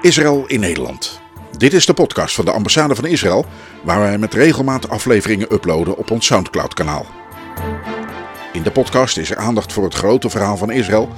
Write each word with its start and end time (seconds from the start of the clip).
Israël 0.00 0.44
in 0.46 0.60
Nederland. 0.60 1.20
Dit 1.56 1.72
is 1.72 1.86
de 1.86 1.94
podcast 1.94 2.34
van 2.34 2.44
de 2.44 2.50
ambassade 2.50 2.94
van 2.94 3.04
Israël, 3.04 3.44
waar 3.82 4.00
wij 4.00 4.18
met 4.18 4.34
regelmaat 4.34 4.88
afleveringen 4.88 5.52
uploaden 5.52 5.96
op 5.96 6.10
ons 6.10 6.26
Soundcloud-kanaal. 6.26 7.06
In 8.52 8.62
de 8.62 8.70
podcast 8.70 9.16
is 9.16 9.30
er 9.30 9.36
aandacht 9.36 9.72
voor 9.72 9.84
het 9.84 9.94
grote 9.94 10.30
verhaal 10.30 10.56
van 10.56 10.70
Israël, 10.70 11.08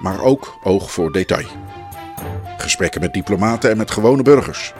maar 0.00 0.22
ook 0.22 0.58
oog 0.62 0.90
voor 0.90 1.12
detail. 1.12 1.46
Gesprekken 2.56 3.00
met 3.00 3.12
diplomaten 3.12 3.70
en 3.70 3.76
met 3.76 3.90
gewone 3.90 4.22
burgers. 4.22 4.74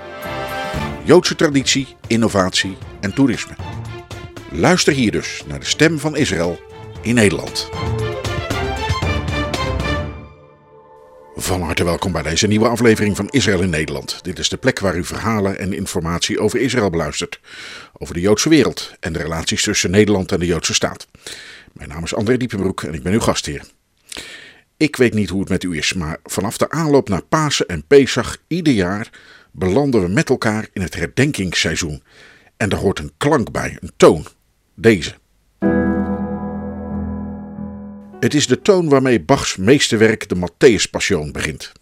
Joodse 1.09 1.35
traditie, 1.35 1.97
innovatie 2.07 2.77
en 3.01 3.15
toerisme. 3.15 3.57
Luister 4.51 4.93
hier 4.93 5.11
dus 5.11 5.43
naar 5.47 5.59
de 5.59 5.67
stem 5.67 5.99
van 5.99 6.17
Israël 6.17 6.61
in 7.03 7.15
Nederland. 7.15 7.69
Van 11.37 11.63
harte 11.63 11.85
welkom 11.85 12.13
bij 12.13 12.23
deze 12.23 12.47
nieuwe 12.47 12.69
aflevering 12.69 13.17
van 13.17 13.29
Israël 13.29 13.63
in 13.63 13.71
Nederland. 13.71 14.25
Dit 14.25 14.39
is 14.39 14.49
de 14.49 14.57
plek 14.57 14.79
waar 14.79 14.97
u 14.97 15.05
verhalen 15.05 15.59
en 15.59 15.73
informatie 15.73 16.41
over 16.41 16.61
Israël 16.61 16.91
beluistert. 16.91 17.41
Over 17.93 18.15
de 18.15 18.21
Joodse 18.21 18.49
wereld 18.49 18.93
en 19.01 19.13
de 19.13 19.19
relaties 19.19 19.63
tussen 19.63 19.91
Nederland 19.91 20.33
en 20.33 20.39
de 20.39 20.47
Joodse 20.47 20.75
staat. 20.75 21.07
Mijn 21.73 21.89
naam 21.89 22.05
is 22.05 22.15
André 22.15 22.37
Diepenbroek 22.37 22.83
en 22.83 22.95
ik 22.95 23.03
ben 23.03 23.13
uw 23.13 23.21
gastheer. 23.21 23.65
Ik 24.77 24.97
weet 24.97 25.15
niet 25.15 25.29
hoe 25.29 25.41
het 25.41 25.49
met 25.49 25.63
u 25.63 25.77
is, 25.77 25.93
maar 25.93 26.19
vanaf 26.25 26.57
de 26.57 26.71
aanloop 26.71 27.09
naar 27.09 27.23
Pasen 27.23 27.67
en 27.67 27.85
Pesach 27.87 28.37
ieder 28.47 28.73
jaar 28.73 29.11
belanden 29.59 30.03
we 30.03 30.09
met 30.09 30.29
elkaar 30.29 30.69
in 30.73 30.83
het 30.83 30.95
herdenkingsseizoen. 30.95 32.03
En 32.57 32.71
er 32.71 32.77
hoort 32.77 32.99
een 32.99 33.13
klank 33.17 33.51
bij, 33.51 33.77
een 33.81 33.93
toon. 33.97 34.27
Deze. 34.75 35.15
Het 38.21 38.35
is 38.35 38.47
de 38.47 38.63
toon 38.63 38.89
waarmee 38.89 39.21
Bachs 39.21 39.57
meesterwerk 39.57 40.29
de 40.29 40.37
Matthäus 40.37 40.91
Passion 40.91 41.33
begint. 41.33 41.73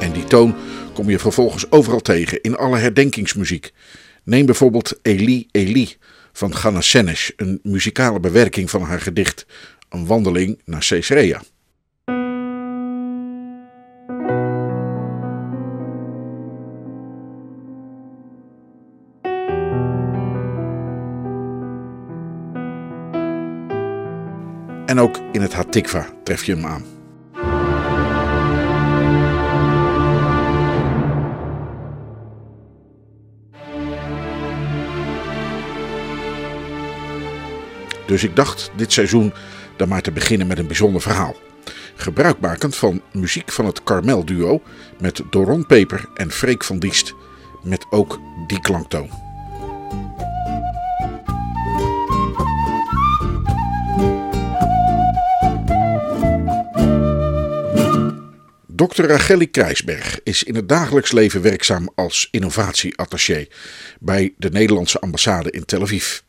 En 0.00 0.12
die 0.12 0.24
toon 0.24 0.54
kom 0.94 1.10
je 1.10 1.18
vervolgens 1.18 1.70
overal 1.70 2.00
tegen 2.00 2.40
in 2.40 2.56
alle 2.56 2.78
herdenkingsmuziek. 2.78 3.72
Neem 4.24 4.46
bijvoorbeeld 4.46 4.98
Eli 5.02 5.48
Eli 5.50 5.96
van 6.32 6.54
Ghana 6.54 6.80
Senesh, 6.80 7.30
een 7.36 7.60
muzikale 7.62 8.20
bewerking 8.20 8.70
van 8.70 8.82
haar 8.82 9.00
gedicht 9.00 9.46
Een 9.88 10.06
wandeling 10.06 10.60
naar 10.64 10.86
Caesarea. 10.88 11.42
En 24.94 25.00
ook 25.00 25.18
in 25.32 25.40
het 25.40 25.52
Hatikva 25.52 26.06
tref 26.24 26.44
je 26.44 26.54
hem 26.54 26.66
aan. 26.66 26.84
Dus 38.06 38.24
ik 38.24 38.36
dacht 38.36 38.70
dit 38.76 38.92
seizoen 38.92 39.32
dan 39.76 39.88
maar 39.88 40.02
te 40.02 40.12
beginnen 40.12 40.46
met 40.46 40.58
een 40.58 40.66
bijzonder 40.66 41.00
verhaal. 41.00 41.34
Gebruikmakend 41.94 42.76
van 42.76 43.02
muziek 43.12 43.52
van 43.52 43.66
het 43.66 43.82
Carmel 43.82 44.24
duo 44.24 44.62
met 45.00 45.22
Doron 45.30 45.66
Peper 45.66 46.08
en 46.14 46.30
Freek 46.30 46.64
van 46.64 46.78
Diest 46.78 47.14
met 47.62 47.86
ook 47.90 48.20
die 48.46 48.60
klanktoon. 48.60 49.23
Dr. 58.76 59.04
Racheli 59.04 59.50
Krijsberg 59.50 60.20
is 60.22 60.42
in 60.42 60.54
het 60.54 60.68
dagelijks 60.68 61.12
leven 61.12 61.42
werkzaam 61.42 61.88
als 61.94 62.28
innovatieattaché 62.30 63.46
bij 64.00 64.34
de 64.36 64.50
Nederlandse 64.50 65.00
ambassade 65.00 65.50
in 65.50 65.64
Tel 65.64 65.82
Aviv. 65.82 66.20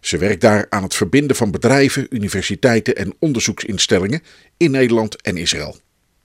Ze 0.00 0.18
werkt 0.18 0.40
daar 0.40 0.66
aan 0.68 0.82
het 0.82 0.94
verbinden 0.94 1.36
van 1.36 1.50
bedrijven, 1.50 2.06
universiteiten 2.10 2.96
en 2.96 3.14
onderzoeksinstellingen 3.18 4.22
in 4.56 4.70
Nederland 4.70 5.22
en 5.22 5.36
Israël. 5.36 5.76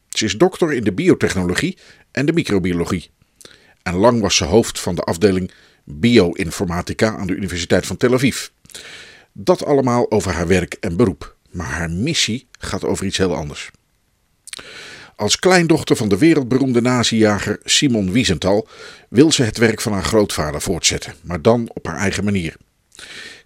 Ze 0.10 0.26
is 0.26 0.38
dokter 0.38 0.74
in 0.74 0.84
de 0.84 0.94
biotechnologie 0.94 1.78
en 2.12 2.26
de 2.26 2.34
microbiologie. 2.34 3.10
En 3.84 3.96
lang 3.96 4.22
was 4.22 4.36
ze 4.36 4.44
hoofd 4.44 4.80
van 4.80 4.96
de 4.96 5.02
afdeling 5.02 5.52
bioinformatica 5.84 7.18
aan 7.18 7.28
de 7.28 7.36
Universiteit 7.36 7.86
van 7.86 7.98
Tel 7.98 8.14
Aviv. 8.14 8.48
Dat 9.34 9.66
allemaal 9.66 10.12
over 10.12 10.32
haar 10.32 10.48
werk 10.48 10.74
en 10.74 10.96
beroep. 10.96 11.36
Maar 11.52 11.68
haar 11.68 11.92
missie 11.92 12.48
gaat 12.60 12.84
over 12.84 13.06
iets 13.06 13.18
heel 13.18 13.36
anders. 13.36 13.72
Als 15.20 15.40
kleindochter 15.40 15.96
van 15.96 16.10
de 16.10 16.18
wereldberoemde 16.18 16.82
nazijager 16.82 17.60
Simon 17.64 18.12
Wiesenthal 18.12 18.68
wil 19.10 19.32
ze 19.32 19.44
het 19.44 19.58
werk 19.58 19.82
van 19.82 19.92
haar 19.92 20.04
grootvader 20.04 20.62
voortzetten, 20.62 21.14
maar 21.24 21.42
dan 21.42 21.70
op 21.74 21.86
haar 21.86 21.98
eigen 21.98 22.24
manier. 22.24 22.56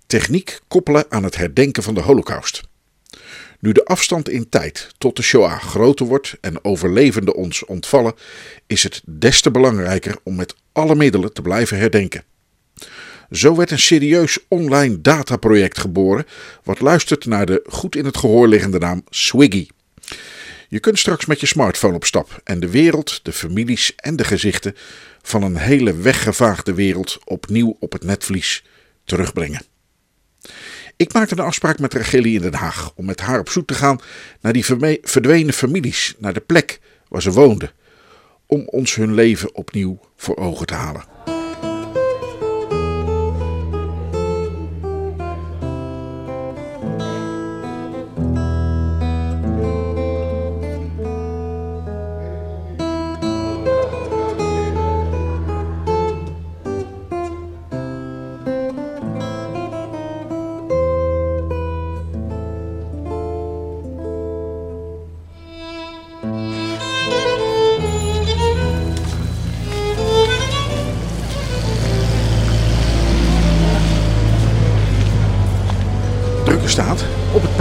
Techniek 0.07 0.59
koppelen 0.67 1.05
aan 1.09 1.23
het 1.23 1.35
herdenken 1.35 1.83
van 1.83 1.93
de 1.93 2.01
Holocaust. 2.01 2.61
Nu 3.59 3.71
de 3.71 3.85
afstand 3.85 4.29
in 4.29 4.49
tijd 4.49 4.89
tot 4.97 5.15
de 5.15 5.21
Shoah 5.21 5.61
groter 5.61 6.05
wordt 6.05 6.37
en 6.41 6.63
overlevenden 6.63 7.35
ons 7.35 7.65
ontvallen, 7.65 8.13
is 8.67 8.83
het 8.83 9.01
des 9.05 9.41
te 9.41 9.51
belangrijker 9.51 10.15
om 10.23 10.35
met 10.35 10.55
alle 10.71 10.95
middelen 10.95 11.33
te 11.33 11.41
blijven 11.41 11.77
herdenken. 11.77 12.23
Zo 13.31 13.55
werd 13.55 13.71
een 13.71 13.79
serieus 13.79 14.39
online 14.47 15.01
dataproject 15.01 15.77
geboren, 15.79 16.25
wat 16.63 16.79
luistert 16.79 17.25
naar 17.25 17.45
de 17.45 17.65
goed 17.65 17.95
in 17.95 18.05
het 18.05 18.17
gehoor 18.17 18.47
liggende 18.47 18.79
naam 18.79 19.03
Swiggy. 19.09 19.67
Je 20.73 20.79
kunt 20.79 20.99
straks 20.99 21.25
met 21.25 21.39
je 21.39 21.45
smartphone 21.45 21.95
op 21.95 22.05
stap 22.05 22.41
en 22.43 22.59
de 22.59 22.69
wereld, 22.69 23.19
de 23.23 23.31
families 23.31 23.95
en 23.95 24.15
de 24.15 24.23
gezichten 24.23 24.75
van 25.21 25.43
een 25.43 25.57
hele 25.57 25.95
weggevaagde 25.95 26.73
wereld 26.73 27.19
opnieuw 27.23 27.77
op 27.79 27.91
het 27.91 28.03
netvlies 28.03 28.63
terugbrengen. 29.03 29.65
Ik 30.97 31.13
maakte 31.13 31.33
een 31.33 31.45
afspraak 31.45 31.79
met 31.79 31.93
Racheli 31.93 32.35
in 32.35 32.41
Den 32.41 32.53
Haag 32.53 32.91
om 32.95 33.05
met 33.05 33.19
haar 33.19 33.39
op 33.39 33.49
zoek 33.49 33.67
te 33.67 33.73
gaan 33.73 33.99
naar 34.41 34.53
die 34.53 34.65
verdwenen 35.01 35.53
families, 35.53 36.15
naar 36.17 36.33
de 36.33 36.39
plek 36.39 36.79
waar 37.07 37.21
ze 37.21 37.31
woonden, 37.31 37.71
om 38.45 38.67
ons 38.67 38.95
hun 38.95 39.13
leven 39.13 39.55
opnieuw 39.55 39.99
voor 40.15 40.37
ogen 40.37 40.65
te 40.65 40.73
halen. 40.73 41.12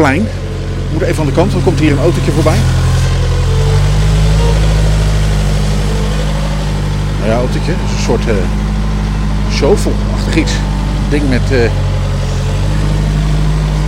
Plein. 0.02 0.22
We 0.22 0.88
moeten 0.90 1.08
even 1.08 1.20
aan 1.20 1.26
de 1.26 1.32
kant, 1.32 1.52
dan 1.52 1.62
komt 1.62 1.80
hier 1.80 1.92
een 1.92 1.98
autootje 1.98 2.32
voorbij. 2.32 2.58
Nou 7.19 7.31
ja, 7.31 7.37
autootje. 7.37 7.72
Dat 7.72 7.90
is 7.90 7.96
een 7.96 8.02
soort 8.02 8.26
uh, 8.28 8.34
shovelachtig 9.52 10.37
iets. 10.37 10.52
Ding 11.10 11.28
met, 11.28 11.40
uh, 11.52 11.58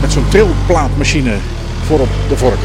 met 0.01 0.13
zo'n 0.13 0.29
trilplaatmachine 0.29 1.33
voorop 1.87 2.09
de 2.29 2.37
vork. 2.37 2.59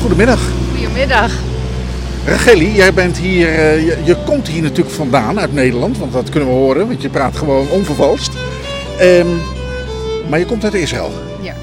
Goedemiddag. 0.00 0.40
Goedemiddag. 0.74 1.32
Racheli, 2.24 2.74
jij 2.74 2.94
bent 2.94 3.16
hier, 3.16 3.48
uh, 3.48 3.86
je, 3.86 3.96
je, 4.04 4.16
komt 4.26 4.48
hier 4.48 4.62
natuurlijk 4.62 4.96
vandaan 4.96 5.38
uit 5.38 5.52
Nederland, 5.52 5.98
want 5.98 6.12
dat 6.12 6.28
kunnen 6.28 6.48
we 6.48 6.54
horen, 6.54 6.86
want 6.86 7.02
je 7.02 7.08
praat 7.08 7.36
gewoon 7.36 7.68
onvervalst. 7.68 8.30
Um, 9.02 9.40
maar 10.28 10.38
je 10.38 10.46
komt 10.46 10.64
uit 10.64 10.74
Israël. 10.74 11.10
Ja. 11.42 11.54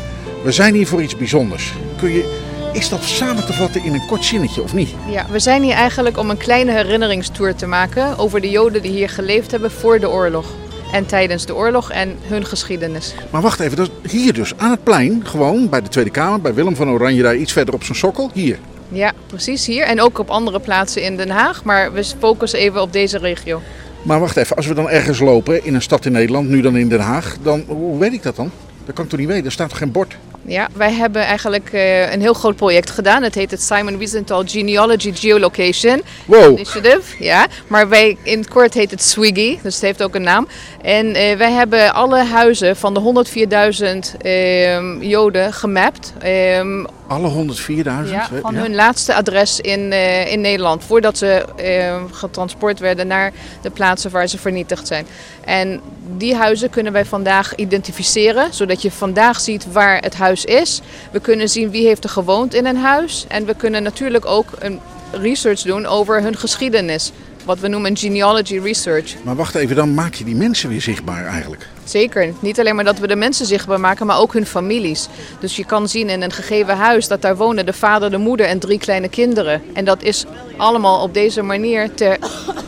We 0.43 0.51
zijn 0.51 0.73
hier 0.73 0.87
voor 0.87 1.01
iets 1.01 1.17
bijzonders. 1.17 1.73
Kun 1.97 2.11
je, 2.11 2.41
is 2.73 2.89
dat 2.89 3.03
samen 3.03 3.45
te 3.45 3.53
vatten 3.53 3.83
in 3.83 3.93
een 3.93 4.05
kort 4.07 4.25
zinnetje 4.25 4.61
of 4.61 4.73
niet? 4.73 4.89
Ja, 5.09 5.25
we 5.29 5.39
zijn 5.39 5.63
hier 5.63 5.73
eigenlijk 5.73 6.17
om 6.17 6.29
een 6.29 6.37
kleine 6.37 6.71
herinneringstour 6.71 7.55
te 7.55 7.67
maken 7.67 8.17
over 8.17 8.41
de 8.41 8.49
Joden 8.49 8.81
die 8.81 8.91
hier 8.91 9.09
geleefd 9.09 9.51
hebben 9.51 9.71
voor 9.71 9.99
de 9.99 10.09
oorlog. 10.09 10.45
En 10.91 11.05
tijdens 11.05 11.45
de 11.45 11.55
oorlog 11.55 11.91
en 11.91 12.17
hun 12.21 12.45
geschiedenis. 12.45 13.13
Maar 13.29 13.41
wacht 13.41 13.59
even, 13.59 13.77
dat, 13.77 13.89
hier 14.09 14.33
dus 14.33 14.53
aan 14.57 14.71
het 14.71 14.83
plein, 14.83 15.21
gewoon 15.25 15.69
bij 15.69 15.81
de 15.81 15.89
Tweede 15.89 16.11
Kamer, 16.11 16.41
bij 16.41 16.53
Willem 16.53 16.75
van 16.75 16.89
Oranje, 16.89 17.21
daar 17.21 17.35
iets 17.35 17.53
verder 17.53 17.73
op 17.73 17.83
zijn 17.83 17.97
sokkel, 17.97 18.29
hier. 18.33 18.57
Ja, 18.89 19.11
precies 19.27 19.65
hier. 19.65 19.83
En 19.83 20.01
ook 20.01 20.19
op 20.19 20.29
andere 20.29 20.59
plaatsen 20.59 21.01
in 21.01 21.17
Den 21.17 21.29
Haag. 21.29 21.63
Maar 21.63 21.93
we 21.93 22.03
focussen 22.19 22.59
even 22.59 22.81
op 22.81 22.93
deze 22.93 23.17
regio. 23.17 23.61
Maar 24.05 24.19
wacht 24.19 24.37
even, 24.37 24.55
als 24.55 24.67
we 24.67 24.73
dan 24.73 24.89
ergens 24.89 25.19
lopen 25.19 25.65
in 25.65 25.75
een 25.75 25.81
stad 25.81 26.05
in 26.05 26.11
Nederland, 26.11 26.49
nu 26.49 26.61
dan 26.61 26.77
in 26.77 26.89
Den 26.89 26.99
Haag, 26.99 27.37
dan 27.41 27.63
hoe 27.67 27.99
weet 27.99 28.13
ik 28.13 28.23
dat 28.23 28.35
dan? 28.35 28.51
Dat 28.85 28.95
kan 28.95 29.03
ik 29.03 29.09
toch 29.09 29.19
niet 29.19 29.27
weten? 29.27 29.45
Er 29.45 29.51
staat 29.51 29.69
toch 29.69 29.77
geen 29.77 29.91
bord? 29.91 30.17
Ja, 30.47 30.69
wij 30.73 30.93
hebben 30.93 31.21
eigenlijk 31.21 31.69
eh, 31.73 32.11
een 32.13 32.21
heel 32.21 32.33
groot 32.33 32.55
project 32.55 32.89
gedaan. 32.89 33.23
Het 33.23 33.35
heet 33.35 33.51
het 33.51 33.61
Simon 33.61 33.97
Wiesenthal 33.97 34.43
Genealogy 34.45 35.13
Geolocation 35.13 36.01
Wow. 36.25 36.51
Initiative. 36.51 37.23
Ja, 37.23 37.47
maar 37.67 37.89
wij, 37.89 38.17
in 38.23 38.37
het 38.39 38.47
kort 38.47 38.73
heet 38.73 38.91
het 38.91 39.01
SWIGI, 39.01 39.59
dus 39.61 39.73
het 39.73 39.83
heeft 39.83 40.03
ook 40.03 40.15
een 40.15 40.21
naam. 40.21 40.47
En 40.85 41.13
eh, 41.15 41.37
wij 41.37 41.51
hebben 41.51 41.93
alle 41.93 42.23
huizen 42.23 42.75
van 42.75 42.93
de 42.93 42.99
104.000 42.99 44.17
ehm, 44.21 45.01
Joden 45.01 45.53
gemapt. 45.53 46.13
ehm, 46.19 46.85
Alle 47.07 47.27
104.000? 47.29 48.09
ja, 48.11 48.29
van 48.41 48.53
Ja. 48.53 48.59
hun 48.61 48.75
laatste 48.75 49.13
adres 49.13 49.59
in, 49.59 49.91
eh, 49.91 50.31
in 50.31 50.41
Nederland. 50.41 50.83
Voordat 50.83 51.17
ze 51.17 51.45
eh, 51.55 52.03
getransport 52.11 52.79
werden 52.79 53.07
naar 53.07 53.31
de 53.61 53.69
plaatsen 53.69 54.11
waar 54.11 54.27
ze 54.27 54.37
vernietigd 54.37 54.87
zijn. 54.87 55.05
En 55.45 55.81
die 56.17 56.35
huizen 56.35 56.69
kunnen 56.69 56.93
wij 56.93 57.05
vandaag 57.05 57.55
identificeren. 57.55 58.53
Zodat 58.53 58.81
je 58.81 58.91
vandaag 58.91 59.39
ziet 59.39 59.71
waar 59.71 59.97
het 60.01 60.15
huis 60.15 60.45
is. 60.45 60.81
We 61.11 61.19
kunnen 61.19 61.49
zien 61.49 61.69
wie 61.69 61.87
heeft 61.87 62.03
er 62.03 62.09
gewoond 62.09 62.53
in 62.53 62.65
een 62.65 62.77
huis. 62.77 63.25
En 63.27 63.45
we 63.45 63.55
kunnen 63.55 63.83
natuurlijk 63.83 64.25
ook 64.25 64.47
een 64.59 64.79
research 65.11 65.61
doen 65.61 65.85
over 65.85 66.21
hun 66.21 66.37
geschiedenis. 66.37 67.11
Wat 67.45 67.59
we 67.59 67.67
noemen 67.67 67.97
genealogy 67.97 68.59
research. 68.59 69.15
Maar 69.23 69.35
wacht 69.35 69.55
even, 69.55 69.75
dan 69.75 69.93
maak 69.93 70.13
je 70.13 70.23
die 70.23 70.35
mensen 70.35 70.69
weer 70.69 70.81
zichtbaar 70.81 71.25
eigenlijk. 71.25 71.67
Zeker. 71.83 72.33
Niet 72.39 72.59
alleen 72.59 72.75
maar 72.75 72.83
dat 72.83 72.99
we 72.99 73.07
de 73.07 73.15
mensen 73.15 73.45
zichtbaar 73.45 73.79
maken, 73.79 74.05
maar 74.05 74.19
ook 74.19 74.33
hun 74.33 74.45
families. 74.45 75.07
Dus 75.39 75.55
je 75.55 75.65
kan 75.65 75.89
zien 75.89 76.09
in 76.09 76.21
een 76.21 76.31
gegeven 76.31 76.77
huis 76.77 77.07
dat 77.07 77.21
daar 77.21 77.37
wonen 77.37 77.65
de 77.65 77.73
vader, 77.73 78.11
de 78.11 78.17
moeder 78.17 78.45
en 78.45 78.59
drie 78.59 78.79
kleine 78.79 79.09
kinderen. 79.09 79.61
En 79.73 79.85
dat 79.85 80.03
is 80.03 80.25
allemaal 80.57 81.01
op 81.01 81.13
deze 81.13 81.41
manier 81.41 81.93
te 81.93 82.17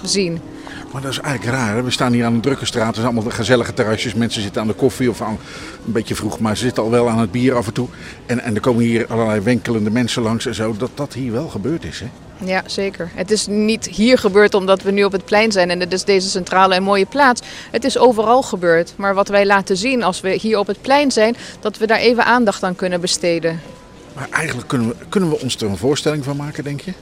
zien. 0.04 0.42
Maar 0.92 1.02
dat 1.02 1.12
is 1.12 1.20
eigenlijk 1.20 1.58
raar. 1.58 1.76
Hè? 1.76 1.84
We 1.84 1.92
staan 1.92 2.14
hier 2.14 2.26
aan 2.26 2.34
een 2.34 2.42
drukke 2.42 2.66
straat. 2.66 2.96
Er 2.96 3.02
zijn 3.02 3.06
allemaal 3.06 3.32
gezellige 3.32 3.74
terrasjes. 3.74 4.14
Mensen 4.14 4.42
zitten 4.42 4.62
aan 4.62 4.68
de 4.68 4.74
koffie 4.74 5.10
of 5.10 5.22
aan, 5.22 5.38
een 5.86 5.92
beetje 5.92 6.16
vroeg, 6.16 6.40
maar 6.40 6.58
ze 6.58 6.64
zitten 6.64 6.84
al 6.84 6.90
wel 6.90 7.10
aan 7.10 7.20
het 7.20 7.32
bier 7.32 7.56
af 7.56 7.68
en 7.68 7.74
toe. 7.74 7.88
En, 8.26 8.40
en 8.40 8.56
er 8.56 8.62
komen 8.62 8.84
hier 8.84 9.08
allerlei 9.08 9.40
wenkelende 9.40 9.92
mensen 9.92 10.22
langs 10.22 10.46
en 10.46 10.56
zo. 10.56 10.76
Dat 10.78 10.92
dat 10.94 11.14
hier 11.14 11.32
wel 11.32 11.48
gebeurd 11.48 11.84
is. 11.84 12.00
Hè? 12.00 12.08
Ja, 12.46 12.64
zeker. 12.66 13.10
Het 13.14 13.32
is 13.32 13.48
niet 13.48 13.86
hier 13.86 14.18
gebeurd 14.18 14.54
omdat 14.54 14.82
we 14.82 14.92
nu 14.92 15.04
op 15.04 15.12
het 15.12 15.26
plein 15.26 15.52
zijn 15.52 15.70
en 15.70 15.80
het 15.80 15.94
is 15.94 16.04
deze 16.04 16.30
centrale 16.30 16.76
en 16.76 16.84
mooie 16.84 17.06
plaats. 17.06 17.42
Het 17.72 17.84
is 17.84 17.98
overal 17.98 18.42
gebeurd. 18.42 18.94
Maar 18.96 19.14
wat 19.14 19.28
wij 19.28 19.46
laten 19.46 19.78
zien 19.78 20.04
als 20.04 20.22
we 20.22 20.30
hier 20.30 20.60
op 20.60 20.68
het 20.68 20.82
plein 20.82 21.12
zijn, 21.12 21.36
dat 21.60 21.78
we 21.78 21.88
daar 21.88 22.00
even 22.00 22.26
aandacht 22.26 22.64
aan 22.64 22.76
kunnen 22.76 23.02
besteden. 23.02 23.62
Maar 24.14 24.28
eigenlijk 24.32 24.68
kunnen 24.68 24.88
we, 24.88 24.96
kunnen 25.10 25.30
we 25.30 25.40
ons 25.40 25.56
er 25.56 25.70
een 25.70 25.78
voorstelling 25.78 26.24
van 26.24 26.36
maken, 26.36 26.64
denk 26.64 26.82
je? 26.82 26.94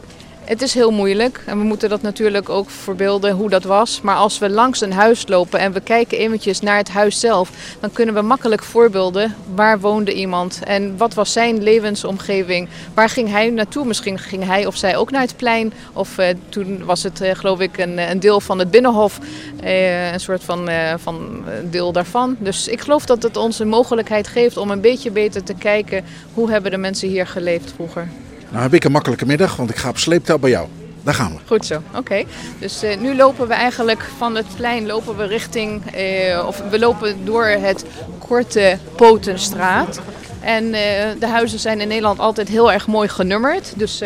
Het 0.45 0.61
is 0.61 0.73
heel 0.73 0.91
moeilijk 0.91 1.43
en 1.45 1.57
we 1.57 1.63
moeten 1.63 1.89
dat 1.89 2.01
natuurlijk 2.01 2.49
ook 2.49 2.69
verbeelden 2.69 3.35
hoe 3.35 3.49
dat 3.49 3.63
was. 3.63 4.01
Maar 4.01 4.15
als 4.15 4.39
we 4.39 4.49
langs 4.49 4.81
een 4.81 4.93
huis 4.93 5.27
lopen 5.27 5.59
en 5.59 5.73
we 5.73 5.79
kijken 5.79 6.17
eventjes 6.17 6.61
naar 6.61 6.77
het 6.77 6.89
huis 6.89 7.19
zelf, 7.19 7.51
dan 7.79 7.91
kunnen 7.91 8.15
we 8.15 8.21
makkelijk 8.21 8.63
voorbeelden 8.63 9.35
waar 9.55 9.79
woonde 9.79 10.13
iemand 10.13 10.59
en 10.63 10.97
wat 10.97 11.13
was 11.13 11.31
zijn 11.31 11.63
levensomgeving. 11.63 12.69
Waar 12.93 13.09
ging 13.09 13.29
hij 13.29 13.49
naartoe? 13.49 13.85
Misschien 13.85 14.19
ging 14.19 14.45
hij 14.45 14.65
of 14.65 14.77
zij 14.77 14.97
ook 14.97 15.11
naar 15.11 15.21
het 15.21 15.37
plein. 15.37 15.73
Of 15.93 16.17
eh, 16.17 16.35
toen 16.49 16.85
was 16.85 17.03
het 17.03 17.21
eh, 17.21 17.35
geloof 17.35 17.59
ik 17.59 17.77
een, 17.77 17.97
een 17.97 18.19
deel 18.19 18.41
van 18.41 18.59
het 18.59 18.71
binnenhof, 18.71 19.19
eh, 19.61 20.11
een 20.13 20.19
soort 20.19 20.43
van, 20.43 20.69
eh, 20.69 20.93
van 20.97 21.43
eh, 21.47 21.53
deel 21.69 21.91
daarvan. 21.91 22.35
Dus 22.39 22.67
ik 22.67 22.81
geloof 22.81 23.05
dat 23.05 23.23
het 23.23 23.37
ons 23.37 23.59
een 23.59 23.67
mogelijkheid 23.67 24.27
geeft 24.27 24.57
om 24.57 24.71
een 24.71 24.81
beetje 24.81 25.11
beter 25.11 25.43
te 25.43 25.53
kijken 25.53 26.03
hoe 26.33 26.51
hebben 26.51 26.71
de 26.71 26.77
mensen 26.77 27.09
hier 27.09 27.27
geleefd 27.27 27.71
vroeger. 27.75 28.07
Nou 28.55 28.67
heb 28.67 28.75
ik 28.75 28.83
een 28.83 28.91
makkelijke 28.91 29.25
middag, 29.25 29.55
want 29.55 29.69
ik 29.69 29.75
ga 29.75 29.89
op 29.89 29.97
sleeptouw 29.97 30.37
bij 30.37 30.49
jou. 30.49 30.67
Daar 31.03 31.13
gaan 31.13 31.31
we. 31.31 31.37
Goed 31.45 31.65
zo, 31.65 31.81
oké. 31.95 32.23
Dus 32.59 32.83
eh, 32.83 32.97
nu 32.97 33.15
lopen 33.15 33.47
we 33.47 33.53
eigenlijk 33.53 34.03
van 34.17 34.35
het 34.35 34.45
plein 34.55 34.85
lopen 34.85 35.17
we 35.17 35.25
richting, 35.25 35.91
eh, 35.91 36.45
of 36.47 36.61
we 36.69 36.79
lopen 36.79 37.25
door 37.25 37.45
het 37.45 37.85
korte 38.19 38.77
Potenstraat. 38.95 39.99
En 40.41 40.63
eh, 40.63 41.19
de 41.19 41.27
huizen 41.27 41.59
zijn 41.59 41.81
in 41.81 41.87
Nederland 41.87 42.19
altijd 42.19 42.47
heel 42.47 42.71
erg 42.71 42.87
mooi 42.87 43.07
genummerd. 43.07 43.73
Dus 43.75 44.03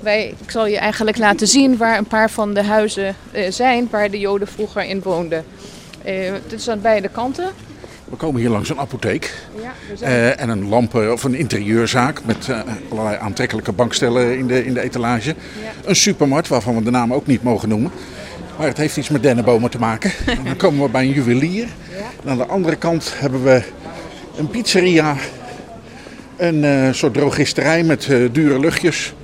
wij, 0.00 0.34
ik 0.44 0.50
zal 0.50 0.66
je 0.66 0.78
eigenlijk 0.78 1.18
laten 1.18 1.46
zien 1.46 1.76
waar 1.76 1.98
een 1.98 2.06
paar 2.06 2.30
van 2.30 2.54
de 2.54 2.62
huizen 2.62 3.16
zijn 3.48 3.88
waar 3.90 4.10
de 4.10 4.18
Joden 4.18 4.48
vroeger 4.48 4.84
in 4.84 5.02
woonden. 5.02 5.44
Het 6.02 6.52
is 6.52 6.68
aan 6.68 6.80
beide 6.80 7.08
kanten. 7.08 7.50
We 8.10 8.16
komen 8.16 8.40
hier 8.40 8.50
langs 8.50 8.68
een 8.68 8.78
apotheek 8.78 9.34
Ja, 9.62 9.72
zijn... 9.96 10.12
eh, 10.12 10.40
en 10.40 10.48
een 10.48 10.68
lampen 10.68 11.12
of 11.12 11.24
een 11.24 11.34
interieurzaak 11.34 12.20
met 12.24 12.48
eh, 12.48 12.60
allerlei 12.90 13.16
aantrekkelijke 13.20 13.72
bankstellen 13.72 14.38
in 14.38 14.46
de, 14.46 14.64
in 14.64 14.74
de 14.74 14.80
etalage. 14.80 15.34
Een 15.84 15.96
supermarkt 15.96 16.48
waarvan 16.48 16.74
we 16.76 16.82
de 16.82 16.90
naam 16.90 17.12
ook 17.12 17.26
niet 17.26 17.42
mogen 17.42 17.68
noemen. 17.68 17.90
Maar 18.58 18.66
het 18.66 18.76
heeft 18.76 18.96
iets 18.96 19.08
met 19.08 19.22
dennenbomen 19.22 19.70
te 19.70 19.78
maken. 19.78 20.10
En 20.38 20.44
dan 20.44 20.56
komen 20.56 20.82
we 20.82 20.90
bij 20.90 21.02
een 21.02 21.12
juwelier. 21.12 21.68
En 22.24 22.30
aan 22.30 22.36
de 22.36 22.46
andere 22.46 22.76
kant 22.76 23.12
hebben 23.16 23.42
we 23.44 23.62
een 24.36 24.48
pizzeria, 24.48 25.16
een 26.36 26.64
eh, 26.64 26.92
soort 26.92 27.14
drogisterij 27.14 27.82
met 27.82 28.08
dure 28.32 28.58
luchtjes. 28.58 29.14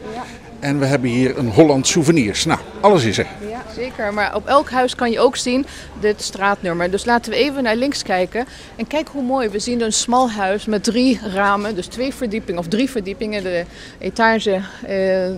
En 0.61 0.79
we 0.79 0.87
hebben 0.87 1.11
hier 1.11 1.39
een 1.39 1.49
Holland 1.49 1.87
Souvenirs. 1.87 2.45
Nou, 2.45 2.61
alles 2.81 3.05
is 3.05 3.19
er. 3.19 3.27
Zeker. 3.75 4.15
Maar 4.15 4.35
op 4.35 4.47
elk 4.47 4.71
huis 4.71 4.95
kan 4.95 5.11
je 5.11 5.21
ook 5.21 5.37
zien 5.37 5.67
dit 6.01 6.23
straatnummer. 6.23 6.91
Dus 6.91 7.05
laten 7.05 7.33
we 7.33 7.39
even 7.39 7.63
naar 7.63 7.77
links 7.77 8.03
kijken. 8.03 8.47
En 8.77 8.87
kijk 8.87 9.09
hoe 9.09 9.23
mooi. 9.23 9.49
We 9.49 9.59
zien 9.59 9.81
een 9.81 9.93
smal 9.93 10.31
huis 10.31 10.67
met 10.67 10.85
drie 10.85 11.21
ramen. 11.35 11.75
Dus 11.75 11.87
twee 11.87 12.15
verdiepingen 12.15 12.61
of 12.61 12.69
drie 12.69 12.91
verdiepingen. 12.91 13.43
De 13.43 13.65
etage, 13.99 14.51
eh, 14.51 14.89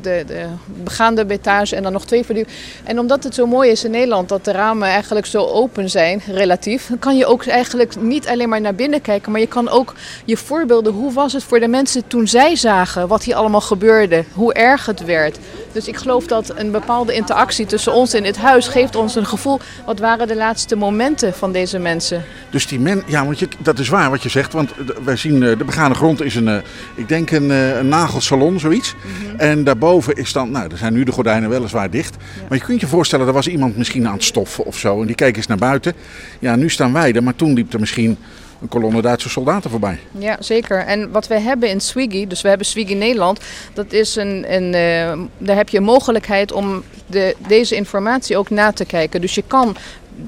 de, 0.03 0.25
de 0.27 0.47
begaande 0.83 1.25
etage 1.29 1.77
en 1.77 1.83
dan 1.83 1.93
nog 1.93 2.05
twee 2.07 2.25
verdiepingen. 2.25 2.61
En 2.85 2.99
omdat 2.99 3.25
het 3.25 3.35
zo 3.35 3.47
mooi 3.47 3.71
is 3.71 3.85
in 3.85 3.91
Nederland 3.91 4.29
dat 4.29 4.45
de 4.45 4.53
ramen 4.53 4.89
eigenlijk 4.89 5.27
zo 5.27 5.45
open 5.45 5.91
zijn, 5.91 6.23
relatief. 6.27 6.91
Kan 6.99 7.17
je 7.17 7.27
ook 7.27 7.47
eigenlijk 7.47 7.97
niet 8.01 8.29
alleen 8.29 8.49
maar 8.49 8.61
naar 8.61 8.75
binnen 8.75 9.01
kijken. 9.01 9.33
Maar 9.33 9.41
je 9.41 9.47
kan 9.47 9.69
ook 9.69 9.95
je 10.25 10.37
voorbeelden. 10.37 10.93
Hoe 10.93 11.13
was 11.13 11.33
het 11.33 11.45
voor 11.45 11.61
de 11.61 11.69
mensen 11.69 12.07
toen 12.07 12.29
zij 12.29 12.57
zagen 12.57 13.09
wat 13.09 13.23
hier 13.23 13.35
allemaal 13.35 13.61
gebeurde? 13.61 14.25
Hoe 14.33 14.53
erg 14.55 14.87
het 14.87 15.05
werd. 15.05 15.39
Dus 15.75 15.88
ik 15.88 15.97
geloof 15.97 16.26
dat 16.26 16.53
een 16.56 16.71
bepaalde 16.71 17.15
interactie 17.15 17.67
tussen 17.67 17.93
ons 17.93 18.12
en 18.12 18.23
dit 18.23 18.37
huis 18.37 18.69
geeft 18.69 18.97
ons 18.97 19.15
een 19.15 19.26
gevoel. 19.26 19.61
Wat 19.87 19.99
waren 19.99 20.26
de 20.29 20.37
laatste 20.37 20.76
momenten 20.76 21.35
van 21.35 21.53
deze 21.53 21.79
mensen? 21.79 22.25
Dus 22.50 22.67
die 22.67 22.81
men, 22.81 23.03
ja, 23.06 23.25
want 23.25 23.38
je, 23.38 23.49
dat 23.59 23.79
is 23.79 23.88
waar 23.88 24.11
wat 24.11 24.23
je 24.23 24.29
zegt. 24.29 24.53
Want 24.53 24.69
de- 24.87 24.97
wij 25.05 25.17
zien 25.17 25.43
eh, 25.43 25.59
de 25.59 25.65
begane 25.65 25.94
grond 25.94 26.23
is 26.23 26.35
een, 26.35 26.49
eh, 26.49 26.56
ik 26.94 27.09
denk 27.09 27.31
een, 27.31 27.50
eh, 27.50 27.76
een 27.76 27.88
nagelsalon, 27.88 28.58
zoiets. 28.60 28.94
En 29.37 29.65
daarboven 29.65 30.15
is 30.17 30.32
dan, 30.32 30.51
nou, 30.51 30.70
er 30.70 30.79
zijn 30.79 30.93
nu 30.93 31.05
de 31.05 31.13
gordijnen 31.13 31.51
weliswaar 31.51 31.91
dicht. 31.91 32.17
Maar 32.49 32.58
je 32.58 32.65
kunt 32.65 32.81
je 32.81 32.87
voorstellen, 32.87 33.27
er 33.27 33.32
was 33.32 33.46
iemand 33.49 33.77
misschien 33.77 34.06
aan 34.06 34.15
het 34.15 34.25
stoffen 34.25 34.65
of 34.65 34.79
zo. 34.79 35.01
En 35.01 35.06
die 35.06 35.17
keek 35.17 35.37
eens 35.37 35.46
naar 35.46 35.56
buiten. 35.56 35.93
Ja, 36.39 36.56
nu 36.56 36.70
staan 36.70 36.93
wij 36.93 37.13
er, 37.13 37.22
maar 37.22 37.37
toen 37.37 37.53
liep 37.55 37.72
er 37.72 37.81
misschien 37.81 38.19
een 38.61 38.69
kolonne 38.69 39.03
Duitse 39.03 39.29
soldaten 39.29 39.70
voorbij. 39.70 39.99
Ja, 40.19 40.37
zeker. 40.41 40.79
En 40.79 41.11
wat 41.11 41.27
wij 41.27 41.41
hebben 41.41 41.69
in 41.69 41.81
Swiggy, 41.81 42.27
dus 42.27 42.43
we 42.43 42.49
hebben 42.49 42.67
Swiggy 42.67 42.94
Nederland, 42.94 43.41
dat 43.73 43.93
is 43.93 44.17
een, 44.17 44.44
een 44.55 44.75
eh, 44.75 45.19
daar 45.39 45.56
heb 45.56 45.69
je 45.69 45.81
mogelijkheid 45.81 46.53
om 46.53 46.82
de, 47.06 47.37
deze 47.46 47.77
informatie 47.77 48.37
ook 48.37 48.51
na 48.51 48.73
te 48.73 48.84
kijken. 48.84 49.20
Dus 49.20 49.34
je 49.34 49.44
kan 49.46 49.77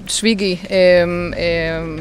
Swiggy, 0.05 0.59
ehm, 0.69 1.33
ehm, 1.33 1.97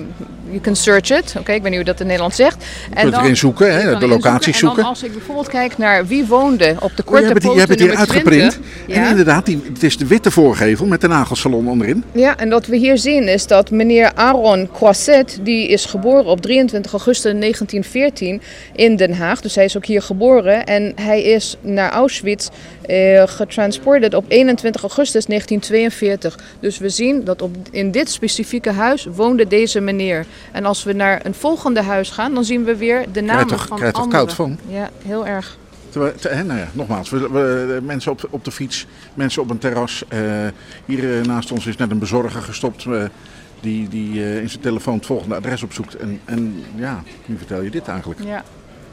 je 0.51 0.59
kan 0.61 0.75
search 0.75 1.09
it, 1.09 1.35
oké, 1.39 1.51
ik 1.51 1.61
weet 1.61 1.63
niet 1.63 1.75
hoe 1.75 1.83
dat 1.83 1.99
in 1.99 2.05
Nederland 2.05 2.35
zegt. 2.35 2.65
Je 2.89 3.01
kunt 3.01 3.13
erin 3.13 3.37
zoeken, 3.37 3.73
hè, 3.81 3.97
de 3.97 4.07
locaties 4.07 4.53
En 4.53 4.59
zoeken. 4.59 4.77
dan 4.77 4.85
als 4.87 5.03
ik 5.03 5.11
bijvoorbeeld 5.11 5.47
kijk 5.47 5.77
naar 5.77 6.07
wie 6.07 6.25
woonde 6.25 6.75
op 6.79 6.91
de 6.95 7.01
Oh, 7.05 7.07
korte 7.11 7.27
het, 7.27 7.43
je 7.43 7.49
hebt 7.49 7.69
het 7.69 7.79
hier 7.79 7.95
uitgeprint. 7.95 8.51
20. 8.85 8.95
En 9.03 9.09
inderdaad, 9.09 9.45
die, 9.45 9.61
het 9.73 9.83
is 9.83 9.97
de 9.97 10.07
witte 10.07 10.31
voorgevel 10.31 10.85
met 10.85 11.01
de 11.01 11.07
nagelsalon 11.07 11.67
onderin. 11.67 12.03
Ja, 12.11 12.37
en 12.37 12.49
wat 12.49 12.65
we 12.65 12.77
hier 12.77 12.97
zien 12.97 13.27
is 13.27 13.47
dat 13.47 13.71
meneer 13.71 14.11
Aaron 14.13 14.69
Croisset, 14.73 15.39
die 15.41 15.67
is 15.67 15.85
geboren 15.85 16.25
op 16.25 16.41
23 16.41 16.91
augustus 16.91 17.31
1914 17.31 18.41
in 18.73 18.95
Den 18.95 19.13
Haag. 19.13 19.41
Dus 19.41 19.55
hij 19.55 19.65
is 19.65 19.77
ook 19.77 19.85
hier 19.85 20.01
geboren 20.01 20.65
en 20.65 20.91
hij 21.01 21.23
is 21.23 21.57
naar 21.61 21.91
Auschwitz 21.91 22.47
eh, 22.87 23.23
getransporteerd 23.27 24.13
op 24.13 24.25
21 24.27 24.81
augustus 24.81 25.25
1942. 25.25 26.37
Dus 26.59 26.77
we 26.77 26.89
zien 26.89 27.23
dat 27.23 27.41
op, 27.41 27.55
in 27.71 27.91
dit 27.91 28.09
specifieke 28.09 28.71
huis 28.71 29.05
woonde 29.15 29.47
deze 29.47 29.79
meneer. 29.79 30.25
En 30.51 30.65
als 30.65 30.83
we 30.83 30.93
naar 30.93 31.25
een 31.25 31.33
volgende 31.33 31.81
huis 31.81 32.09
gaan, 32.09 32.33
dan 32.33 32.43
zien 32.45 32.63
we 32.63 32.75
weer 32.75 33.05
de 33.11 33.21
namen 33.21 33.47
toch- 33.47 33.67
van 33.67 33.81
anderen. 33.81 34.09
koud 34.09 34.33
van? 34.33 34.57
Ja, 34.67 34.89
heel 35.05 35.27
erg. 35.27 35.57
Te- 35.89 36.29
hè, 36.29 36.43
nou 36.43 36.59
ja, 36.59 36.67
nogmaals, 36.71 37.09
we, 37.09 37.29
we- 37.29 37.79
mensen 37.83 38.11
op, 38.11 38.27
op 38.29 38.43
de 38.45 38.51
fiets, 38.51 38.85
mensen 39.13 39.41
op 39.41 39.49
een 39.49 39.57
terras. 39.57 40.03
Eh, 40.07 40.19
hier 40.85 41.17
eh, 41.19 41.25
naast 41.25 41.51
ons 41.51 41.65
is 41.65 41.75
net 41.77 41.91
een 41.91 41.99
bezorger 41.99 42.41
gestopt 42.41 42.85
eh, 42.85 43.03
die, 43.59 43.87
die 43.87 44.39
in 44.41 44.49
zijn 44.49 44.61
telefoon 44.61 44.95
het 44.95 45.05
volgende 45.05 45.35
adres 45.35 45.63
opzoekt. 45.63 45.95
En, 45.95 46.19
en 46.25 46.63
ja, 46.75 47.03
nu 47.25 47.37
vertel 47.37 47.61
je 47.61 47.69
dit 47.69 47.87
eigenlijk. 47.87 48.19
Ja. 48.23 48.43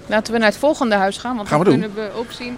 Laten 0.06 0.32
we 0.32 0.38
naar 0.38 0.48
het 0.48 0.58
volgende 0.58 0.94
huis 0.94 1.16
gaan, 1.16 1.36
want 1.36 1.48
Gaan 1.48 1.58
we 1.58 1.64
dan 1.64 1.80
doen. 1.80 1.82
kunnen 1.92 2.10
we 2.12 2.18
ook 2.18 2.32
zien 2.32 2.56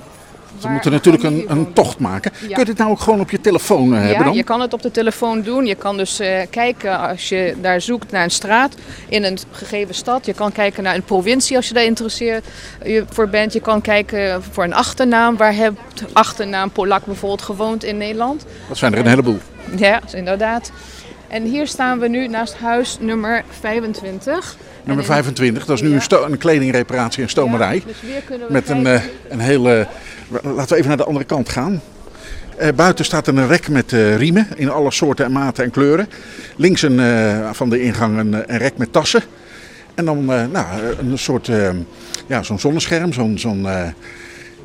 We 0.60 0.68
moeten 0.68 0.92
natuurlijk 0.92 1.24
een, 1.24 1.44
een 1.48 1.72
tocht 1.72 1.98
maken. 1.98 2.32
Kun 2.40 2.48
je 2.58 2.64
dit 2.64 2.78
nou 2.78 2.90
ook 2.90 3.00
gewoon 3.00 3.20
op 3.20 3.30
je 3.30 3.40
telefoon 3.40 3.92
eh, 3.94 3.98
hebben 4.00 4.18
Ja, 4.18 4.24
dan? 4.24 4.34
je 4.34 4.42
kan 4.42 4.60
het 4.60 4.72
op 4.72 4.82
de 4.82 4.90
telefoon 4.90 5.42
doen. 5.42 5.66
Je 5.66 5.74
kan 5.74 5.96
dus 5.96 6.20
eh, 6.20 6.40
kijken 6.50 6.98
als 6.98 7.28
je 7.28 7.54
daar 7.60 7.80
zoekt 7.80 8.10
naar 8.10 8.24
een 8.24 8.30
straat 8.30 8.74
in 9.08 9.24
een 9.24 9.38
gegeven 9.50 9.94
stad. 9.94 10.26
Je 10.26 10.34
kan 10.34 10.52
kijken 10.52 10.82
naar 10.82 10.94
een 10.94 11.02
provincie 11.02 11.56
als 11.56 11.68
je 11.68 11.74
daar 11.74 11.82
geïnteresseerd 11.82 12.44
je 12.84 13.04
voor 13.10 13.28
bent. 13.28 13.52
Je 13.52 13.60
kan 13.60 13.80
kijken 13.80 14.42
voor 14.50 14.64
een 14.64 14.74
achternaam. 14.74 15.36
Waar 15.36 15.52
heeft 15.52 15.72
achternaam 16.12 16.70
Polak 16.70 17.04
bijvoorbeeld 17.04 17.42
gewoond 17.42 17.84
in 17.84 17.96
Nederland? 17.96 18.44
Dat 18.68 18.76
zijn 18.76 18.92
er 18.92 18.98
een 18.98 19.06
heleboel. 19.06 19.38
Ja, 19.76 20.00
inderdaad. 20.14 20.72
En 21.28 21.42
hier 21.42 21.66
staan 21.66 21.98
we 21.98 22.08
nu 22.08 22.28
naast 22.28 22.54
huis 22.56 22.96
nummer 23.00 23.44
25. 23.60 24.56
Nummer 24.84 25.04
En 25.04 25.10
in- 25.10 25.14
25, 25.16 25.64
dat 25.66 25.76
is 25.76 25.82
nu 25.82 25.94
Ja. 26.08 26.18
een, 26.26 26.38
kledingreparatie 26.38 27.22
en 27.22 27.28
stomerij. 27.28 27.74
Ja, 27.74 27.80
dus 27.86 28.00
weer 28.00 28.20
kunnen 28.20 28.46
we 28.46 28.52
Met 28.52 28.68
een, 28.68 28.86
eh, 28.86 29.00
een 29.28 29.40
hele. 29.40 29.86
Laten 30.28 30.68
we 30.68 30.76
even 30.76 30.88
naar 30.88 30.96
de 30.96 31.04
andere 31.04 31.24
kant 31.24 31.48
gaan. 31.48 31.80
Eh, 32.56 32.68
buiten 32.74 33.04
staat 33.04 33.26
er 33.26 33.38
een 33.38 33.48
rek 33.48 33.68
met 33.68 33.92
eh, 33.92 34.16
riemen 34.16 34.46
in 34.56 34.70
alle 34.70 34.90
soorten 34.90 35.24
en 35.24 35.32
maten 35.32 35.64
en 35.64 35.70
kleuren. 35.70 36.08
Links 36.56 36.82
een, 36.82 37.00
eh, 37.00 37.50
van 37.52 37.70
de 37.70 37.82
ingang 37.82 38.18
een, 38.18 38.32
een 38.32 38.58
rek 38.58 38.76
met 38.76 38.92
tassen. 38.92 39.22
En 39.94 40.04
dan 40.04 40.24
nou, 40.24 40.66
een 40.98 41.18
soort 41.18 41.48
eh, 41.48 41.70
ja, 42.26 42.42
zo'n 42.42 42.58
zonnescherm. 42.58 43.12
Zo'n, 43.12 43.38
zo'n, 43.38 43.66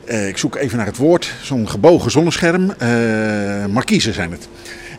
ik 0.05 0.37
zoek 0.37 0.55
even 0.55 0.77
naar 0.77 0.85
het 0.85 0.97
woord. 0.97 1.33
Zo'n 1.41 1.69
gebogen 1.69 2.11
zonnescherm. 2.11 2.73
markiezen 3.71 4.13
zijn 4.13 4.31
het. 4.31 4.47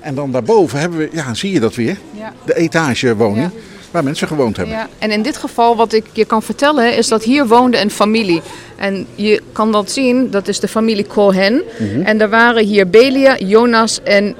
En 0.01 0.15
dan 0.15 0.33
daarboven 0.33 0.79
hebben 0.79 0.99
we, 0.99 1.09
ja, 1.13 1.35
zie 1.35 1.53
je 1.53 1.61
dat 1.61 1.75
weer? 1.75 1.97
Ja. 2.19 2.33
De 2.45 2.57
etagewoning 2.57 3.51
Ja. 3.53 3.61
Waar 3.91 4.05
mensen 4.05 4.29
gewoond 4.29 4.57
hebben. 4.57 4.75
Ja, 4.75 4.89
en 4.99 5.11
in 5.11 5.23
dit 5.23 5.37
geval 5.37 5.77
wat 5.77 5.93
ik 5.93 6.05
je 6.13 6.25
kan 6.25 6.43
vertellen 6.43 6.97
is 6.97 7.09
dat 7.09 7.25
hier 7.25 7.47
woonde 7.47 7.81
een 7.81 7.91
familie. 7.91 8.43
En 8.77 9.07
je 9.15 9.43
kan 9.53 9.73
dat 9.73 9.91
zien, 9.91 10.31
dat 10.31 10.49
is 10.49 10.61
de 10.61 10.69
familie 10.69 11.07
Cohen. 11.07 11.63
En 12.05 12.21
er 12.21 12.29
waren 12.29 12.65
hier 12.65 12.89
Belia, 12.89 13.39
Jonas 13.39 14.03
en 14.03 14.37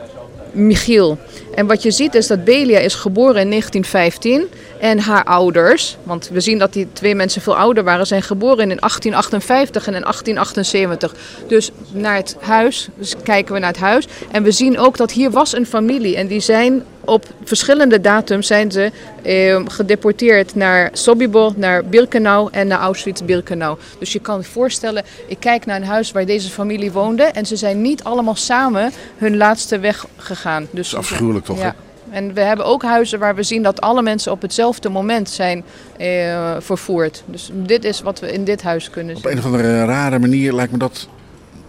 Michiel. 0.53 1.19
En 1.55 1.67
wat 1.67 1.83
je 1.83 1.91
ziet 1.91 2.15
is 2.15 2.27
dat 2.27 2.45
Belia 2.45 2.79
is 2.79 2.95
geboren 2.95 3.41
in 3.41 3.49
1915 3.49 4.49
en 4.81 4.99
haar 4.99 5.25
ouders, 5.25 5.97
want 6.03 6.29
we 6.33 6.41
zien 6.41 6.59
dat 6.59 6.73
die 6.73 6.89
twee 6.93 7.15
mensen 7.15 7.43
veel 7.43 7.57
ouder 7.57 7.85
waren, 7.85 8.07
zijn 8.07 8.23
geboren 8.23 8.71
in 8.71 8.77
1858 8.77 9.87
en 9.87 9.95
in 9.95 10.03
1878. 10.03 11.15
Dus 11.49 11.71
naar 11.93 12.17
het 12.17 12.37
huis, 12.41 12.89
dus 12.95 13.15
kijken 13.23 13.55
we 13.55 13.61
naar 13.61 13.71
het 13.71 13.81
huis 13.81 14.07
en 14.31 14.43
we 14.43 14.51
zien 14.51 14.79
ook 14.79 14.97
dat 14.97 15.13
hier 15.13 15.31
was 15.31 15.55
een 15.55 15.67
familie 15.67 16.17
en 16.17 16.27
die 16.27 16.41
zijn 16.41 16.85
op 17.05 17.25
verschillende 17.45 18.01
datums 18.01 18.47
zijn 18.47 18.73
ze 18.73 18.91
eh, 19.23 19.61
gedeporteerd 19.67 20.55
naar 20.55 20.91
Sobibor, 20.93 21.53
naar 21.57 21.85
Birkenau 21.85 22.49
en 22.53 22.67
naar 22.67 22.79
Auschwitz-Birkenau. 22.79 23.79
Dus 23.99 24.13
je 24.13 24.19
kan 24.19 24.39
je 24.39 24.45
voorstellen, 24.45 25.05
ik 25.27 25.37
kijk 25.41 25.67
naar 25.67 25.77
een 25.77 25.87
huis 25.87 26.13
waar 26.13 26.27
deze 26.27 26.51
familie 26.51 26.93
woonde 26.93 27.23
en 27.23 27.47
ze 27.47 27.57
zijn 27.57 27.83
niet 27.83 28.05
allemaal 28.05 28.35
samen 28.35 28.93
hun 29.17 29.37
laatste 29.37 29.79
weg 29.79 30.07
gegaan. 30.17 30.67
Dus 30.71 30.91
Dat 30.91 31.07
toch? 31.43 31.59
ja. 31.59 31.75
En 32.11 32.35
we 32.35 32.41
hebben 32.41 32.67
ook 32.67 32.83
huizen 32.83 33.19
waar 33.19 33.35
we 33.35 33.43
zien 33.43 33.63
dat 33.63 33.81
alle 33.81 34.03
mensen 34.03 34.33
op 34.33 34.43
hetzelfde 34.43 34.89
moment 34.89 35.31
zijn 35.31 35.65
eh, 35.97 36.57
vervoerd. 36.59 37.23
Dus 37.27 37.51
dit 37.53 37.85
is 37.85 38.01
wat 38.01 38.21
we 38.21 38.33
in 38.33 38.45
dit 38.45 38.63
huis 38.63 38.91
kunnen 38.91 39.17
Op 39.17 39.23
zien. 39.23 39.33
een 39.33 39.39
of 39.39 39.45
andere 39.45 39.85
rare 39.85 40.19
manier 40.19 40.53
lijkt 40.53 40.73
me 40.73 40.79
dat 40.79 41.09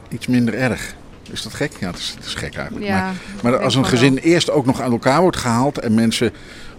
iets 0.09 0.27
minder 0.27 0.53
erg. 0.53 0.95
Is 1.31 1.41
dat 1.41 1.53
gek? 1.53 1.71
Ja, 1.79 1.87
het 1.87 1.97
is, 1.97 2.13
het 2.17 2.25
is 2.25 2.33
gek 2.33 2.55
eigenlijk. 2.55 2.85
Ja, 2.85 3.11
maar 3.41 3.51
maar 3.51 3.63
als 3.63 3.75
een 3.75 3.85
gezin 3.85 4.17
eerst 4.17 4.49
ook 4.49 4.65
nog 4.65 4.81
aan 4.81 4.91
elkaar 4.91 5.21
wordt 5.21 5.37
gehaald 5.37 5.79
en 5.79 5.93
mensen 5.93 6.31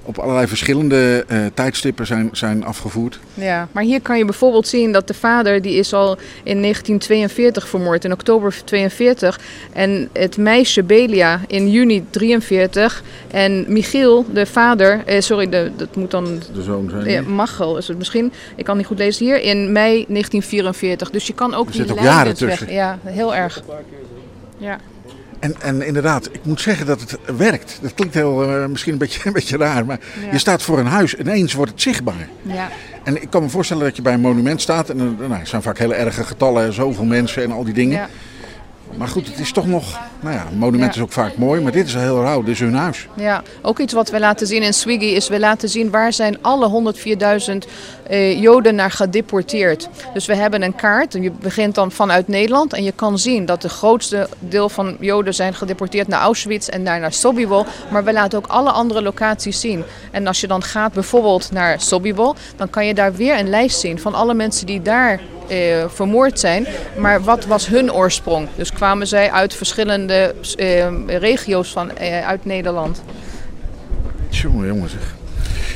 op 0.05 0.19
allerlei 0.19 0.47
verschillende 0.47 1.25
eh, 1.29 1.39
tijdstippen 1.55 2.07
zijn, 2.07 2.29
zijn 2.33 2.65
afgevoerd. 2.65 3.19
Ja, 3.35 3.69
maar 3.73 3.83
hier 3.83 4.01
kan 4.01 4.19
je 4.19 4.25
bijvoorbeeld 4.25 4.67
zien 4.69 4.93
dat 4.93 5.07
de 5.09 5.15
vader 5.15 5.63
die 5.63 5.75
is 5.75 5.93
al 5.93 6.17
in 6.43 6.61
1942 6.61 7.69
vermoord, 7.69 8.05
in 8.05 8.13
oktober 8.13 8.55
42. 8.65 9.41
En 9.73 10.09
het 10.13 10.37
meisje 10.37 10.83
Belia 10.83 11.41
in 11.47 11.71
juni 11.71 12.05
43. 12.11 13.03
En 13.31 13.65
Michiel, 13.69 14.25
de 14.33 14.47
vader, 14.47 15.03
eh, 15.07 15.21
sorry, 15.21 15.49
de, 15.49 15.71
dat 15.77 15.97
moet 15.97 16.11
dan 16.11 16.41
De 16.55 16.63
zoon 16.63 16.91
zijn. 16.91 17.11
Ja, 17.11 17.23
Machel 17.23 17.77
is 17.77 17.89
het 17.89 17.99
misschien. 17.99 18.33
Ik 18.57 18.65
kan 18.65 18.77
niet 18.77 18.87
goed 18.87 18.99
lezen 18.99 19.25
hier. 19.27 19.41
In 19.41 19.73
mei 19.73 19.91
1944. 20.09 21.11
Dus 21.11 21.27
je 21.27 21.33
kan 21.35 21.55
ook 21.55 21.67
Er 21.67 21.73
die 21.73 21.81
zitten 21.81 21.97
ook 21.99 22.03
jaren 22.05 22.25
weg- 22.27 22.37
tussen. 22.59 22.73
Ja, 22.73 22.99
heel 23.05 23.35
erg. 23.35 23.63
Ja. 24.59 24.79
En, 25.43 25.55
en 25.61 25.83
inderdaad, 25.87 26.27
ik 26.33 26.41
moet 26.45 26.61
zeggen 26.61 26.87
dat 26.87 27.01
het 27.01 27.19
werkt. 27.37 27.79
Dat 27.83 27.95
klinkt 27.95 28.15
heel, 28.15 28.43
eh, 28.43 28.67
misschien 28.67 28.93
een 28.93 28.99
beetje, 28.99 29.21
een 29.27 29.33
beetje 29.33 29.57
raar, 29.57 29.87
maar 29.87 29.99
Ja. 30.25 30.33
je 30.33 30.39
staat 30.39 30.63
voor 30.63 30.79
een 30.79 30.87
huis 30.87 31.15
ineens 31.15 31.53
wordt 31.53 31.71
het 31.73 31.83
zichtbaar. 31.83 32.29
Ja. 32.43 32.69
En 33.05 33.23
ik 33.23 33.31
kan 33.31 33.43
me 33.43 33.49
voorstellen 33.49 33.85
dat 33.85 33.97
je 33.97 34.03
bij 34.03 34.13
een 34.15 34.21
monument 34.21 34.61
staat 34.61 34.91
en 34.91 34.99
er 35.01 35.29
nou, 35.29 35.41
er 35.41 35.47
zijn 35.47 35.63
vaak 35.63 35.79
hele 35.79 35.95
erge 35.95 36.25
getallen, 36.25 36.73
zoveel 36.73 37.05
mensen 37.05 37.43
en 37.43 37.53
al 37.53 37.65
die 37.65 37.75
dingen. 37.75 37.99
ja. 37.99 38.09
Maar 38.97 39.09
goed, 39.09 39.27
het 39.27 39.39
is 39.39 39.53
toch 39.53 39.67
nog, 39.67 40.01
nou 40.21 40.35
ja, 40.35 40.47
een 40.51 40.59
monument 40.59 40.95
Ja. 40.95 41.01
is 41.01 41.05
ook 41.07 41.13
vaak 41.13 41.37
mooi, 41.37 41.61
maar 41.61 41.73
dit 41.73 41.87
is 41.87 41.95
heel 41.95 42.21
rauw, 42.23 42.43
dit 42.43 42.55
is 42.55 42.61
hun 42.61 42.75
huis. 42.75 43.09
Ja, 43.17 43.43
ook 43.63 43.79
iets 43.79 43.93
wat 43.93 44.11
we 44.11 44.19
laten 44.19 44.47
zien 44.47 44.63
in 44.63 44.75
Swiggy 44.75 45.05
is 45.05 45.29
we 45.29 45.39
laten 45.39 45.69
zien 45.69 45.91
waar 45.91 46.13
zijn 46.13 46.39
alle 46.43 46.93
104.000 47.49 47.67
eh, 48.07 48.41
Joden 48.41 48.75
naar 48.75 48.91
gedeporteerd. 48.91 49.89
Dus 50.15 50.27
we 50.27 50.35
hebben 50.35 50.63
een 50.63 50.75
kaart, 50.75 51.15
en 51.15 51.23
je 51.23 51.31
begint 51.31 51.75
dan 51.75 51.93
vanuit 51.93 52.29
Nederland 52.29 52.73
en 52.73 52.85
je 52.85 52.93
kan 52.93 53.19
zien 53.19 53.47
dat 53.47 53.63
de 53.63 53.69
grootste 53.69 54.29
deel 54.39 54.69
van 54.69 54.97
Joden 55.01 55.35
zijn 55.35 55.55
gedeporteerd 55.55 56.09
naar 56.09 56.21
Auschwitz 56.21 56.69
en 56.69 56.85
daar 56.85 57.01
naar 57.01 57.13
Sobibor. 57.13 57.67
Maar 57.91 58.05
we 58.05 58.13
laten 58.13 58.39
ook 58.39 58.47
alle 58.47 58.71
andere 58.71 59.03
locaties 59.03 59.61
zien. 59.61 59.85
En 60.11 60.27
als 60.27 60.41
je 60.41 60.47
dan 60.47 60.63
gaat 60.63 60.93
bijvoorbeeld 60.93 61.51
naar 61.53 61.81
Sobibor, 61.81 62.37
dan 62.57 62.71
kan 62.71 62.87
je 62.87 62.95
daar 62.95 63.15
weer 63.15 63.39
een 63.39 63.49
lijst 63.49 63.81
zien 63.81 63.99
van 63.99 64.15
alle 64.15 64.35
mensen 64.35 64.67
die 64.67 64.83
daar 64.83 65.21
eh, 65.49 65.89
vermoord 65.89 66.41
zijn. 66.41 66.67
Maar 66.99 67.23
wat 67.23 67.47
was 67.47 67.67
hun 67.67 67.93
oorsprong? 67.93 68.49
Dus 68.57 68.73
kwamen 68.73 69.07
zij 69.07 69.31
uit 69.31 69.55
verschillende 69.55 70.35
eh, 70.57 70.89
regio's 71.07 71.73
van, 71.73 71.97
eh, 71.97 72.27
uit 72.27 72.45
Nederland. 72.45 73.03
Jongen, 74.29 74.67
jongen 74.67 74.91
zeg. 74.91 75.15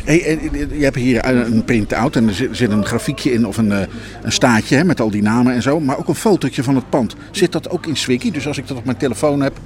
Hey, 0.05 0.39
je 0.73 0.85
hebt 0.85 0.97
hier 0.97 1.27
een 1.27 1.65
print-out 1.65 2.17
en 2.17 2.29
er 2.29 2.35
zit, 2.53 2.71
een 2.71 2.87
grafiekje 2.87 3.33
in 3.33 3.47
of 3.47 3.57
een, 3.57 3.71
een 3.71 3.89
staatje 4.33 4.77
hè, 4.77 4.85
met 4.85 5.01
al 5.01 5.11
die 5.11 5.23
namen 5.23 5.55
en 5.55 5.63
zo. 5.63 5.81
Maar 5.81 5.99
ook 5.99 6.09
een 6.09 6.15
fotootje 6.15 6.63
van 6.63 6.75
het 6.75 6.91
pand. 6.91 7.15
Zit 7.31 7.53
dat 7.53 7.71
ook 7.71 7.87
in 7.87 7.97
Swiggy? 7.97 8.31
Dus 8.31 8.47
als 8.47 8.59
ik 8.59 8.69
dat 8.69 8.77
op 8.77 8.85
mijn 8.85 8.97
telefoon 8.97 9.41
heb, 9.41 9.59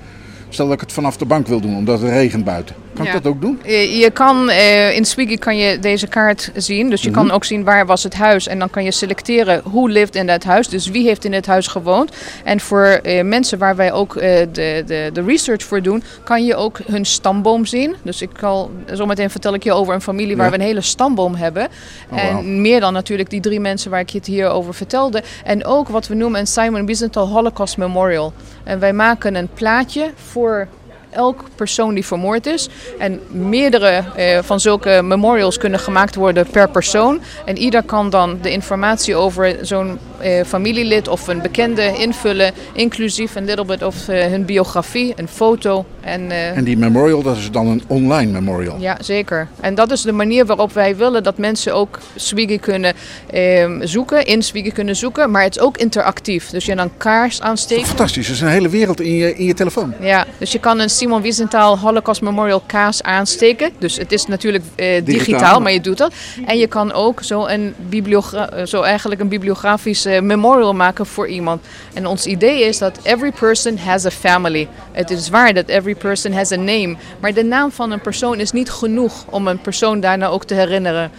stel 0.55 0.65
dat 0.67 0.75
ik 0.75 0.81
het 0.81 0.93
vanaf 0.93 1.17
de 1.17 1.25
bank 1.25 1.47
wil 1.47 1.61
doen 1.61 1.77
omdat 1.77 2.01
het 2.01 2.11
regent 2.11 2.45
buiten. 2.45 2.75
Kan 2.95 3.05
Ja. 3.05 3.15
ik 3.15 3.23
dat 3.23 3.33
ook 3.33 3.41
doen? 3.41 3.61
Je, 3.99 4.11
kan 4.13 4.51
eh, 4.51 4.97
in 4.97 5.05
Swiggy 5.05 5.37
kan 5.37 5.57
je 5.57 5.79
deze 5.79 6.07
kaart 6.07 6.51
zien. 6.55 6.91
Dus 6.91 7.03
je 7.03 7.11
kan 7.11 7.31
ook 7.31 7.45
zien 7.45 7.65
waar 7.65 7.87
was 7.87 8.03
het 8.03 8.15
huis. 8.15 8.47
En 8.47 8.59
dan 8.59 8.71
kan 8.71 8.85
je 8.85 8.91
selecteren 8.93 9.63
hoe 9.65 9.91
lived 9.91 10.15
in 10.15 10.27
dat 10.27 10.45
huis. 10.45 10.69
Dus 10.69 10.87
wie 10.87 11.07
heeft 11.07 11.25
in 11.25 11.33
het 11.33 11.47
huis 11.47 11.67
gewoond. 11.67 12.13
En 12.45 12.61
voor 12.61 12.85
eh, 12.87 13.25
mensen 13.25 13.59
waar 13.59 13.77
wij 13.77 13.93
ook 13.93 14.17
eh, 14.17 14.47
de, 14.53 14.83
de, 14.87 15.11
de 15.13 15.23
research 15.23 15.63
voor 15.63 15.83
doen, 15.83 16.03
kan 16.25 16.45
je 16.45 16.55
ook 16.57 16.79
hun 16.87 17.05
stamboom 17.05 17.67
zien. 17.67 17.95
Dus 18.03 18.23
ik 18.23 18.31
kan, 18.33 18.71
zometeen 18.93 19.31
vertel 19.31 19.55
ik 19.55 19.63
je 19.65 19.73
over 19.73 19.95
een 19.95 20.01
familie 20.03 20.37
waar 20.37 20.45
Ja. 20.47 20.53
we 20.53 20.59
een 20.59 20.65
hele 20.65 20.81
stamboom 20.81 21.35
hebben. 21.35 21.69
Oh, 22.11 22.19
en 22.25 22.61
meer 22.61 22.81
dan 22.81 22.93
natuurlijk 22.93 23.31
die 23.31 23.41
drie 23.41 23.61
mensen 23.61 23.91
waar 23.91 24.01
ik 24.01 24.11
je 24.11 24.19
het 24.19 24.27
hier 24.27 24.49
over 24.49 24.75
vertelde. 24.75 25.23
En 25.45 25.65
ook 25.65 25.89
wat 25.89 26.07
we 26.09 26.15
noemen 26.15 26.41
een 26.41 26.47
Simon 26.47 26.87
Wiesenthal 26.87 27.29
Holocaust 27.29 27.77
Memorial. 27.77 28.33
En 28.65 28.79
wij 28.79 28.93
maken 28.93 29.35
een 29.35 29.49
plaatje 29.55 30.11
voor 30.15 30.69
elk 31.11 31.45
persoon 31.55 31.95
die 31.95 32.07
vermoord 32.07 32.47
is. 32.47 32.69
En 32.99 33.21
meerdere 33.29 34.05
eh, 34.17 34.39
van 34.43 34.61
zulke 34.61 35.01
memorials 35.03 35.59
kunnen 35.59 35.81
gemaakt 35.81 36.15
worden 36.15 36.47
per 36.47 36.71
persoon. 36.71 37.21
En 37.45 37.59
ieder 37.59 37.83
kan 37.83 38.11
dan 38.11 38.39
de 38.43 38.51
informatie 38.51 39.17
over 39.17 39.57
zo'n 39.63 39.99
eh, 40.19 40.45
familielid 40.45 41.09
of 41.09 41.29
een 41.29 41.43
bekende 41.43 41.97
invullen, 41.99 42.53
inclusief 42.73 43.35
een 43.35 43.45
little 43.45 43.65
bit 43.65 43.83
of 43.83 44.09
eh, 44.09 44.27
hun 44.27 44.45
biografie, 44.45 45.13
een 45.17 45.29
foto. 45.29 45.85
En, 46.01 46.31
eh, 46.31 46.57
En 46.57 46.65
die 46.65 46.77
memorial, 46.77 47.23
dat 47.23 47.37
is 47.37 47.51
dan 47.51 47.67
een 47.67 47.83
online 47.87 48.33
memorial. 48.33 48.77
ja, 48.79 48.97
zeker. 49.01 49.49
En 49.61 49.75
dat 49.75 49.91
is 49.91 50.03
de 50.03 50.13
manier 50.13 50.47
waarop 50.47 50.73
wij 50.73 50.97
willen 50.97 51.23
dat 51.23 51.39
mensen 51.39 51.75
ook 51.75 51.99
Swiggy 52.17 52.59
kunnen 52.59 52.95
ehm, 53.31 53.87
zoeken, 53.87 54.25
in 54.27 54.43
Swiggy 54.43 54.71
kunnen 54.71 54.97
zoeken. 54.97 55.31
Maar 55.31 55.43
het 55.43 55.57
is 55.57 55.63
ook 55.63 55.77
interactief. 55.77 56.51
Dus 56.51 56.65
je 56.65 56.75
dan 56.75 56.91
kaars 56.97 57.41
aansteken. 57.41 57.87
Fantastisch, 57.87 58.27
er 58.27 58.33
is 58.33 58.41
een 58.41 58.49
hele 58.49 58.69
wereld 58.69 59.01
in 59.01 59.13
je, 59.15 59.35
in 59.37 59.45
je 59.45 59.55
telefoon. 59.55 59.95
Ja, 60.01 60.27
dus 60.39 60.53
je 60.53 60.59
kan 60.59 60.79
een 60.79 60.91
Simon 60.91 61.23
Wiesenthal 61.23 61.79
Holocaust 61.79 62.23
Memorial 62.23 62.63
kaas 62.67 63.03
aansteken. 63.03 63.71
Dus 63.79 63.97
het 63.97 64.13
is 64.13 64.27
natuurlijk 64.27 64.65
eh, 64.77 65.05
digitaal, 65.05 65.61
maar 65.61 65.73
je 65.73 65.81
doet 65.81 65.99
dat. 65.99 66.13
En 66.47 66.59
je 66.59 66.67
kan 66.67 66.93
ook 66.93 67.23
zo, 67.23 67.47
een 67.47 67.75
bibliogra- 67.89 68.49
eh, 68.51 68.67
zo 68.67 68.83
eigenlijk 68.83 69.21
een 69.21 69.29
bibliografisch 69.29 70.05
memorial 70.05 70.75
maken 70.75 71.07
voor 71.07 71.29
iemand. 71.29 71.65
En 71.95 72.07
ons 72.07 72.27
idee 72.27 72.65
is 72.65 72.79
dat 72.79 72.99
every 73.03 73.33
person 73.33 73.79
has 73.79 74.05
a 74.07 74.11
family. 74.11 74.69
Het 74.93 75.11
is 75.11 75.29
waar 75.29 75.55
dat 75.55 75.69
every 75.69 75.90
person 75.95 76.33
has 76.33 76.53
a 76.53 76.57
name. 76.57 76.97
Maar 77.21 77.35
de 77.35 77.45
naam 77.45 77.71
van 77.71 77.91
een 77.91 78.01
persoon 78.01 78.41
is 78.41 78.53
niet 78.53 78.71
genoeg 78.71 79.25
om 79.31 79.47
een 79.47 79.61
persoon 79.61 80.01
daarna 80.01 80.27
ook 80.27 80.45
te 80.45 80.55
herinneren. 80.55 81.11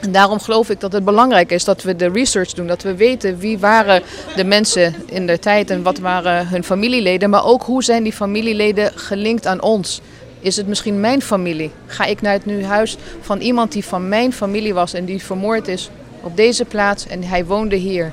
En 0.00 0.12
daarom 0.12 0.40
geloof 0.40 0.70
ik 0.70 0.80
dat 0.80 0.92
het 0.92 1.04
belangrijk 1.04 1.50
is 1.50 1.64
dat 1.64 1.82
we 1.82 1.96
de 1.96 2.08
research 2.08 2.52
doen. 2.52 2.66
Dat 2.66 2.82
we 2.82 2.94
weten 2.94 3.38
wie 3.38 3.58
waren 3.58 4.02
de 4.36 4.44
mensen 4.44 4.94
in 5.06 5.26
de 5.26 5.38
tijd 5.38 5.70
en 5.70 5.82
wat 5.82 5.98
waren 5.98 6.48
hun 6.48 6.64
familieleden. 6.64 7.30
Maar 7.30 7.44
ook 7.44 7.62
hoe 7.62 7.84
zijn 7.84 8.02
die 8.02 8.12
familieleden 8.12 8.92
gelinkt 8.94 9.46
aan 9.46 9.62
ons. 9.62 10.00
Is 10.40 10.56
het 10.56 10.66
misschien 10.66 11.00
mijn 11.00 11.22
familie? 11.22 11.70
Ga 11.86 12.04
ik 12.04 12.20
naar 12.20 12.32
het 12.32 12.46
nu 12.46 12.64
huis 12.64 12.96
van 13.20 13.40
iemand 13.40 13.72
die 13.72 13.84
van 13.84 14.08
mijn 14.08 14.32
familie 14.32 14.74
was 14.74 14.94
en 14.94 15.04
die 15.04 15.22
vermoord 15.22 15.68
is 15.68 15.90
op 16.20 16.36
deze 16.36 16.64
plaats 16.64 17.06
en 17.06 17.22
hij 17.22 17.44
woonde 17.44 17.76
hier? 17.76 18.12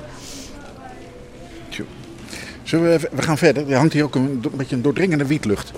Zullen 2.62 3.00
we, 3.12 3.22
gaan 3.22 3.38
verder. 3.38 3.70
Er 3.70 3.76
hangt 3.76 3.92
hier 3.92 4.04
ook 4.04 4.14
een, 4.14 4.44
beetje 4.56 4.76
een 4.76 4.82
doordringende 4.82 5.26
wietlucht. 5.26 5.72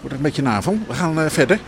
Wordt 0.00 0.16
een 0.16 0.22
beetje 0.22 0.42
na 0.42 0.62
van. 0.62 0.84
We 0.88 0.94
gaan 0.94 1.20
eh, 1.20 1.30
verder. 1.30 1.60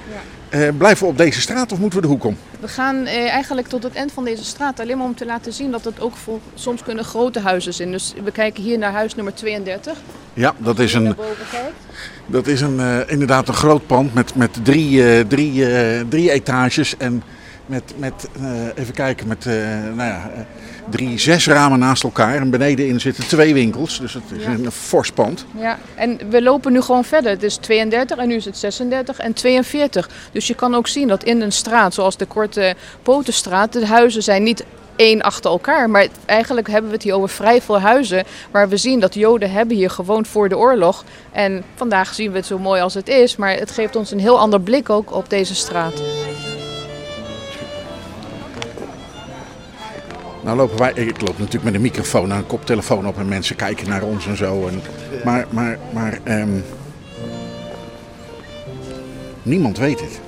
Eh, 0.48 0.68
blijven 0.78 1.04
we 1.04 1.12
op 1.12 1.18
deze 1.18 1.40
straat 1.40 1.72
of 1.72 1.78
moeten 1.78 2.00
we 2.00 2.06
de 2.06 2.12
hoek 2.12 2.24
om? 2.24 2.36
We 2.60 2.68
gaan 2.68 3.06
eh, 3.06 3.28
eigenlijk 3.28 3.68
tot 3.68 3.82
het 3.82 3.94
eind 3.94 4.12
van 4.12 4.24
deze 4.24 4.44
straat 4.44 4.80
alleen 4.80 4.98
maar 4.98 5.06
om 5.06 5.14
te 5.14 5.26
laten 5.26 5.52
zien 5.52 5.70
dat 5.70 5.84
het 5.84 6.00
ook 6.00 6.16
vol, 6.16 6.40
soms 6.54 6.82
kunnen 6.82 7.04
grote 7.04 7.40
huizen 7.40 7.74
zijn. 7.74 7.90
Dus 7.90 8.14
we 8.24 8.30
kijken 8.30 8.62
hier 8.62 8.78
naar 8.78 8.92
huis 8.92 9.14
nummer 9.14 9.34
32. 9.34 9.98
Ja, 10.34 10.54
dat 10.58 10.78
is 10.78 10.94
een, 10.94 11.16
dat 12.26 12.46
is 12.46 12.60
een, 12.60 13.08
inderdaad 13.08 13.48
een 13.48 13.54
groot 13.54 13.86
pand 13.86 14.14
met, 14.14 14.34
met 14.34 14.64
drie, 14.64 15.26
drie, 15.26 15.66
drie 16.08 16.30
etages. 16.30 16.96
En 16.96 17.22
met, 17.72 17.92
met 17.96 18.28
eh, 18.40 18.82
even 18.82 18.94
kijken, 18.94 19.26
met 19.28 19.46
eh, 19.46 19.54
nou 19.94 20.08
ja, 20.08 20.30
eh, 20.34 20.40
drie, 20.90 21.18
zes 21.18 21.46
ramen 21.46 21.78
naast 21.78 22.02
elkaar. 22.02 22.34
En 22.34 22.50
benedenin 22.50 23.00
zitten 23.00 23.26
twee 23.26 23.54
winkels. 23.54 24.00
Dus 24.00 24.14
het 24.14 24.22
is 24.36 24.42
Ja. 24.42 24.50
een 24.50 24.70
fors 24.70 25.10
pand. 25.12 25.44
Ja, 25.58 25.78
en 25.94 26.18
we 26.30 26.42
lopen 26.42 26.72
nu 26.72 26.80
gewoon 26.80 27.04
verder. 27.04 27.30
Het 27.30 27.42
is 27.42 27.56
32 27.56 28.18
en 28.18 28.28
nu 28.28 28.34
is 28.34 28.44
het 28.44 28.56
36 28.56 29.18
en 29.18 29.32
42. 29.32 30.08
Dus 30.32 30.46
je 30.46 30.54
kan 30.54 30.74
ook 30.74 30.88
zien 30.88 31.08
dat 31.08 31.24
in 31.24 31.40
een 31.40 31.52
straat, 31.52 31.94
zoals 31.94 32.16
de 32.16 32.26
Korte 32.26 32.74
Potenstraat, 33.02 33.72
de 33.72 33.86
huizen 33.86 34.22
zijn 34.22 34.42
niet 34.42 34.64
één 34.96 35.22
achter 35.22 35.50
elkaar. 35.50 35.90
Maar 35.90 36.06
eigenlijk 36.26 36.68
hebben 36.68 36.90
we 36.90 36.96
het 36.96 37.04
hier 37.04 37.14
over 37.14 37.28
vrij 37.28 37.60
veel 37.62 37.80
huizen 37.80 38.24
waar 38.50 38.68
we 38.68 38.76
zien 38.76 39.00
dat 39.00 39.14
Joden 39.14 39.50
hebben 39.50 39.76
hier 39.76 39.90
gewoond 39.90 40.28
voor 40.28 40.48
de 40.48 40.58
oorlog. 40.58 41.04
En 41.32 41.62
vandaag 41.74 42.14
zien 42.14 42.30
we 42.30 42.36
het 42.36 42.46
zo 42.46 42.58
mooi 42.58 42.80
als 42.80 42.94
het 42.94 43.08
is, 43.08 43.36
maar 43.36 43.54
het 43.54 43.70
geeft 43.70 43.96
ons 43.96 44.10
een 44.10 44.20
heel 44.20 44.38
ander 44.38 44.60
blik 44.60 44.90
ook 44.90 45.12
op 45.14 45.30
deze 45.30 45.54
straat. 45.54 46.02
Nou 50.42 50.56
lopen 50.56 50.78
wij, 50.78 50.92
ik 50.92 51.20
loop 51.20 51.38
natuurlijk 51.38 51.64
met 51.64 51.75
een 51.75 51.80
microfoon 51.80 52.30
en 52.30 52.37
een 52.37 52.46
koptelefoon 52.46 53.06
op 53.06 53.18
en 53.18 53.28
mensen 53.28 53.56
kijken 53.56 53.88
naar 53.88 54.02
ons 54.02 54.26
en 54.26 54.37
zo. 54.37 54.66
En, 54.66 54.82
maar 55.25 55.46
maar, 55.50 55.78
maar 55.92 56.18
ehm, 56.25 56.58
niemand 59.42 59.78
weet 59.78 60.00
het. 60.00 60.20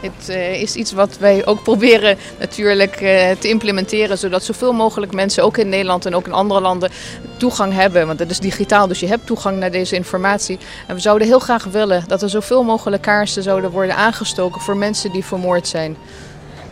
Het 0.00 0.28
eh, 0.28 0.60
is 0.62 0.74
iets 0.74 0.92
wat 0.92 1.18
wij 1.18 1.46
ook 1.46 1.62
proberen 1.62 2.18
natuurlijk 2.38 2.96
eh, 2.96 3.30
te 3.38 3.48
implementeren, 3.48 4.18
zodat 4.18 4.44
zoveel 4.44 4.72
mogelijk 4.72 5.12
mensen, 5.12 5.44
ook 5.44 5.56
in 5.56 5.68
Nederland 5.68 6.06
en 6.06 6.14
ook 6.14 6.26
in 6.26 6.32
andere 6.32 6.60
landen, 6.60 6.90
toegang 7.36 7.72
hebben. 7.72 8.06
Want 8.06 8.18
het 8.18 8.30
is 8.30 8.38
digitaal, 8.38 8.86
dus 8.86 9.00
je 9.00 9.06
hebt 9.06 9.26
toegang 9.26 9.58
naar 9.58 9.70
deze 9.70 9.94
informatie. 9.94 10.58
En 10.86 10.94
we 10.94 11.00
zouden 11.00 11.26
heel 11.26 11.38
graag 11.38 11.64
willen 11.64 12.04
dat 12.06 12.22
er 12.22 12.30
zoveel 12.30 12.62
mogelijk 12.62 13.02
kaarsen 13.02 13.42
zouden 13.42 13.70
worden 13.70 13.96
aangestoken 13.96 14.60
voor 14.60 14.76
mensen 14.76 15.12
die 15.12 15.24
vermoord 15.24 15.68
zijn. 15.68 15.96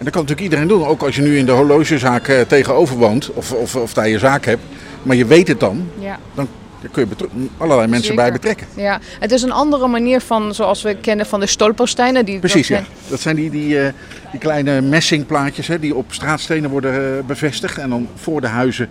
En 0.01 0.07
dat 0.07 0.15
kan 0.15 0.25
natuurlijk 0.25 0.51
iedereen 0.51 0.69
doen. 0.69 0.87
Ook 0.87 1.03
als 1.03 1.17
je 1.17 1.23
nu 1.23 1.39
in 1.39 1.47
de 1.47 1.53
horlogezaak 1.53 2.29
eh, 2.29 2.41
tegenover 2.41 2.97
woont 2.97 3.31
of, 3.31 3.53
of, 3.53 3.77
of 3.77 3.93
daar 3.93 4.09
je 4.09 4.19
zaak 4.19 4.45
hebt. 4.45 4.63
Maar 5.03 5.17
je 5.17 5.27
weet 5.27 5.49
het 5.49 5.61
dan. 5.61 5.89
Ja. 5.99 6.19
Dan 6.35 6.49
kun 6.93 7.09
je 7.09 7.27
allerlei 7.57 7.89
mensen 7.89 8.07
Zeker. 8.07 8.23
bij 8.23 8.33
betrekken. 8.33 8.67
Ja, 8.75 9.01
het 9.21 9.33
is 9.33 9.43
een 9.43 9.53
andere 9.53 9.87
manier 9.87 10.21
van, 10.21 10.55
zoals 10.55 10.83
we 10.83 10.97
kennen 10.97 11.27
van 11.27 11.41
de 11.41 11.47
stolpersteinen. 11.47 12.25
Die, 12.25 12.39
Precies, 12.39 12.69
dat 12.69 12.79
ja. 12.79 12.85
Dat 13.09 13.21
zijn 13.21 13.37
die, 13.37 13.51
die, 13.51 13.81
eh, 13.81 13.93
die 14.31 14.41
kleine 14.41 14.81
messingplaatjes 14.81 15.67
hè, 15.67 15.79
die 15.79 15.95
op 15.95 16.13
straatstenen 16.13 16.71
worden 16.71 16.95
eh, 16.95 17.25
bevestigd. 17.25 17.79
En 17.79 17.91
dan 17.91 18.09
voor 18.15 18.41
de 18.41 18.47
huizen 18.47 18.89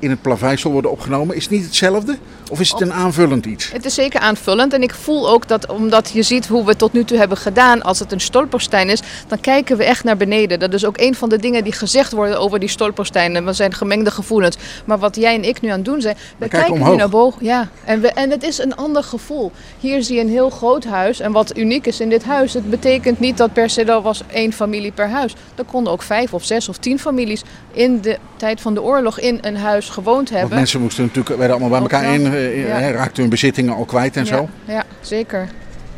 in 0.00 0.10
het 0.10 0.22
plaveisel 0.22 0.70
worden 0.70 0.90
opgenomen. 0.90 1.36
Is 1.36 1.42
het 1.42 1.52
niet 1.52 1.64
hetzelfde? 1.64 2.18
Of 2.50 2.60
is 2.60 2.70
het 2.70 2.80
een 2.80 2.92
aanvullend 2.92 3.46
iets? 3.46 3.72
Het 3.72 3.84
is 3.84 3.94
zeker 3.94 4.20
aanvullend 4.20 4.72
en 4.72 4.82
ik 4.82 4.94
voel 4.94 5.30
ook 5.30 5.48
dat 5.48 5.66
omdat 5.66 6.10
je 6.12 6.22
ziet 6.22 6.46
hoe 6.46 6.62
we 6.62 6.68
het 6.68 6.78
tot 6.78 6.92
nu 6.92 7.04
toe 7.04 7.18
hebben 7.18 7.36
gedaan, 7.36 7.82
als 7.82 7.98
het 7.98 8.12
een 8.12 8.20
stolperstein 8.20 8.88
is, 8.88 9.02
dan 9.28 9.40
kijken 9.40 9.76
we 9.76 9.84
echt 9.84 10.04
naar 10.04 10.16
beneden. 10.16 10.58
Dat 10.58 10.74
is 10.74 10.84
ook 10.84 10.98
een 10.98 11.14
van 11.14 11.28
de 11.28 11.38
dingen 11.38 11.64
die 11.64 11.72
gezegd 11.72 12.12
worden 12.12 12.40
over 12.40 12.58
die 12.58 12.68
stolpersteinen. 12.68 13.44
We 13.44 13.52
zijn 13.52 13.74
gemengde 13.74 14.10
gevoelens. 14.10 14.56
Maar 14.84 14.98
wat 14.98 15.16
jij 15.16 15.34
en 15.34 15.44
ik 15.44 15.60
nu 15.60 15.68
aan 15.68 15.76
het 15.76 15.84
doen 15.84 16.00
zijn, 16.00 16.16
we, 16.36 16.48
kijken 16.48 16.68
kijken 16.70 16.90
nu 16.90 16.96
naar 16.96 17.08
boven. 17.08 17.44
Ja, 17.44 17.68
en, 17.84 18.00
we, 18.00 18.08
en 18.08 18.30
het 18.30 18.42
is 18.42 18.58
een 18.58 18.76
ander 18.76 19.02
gevoel. 19.02 19.52
Hier 19.80 20.02
zie 20.02 20.14
je 20.14 20.20
een 20.20 20.28
heel 20.28 20.50
groot 20.50 20.84
huis 20.84 21.20
en 21.20 21.32
wat 21.32 21.56
uniek 21.56 21.86
is 21.86 22.00
in 22.00 22.08
dit 22.08 22.24
huis, 22.24 22.54
het 22.54 22.70
betekent 22.70 23.20
niet 23.20 23.36
dat 23.36 23.52
per 23.52 23.70
se 23.70 23.84
er 23.84 24.02
was 24.02 24.22
één 24.26 24.52
familie 24.52 24.92
per 24.92 25.08
huis. 25.08 25.34
Er 25.54 25.64
konden 25.64 25.92
ook 25.92 26.02
vijf 26.02 26.34
of 26.34 26.44
zes 26.44 26.68
of 26.68 26.76
tien 26.76 26.98
families 26.98 27.42
in 27.72 28.00
de 28.00 28.18
tijd 28.36 28.60
van 28.60 28.74
de 28.74 28.82
oorlog 28.82 29.20
in 29.20 29.38
een 29.40 29.56
huis 29.56 29.89
gewoond 29.90 30.28
hebben. 30.28 30.48
Want 30.48 30.60
mensen 30.60 30.80
moesten 30.80 31.02
natuurlijk, 31.04 31.28
werden 31.36 31.50
allemaal 31.56 31.70
bij 31.70 31.80
elkaar 31.80 32.14
in, 32.14 32.26
eh, 32.34 32.66
Ja. 32.68 32.90
raakten 32.90 33.20
hun 33.20 33.30
bezittingen 33.30 33.74
al 33.74 33.84
kwijt 33.84 34.16
en 34.16 34.26
zo. 34.26 34.48
Ja, 34.64 34.84
zeker. 35.00 35.48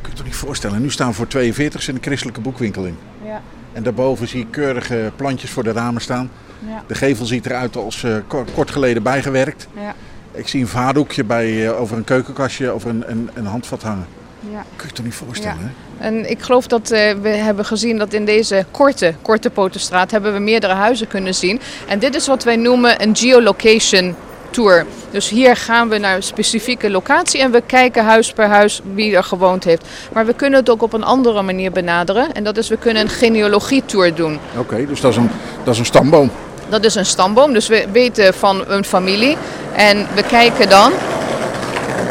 Kun 0.01 0.11
je 0.11 0.17
toch 0.17 0.27
niet 0.27 0.35
voorstellen. 0.35 0.83
Nu 0.83 0.91
staan 0.91 1.09
we 1.09 1.15
voor 1.15 1.27
42 1.27 1.89
in 1.89 1.95
de 1.95 2.01
christelijke 2.01 2.41
boekwinkel 2.41 2.85
in. 2.85 2.97
Ja, 3.25 3.41
En 3.73 3.83
daarboven 3.83 4.29
zie 4.29 4.41
ik 4.41 4.47
keurige 4.51 5.13
plantjes 5.17 5.51
voor 5.51 5.63
de 5.65 5.73
ramen 5.73 6.01
staan. 6.01 6.31
ja, 6.69 6.83
De 6.87 6.95
gevel 6.95 7.27
ziet 7.27 7.47
eruit 7.47 7.77
als 7.77 8.07
kort, 8.27 8.53
kort 8.53 8.71
geleden 8.71 9.03
bijgewerkt. 9.03 9.67
ja. 9.75 9.95
Ik 10.35 10.49
zie 10.49 10.61
een 10.61 10.69
vaardoekje 10.69 11.25
bij, 11.25 11.67
eh, 11.67 11.81
over 11.81 11.97
een 11.97 12.05
keukenkastje, 12.05 12.71
over 12.71 12.91
een, 12.91 13.05
een, 13.11 13.31
een 13.35 13.47
handvat 13.47 13.83
hangen. 13.83 14.07
Ja. 14.51 14.65
Kun 14.77 14.89
je 14.89 14.95
toch 14.95 15.05
niet 15.05 15.15
voorstellen, 15.15 15.57
Ja. 15.61 15.65
hè? 15.99 16.07
En 16.07 16.31
ik 16.31 16.43
geloof 16.43 16.67
dat 16.67 16.91
eh, 16.91 17.15
we 17.23 17.29
hebben 17.29 17.65
gezien 17.65 17.99
dat 17.99 18.13
in 18.13 18.25
deze 18.25 18.65
korte, 18.71 19.15
korte 19.23 19.51
Potenstraat 19.51 20.11
hebben 20.11 20.33
we 20.33 20.39
meerdere 20.39 20.73
huizen 20.73 21.07
kunnen 21.09 21.35
zien. 21.35 21.61
En 21.89 21.99
dit 21.99 22.15
is 22.15 22.27
wat 22.27 22.45
wij 22.45 22.57
noemen 22.57 23.03
een 23.03 23.17
geolocation 23.17 24.15
tour. 24.51 24.87
Dus 25.11 25.29
hier 25.29 25.57
gaan 25.57 25.89
we 25.89 25.99
naar 25.99 26.17
een 26.17 26.23
specifieke 26.23 26.91
locatie 26.91 27.41
en 27.41 27.51
we 27.51 27.63
kijken 27.67 28.05
huis 28.05 28.33
per 28.33 28.47
huis 28.47 28.81
wie 28.95 29.17
er 29.17 29.25
gewoond 29.25 29.65
heeft. 29.65 29.87
Maar 30.13 30.27
we 30.27 30.35
kunnen 30.35 30.59
het 30.59 30.71
ook 30.71 30.83
op 30.83 30.93
een 30.93 31.05
andere 31.05 31.43
manier 31.43 31.73
benaderen. 31.73 32.33
En 32.33 32.45
dat 32.45 32.57
is 32.57 32.69
we 32.69 32.77
kunnen 32.77 33.03
een 33.03 33.09
genealogie-tour 33.09 34.15
doen. 34.15 34.39
Oké, 34.59 34.87
dus 34.87 35.01
dat 35.01 35.11
is, 35.11 35.17
een, 35.17 35.31
dat 35.65 35.73
is 35.75 35.79
een 35.81 35.87
stamboom. 35.87 36.31
Dat 36.69 36.85
is 36.85 36.95
een 36.95 37.07
stamboom, 37.07 37.53
dus 37.53 37.69
we 37.69 37.87
weten 37.93 38.35
van 38.35 38.65
een 38.69 38.85
familie. 38.85 39.37
En 39.77 40.07
we 40.15 40.23
kijken 40.23 40.69
dan 40.69 40.93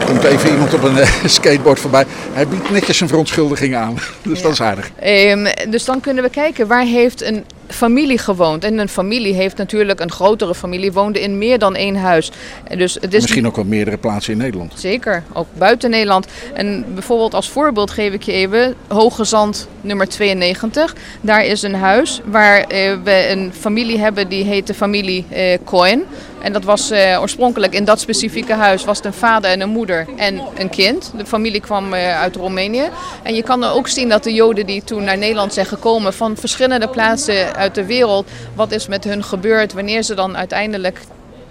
komt 0.06 0.24
even 0.24 0.50
iemand 0.50 0.74
op 0.74 0.84
een 0.84 0.98
eh, 0.98 1.26
skateboard 1.26 1.80
voorbij. 1.80 2.06
Hij 2.34 2.48
biedt 2.48 2.70
netjes 2.70 2.98
zijn 2.98 3.10
verontschuldiging 3.10 3.76
aan. 3.76 3.98
Dus 4.24 4.42
dat 4.42 4.52
is 4.52 4.62
aardig. 4.62 4.92
Ehm, 5.00 5.48
dus 5.70 5.86
dan 5.86 6.00
kunnen 6.00 6.24
we 6.24 6.30
kijken 6.30 6.68
waar 6.68 6.86
heeft 6.86 7.22
een 7.22 7.44
familie 7.68 8.18
gewoond. 8.18 8.64
En 8.64 8.78
een 8.78 8.90
familie 8.90 9.34
heeft 9.34 9.58
natuurlijk 9.58 10.00
een 10.00 10.12
grotere 10.12 10.56
familie, 10.56 10.92
woonde 10.92 11.22
in 11.22 11.38
meer 11.38 11.60
dan 11.60 11.76
één 11.76 11.96
huis. 11.96 12.32
En 12.64 12.78
Dus 12.78 12.94
het 12.94 13.14
is 13.14 13.22
Misschien 13.22 13.48
ook 13.48 13.56
wel 13.56 13.66
meerdere 13.66 13.98
plaatsen 13.98 14.34
in 14.34 14.40
Nederland. 14.40 14.74
Zeker, 14.76 15.24
ook 15.34 15.48
buiten 15.58 15.90
Nederland. 15.90 16.28
En 16.54 16.86
bijvoorbeeld 16.94 17.34
als 17.34 17.50
voorbeeld 17.50 17.92
geef 17.92 18.14
ik 18.14 18.24
je 18.24 18.32
even 18.32 18.76
Hoge 18.88 19.24
Zand 19.24 19.68
nummer 19.82 20.08
92. 20.08 20.96
Daar 21.22 21.46
is 21.46 21.62
een 21.62 21.76
huis 21.76 22.22
waar 22.26 22.60
eh, 22.60 22.94
we 23.04 23.30
een 23.30 23.54
familie 23.60 24.00
hebben 24.00 24.30
die 24.30 24.44
heet 24.44 24.68
de 24.68 24.74
familie 24.74 25.26
eh 25.30 25.58
Cohen. 25.66 26.04
En 26.42 26.54
dat 26.54 26.64
was 26.64 26.92
eh, 26.92 27.18
oorspronkelijk 27.22 27.74
in 27.74 27.86
dat 27.86 28.00
specifieke 28.00 28.54
huis 28.54 28.84
was 28.84 28.98
het 28.98 29.06
een 29.06 29.14
vader 29.14 29.52
en 29.52 29.62
een 29.62 29.70
moeder 29.70 30.08
en 30.18 30.42
een 30.56 30.70
kind. 30.70 31.12
De 31.18 31.26
familie 31.26 31.62
kwam 31.62 31.94
eh, 31.94 32.20
uit 32.20 32.36
Roemenië. 32.36 32.90
En 33.24 33.36
je 33.36 33.44
kan 33.44 33.64
ook 33.64 33.88
zien 33.88 34.10
dat 34.10 34.24
de 34.24 34.34
Joden 34.34 34.66
die 34.66 34.84
toen 34.84 35.04
naar 35.04 35.18
Nederland 35.18 35.54
zijn 35.54 35.66
gekomen 35.66 36.14
van 36.14 36.38
verschillende 36.38 36.88
plaatsen 36.88 37.56
uit 37.56 37.76
de 37.76 37.86
wereld, 37.86 38.30
wat 38.56 38.72
is 38.72 38.88
met 38.88 39.04
hun 39.04 39.24
gebeurd, 39.24 39.74
wanneer 39.74 40.04
ze 40.04 40.14
dan 40.14 40.38
uiteindelijk 40.38 41.00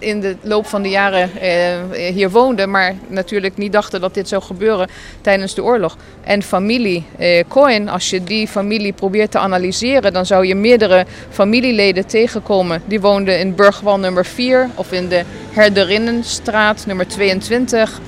in 0.01 0.19
de 0.19 0.35
loop 0.41 0.65
van 0.65 0.81
de 0.81 0.89
jaren 0.89 1.29
eh, 1.41 2.13
hier 2.13 2.29
woonden, 2.29 2.71
maar 2.71 2.95
natuurlijk 3.07 3.57
niet 3.57 3.71
dachten 3.71 4.01
dat 4.01 4.13
dit 4.13 4.27
zou 4.27 4.41
gebeuren 4.41 4.89
tijdens 5.21 5.53
de 5.53 5.63
oorlog. 5.63 5.97
En 6.23 6.43
familie 6.43 7.05
eh, 7.17 7.43
Cohen, 7.47 7.87
als 7.87 8.09
je 8.09 8.23
die 8.23 8.47
familie 8.47 8.93
probeert 8.93 9.31
te 9.31 9.39
analyseren, 9.39 10.13
dan 10.13 10.25
zou 10.25 10.45
je 10.45 10.55
meerdere 10.55 11.05
familieleden 11.29 12.05
tegenkomen. 12.05 12.81
Die 12.85 13.01
woonden 13.01 13.39
in 13.39 13.55
Burgwal 13.55 13.99
nummer 13.99 14.25
4 14.25 14.69
of 14.75 14.91
in 14.91 15.07
de 15.07 15.23
Herderinnenstraat 15.51 16.85
nummer 16.85 17.07
22. 17.07 17.99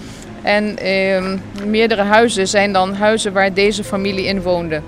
En 0.41 0.77
ehm, 0.77 1.37
meerdere 1.65 2.01
huizen 2.01 2.47
zijn 2.47 2.73
dan 2.73 2.93
huizen 2.93 3.33
waar 3.33 3.53
deze 3.53 3.83
familie 3.83 4.25
in 4.25 4.41
woonde. 4.41 4.81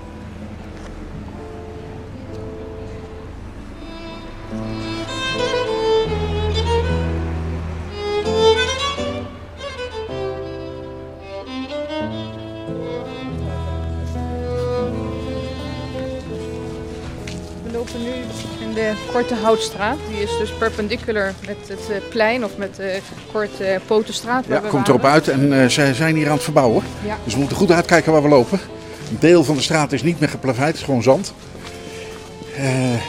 De 18.76 18.92
Korte 19.12 19.34
Houtstraat. 19.34 19.98
Die 20.08 20.22
is 20.22 20.38
dus 20.38 20.50
perpendicular 20.50 21.34
met 21.46 21.56
het 21.66 21.90
eh, 21.90 22.08
plein 22.10 22.44
of 22.44 22.56
met 22.56 22.76
de 22.76 23.00
Korte 23.32 23.80
Potenstraat. 23.86 24.46
waar 24.46 24.62
Ja, 24.62 24.68
komt 24.68 24.88
erop 24.88 25.04
uit 25.04 25.28
en 25.28 25.62
eh, 25.62 25.68
zij 25.68 25.94
zijn 25.94 26.16
hier 26.16 26.26
aan 26.26 26.34
het 26.34 26.42
verbouwen. 26.42 26.82
Ja. 27.04 27.18
Dus 27.24 27.32
we 27.32 27.38
moeten 27.38 27.56
goed 27.56 27.70
uitkijken 27.70 28.12
waar 28.12 28.22
we 28.22 28.28
lopen. 28.28 28.60
Een 29.10 29.18
deel 29.20 29.44
van 29.44 29.54
de 29.54 29.62
straat 29.62 29.92
is 29.92 30.02
niet 30.02 30.20
meer 30.20 30.28
geplaveid, 30.28 30.66
het 30.68 30.76
is 30.76 30.82
gewoon 30.82 31.02
zand. 31.02 31.32
Eh, 32.56 33.00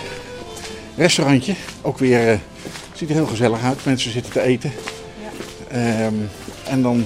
restaurantje, 0.98 1.54
ook 1.82 1.98
weer, 1.98 2.30
eh, 2.30 2.38
ziet 2.94 3.10
er 3.10 3.16
heel 3.16 3.28
gezellig 3.28 3.64
uit. 3.64 3.86
Mensen 3.86 4.12
zitten 4.12 4.32
te 4.32 4.42
eten. 4.42 4.72
Ehm, 5.68 6.14
en 6.64 6.82
dan 6.82 7.06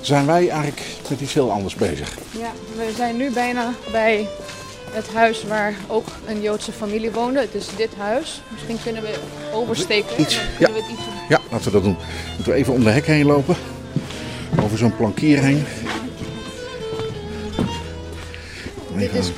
zijn 0.00 0.26
wij 0.26 0.48
eigenlijk 0.48 0.82
met 1.08 1.20
iets 1.20 1.34
heel 1.34 1.50
anders 1.50 1.74
bezig. 1.74 2.18
Ja, 2.30 2.50
we 2.76 2.92
zijn 2.96 3.16
nu 3.16 3.30
bijna 3.30 3.72
bij 3.92 4.28
het 4.92 5.08
huis 5.14 5.44
waar 5.44 5.74
ook 5.86 6.06
een 6.26 6.40
Joodse 6.42 6.72
familie 6.72 7.10
woonde. 7.10 7.40
Het 7.40 7.54
is 7.54 7.66
dit 7.76 7.90
huis. 7.98 8.42
Misschien 8.52 8.78
kunnen 8.82 9.02
we 9.02 9.14
oversteken. 9.52 10.20
Iets, 10.20 10.34
Dan 10.34 10.44
kunnen 10.58 10.74
we 10.76 10.82
het 10.82 10.90
iets 10.92 11.02
Ja, 11.28 11.38
laten 11.50 11.64
we 11.66 11.70
dat 11.72 11.82
doen. 11.82 11.96
Moeten 12.34 12.52
we 12.52 12.58
even 12.58 12.72
om 12.72 12.84
de 12.84 12.90
hek 12.90 13.06
heen 13.06 13.26
lopen. 13.26 13.56
Over 14.62 14.78
zo'n 14.78 14.96
plankier 14.96 15.38
heen. 15.42 15.64
Dit 18.96 19.12
is, 19.14 19.30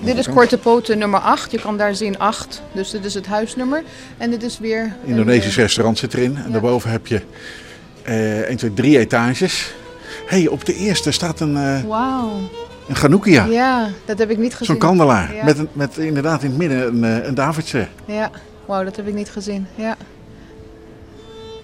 dit 0.00 0.16
is 0.18 0.28
Korte 0.28 0.58
Poten 0.58 0.98
nummer 0.98 1.20
8. 1.20 1.50
Je 1.50 1.60
kan 1.60 1.76
daar 1.76 1.94
zien 1.94 2.18
8. 2.18 2.62
Dus 2.72 2.90
dit 2.90 3.04
is 3.04 3.14
het 3.14 3.26
huisnummer. 3.26 3.82
En 4.18 4.30
dit 4.30 4.42
is 4.42 4.58
weer... 4.58 4.80
een, 4.82 5.08
Indonesisch 5.10 5.56
restaurant 5.56 5.98
zit 5.98 6.14
erin. 6.14 6.36
En 6.36 6.42
Ja. 6.46 6.50
daarboven 6.52 6.90
heb 6.90 7.06
je 7.06 7.20
eh 8.02 8.40
1, 8.40 8.56
2, 8.56 8.72
3 8.74 8.98
etages. 8.98 9.74
Hé, 10.26 10.36
hey, 10.38 10.46
op 10.48 10.64
de 10.64 10.74
eerste 10.74 11.10
staat 11.10 11.40
een, 11.40 11.56
eh, 11.56 11.82
Wauw. 11.88 12.30
Een 12.88 12.96
Chanukkia. 12.96 13.44
Ja, 13.44 13.88
dat 14.04 14.18
heb 14.18 14.30
ik 14.30 14.38
niet 14.38 14.52
gezien. 14.52 14.66
Zo'n 14.66 14.88
kandelaar. 14.88 15.34
Ja. 15.34 15.44
Met, 15.44 15.58
een, 15.58 15.68
met 15.72 15.98
inderdaad 15.98 16.42
in 16.42 16.48
het 16.48 16.58
midden 16.58 16.86
een, 16.86 17.04
eh, 17.04 17.26
een 17.26 17.34
Davidse. 17.34 17.88
Ja, 18.04 18.30
wauw, 18.66 18.84
dat 18.84 18.96
heb 18.96 19.06
ik 19.06 19.14
niet 19.14 19.30
gezien. 19.30 19.66
Ja. 19.74 19.96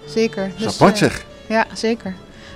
Zeker. 0.05 0.51
Dus, 0.57 0.77
eh, 0.77 0.95
zeg. 0.95 1.25
Ja, 1.47 1.65
zeker. 1.73 2.13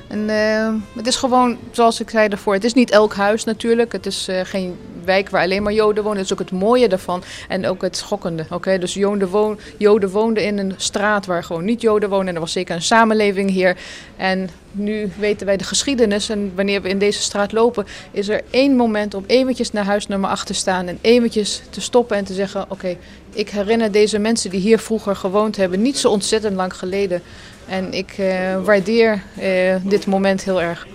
En 0.07 0.29
eh, 0.29 0.73
het 0.95 1.07
is 1.07 1.15
gewoon, 1.15 1.57
zoals 1.71 1.99
ik 1.99 2.09
zei 2.09 2.27
daarvoor, 2.27 2.53
het 2.53 2.63
is 2.63 2.73
niet 2.73 2.91
elk 2.91 3.13
huis 3.13 3.43
natuurlijk. 3.43 3.91
Het 3.91 4.05
is 4.05 4.27
eh, 4.27 4.39
geen 4.43 4.77
wijk 5.05 5.29
waar 5.29 5.41
alleen 5.41 5.63
maar 5.63 5.73
Joden 5.73 6.03
wonen. 6.03 6.17
Dat 6.17 6.25
is 6.25 6.33
ook 6.33 6.49
het 6.49 6.59
mooie 6.59 6.87
daarvan 6.87 7.23
en 7.47 7.67
ook 7.67 7.81
het 7.81 7.97
schokkende. 7.97 8.45
Oké, 8.49 8.77
Dus 8.77 8.93
Joden, 8.93 9.57
Joden 9.77 10.09
woonden 10.09 10.43
in 10.43 10.57
een 10.57 10.73
straat 10.77 11.25
waar 11.25 11.43
gewoon 11.43 11.65
niet 11.65 11.81
Joden 11.81 12.09
wonen. 12.09 12.27
En 12.27 12.33
er 12.33 12.39
was 12.39 12.51
zeker 12.51 12.75
een 12.75 12.81
samenleving 12.81 13.49
hier. 13.49 13.77
En 14.17 14.49
nu 14.71 15.11
weten 15.17 15.45
wij 15.45 15.57
de 15.57 15.63
geschiedenis. 15.63 16.29
En 16.29 16.51
wanneer 16.55 16.81
we 16.81 16.89
in 16.89 16.99
deze 16.99 17.21
straat 17.21 17.51
lopen, 17.51 17.85
is 18.11 18.29
er 18.29 18.41
één 18.49 18.75
moment 18.75 19.13
om 19.13 19.23
eventjes 19.27 19.71
naar 19.71 19.85
huis 19.85 20.07
nummer 20.07 20.29
8 20.29 20.47
te 20.47 20.53
staan. 20.53 20.87
En 20.87 20.97
eventjes 21.01 21.61
te 21.69 21.81
stoppen 21.81 22.17
en 22.17 22.25
te 22.25 22.33
zeggen, 22.33 22.65
oké, 22.69 22.97
ik 23.33 23.49
herinner 23.49 23.91
deze 23.91 24.19
mensen 24.19 24.49
die 24.49 24.59
hier 24.59 24.79
vroeger 24.79 25.15
gewoond 25.15 25.55
hebben, 25.55 25.81
niet 25.81 25.97
zo 25.97 26.09
ontzettend 26.09 26.55
lang 26.55 26.77
geleden. 26.77 27.21
En 27.67 27.93
ik 27.93 28.15
eh, 28.17 28.63
waardeer 28.63 29.23
eh, 29.37 29.75
dit 29.83 30.05
moment 30.05 30.43
heel 30.43 30.61
erg. 30.61 30.87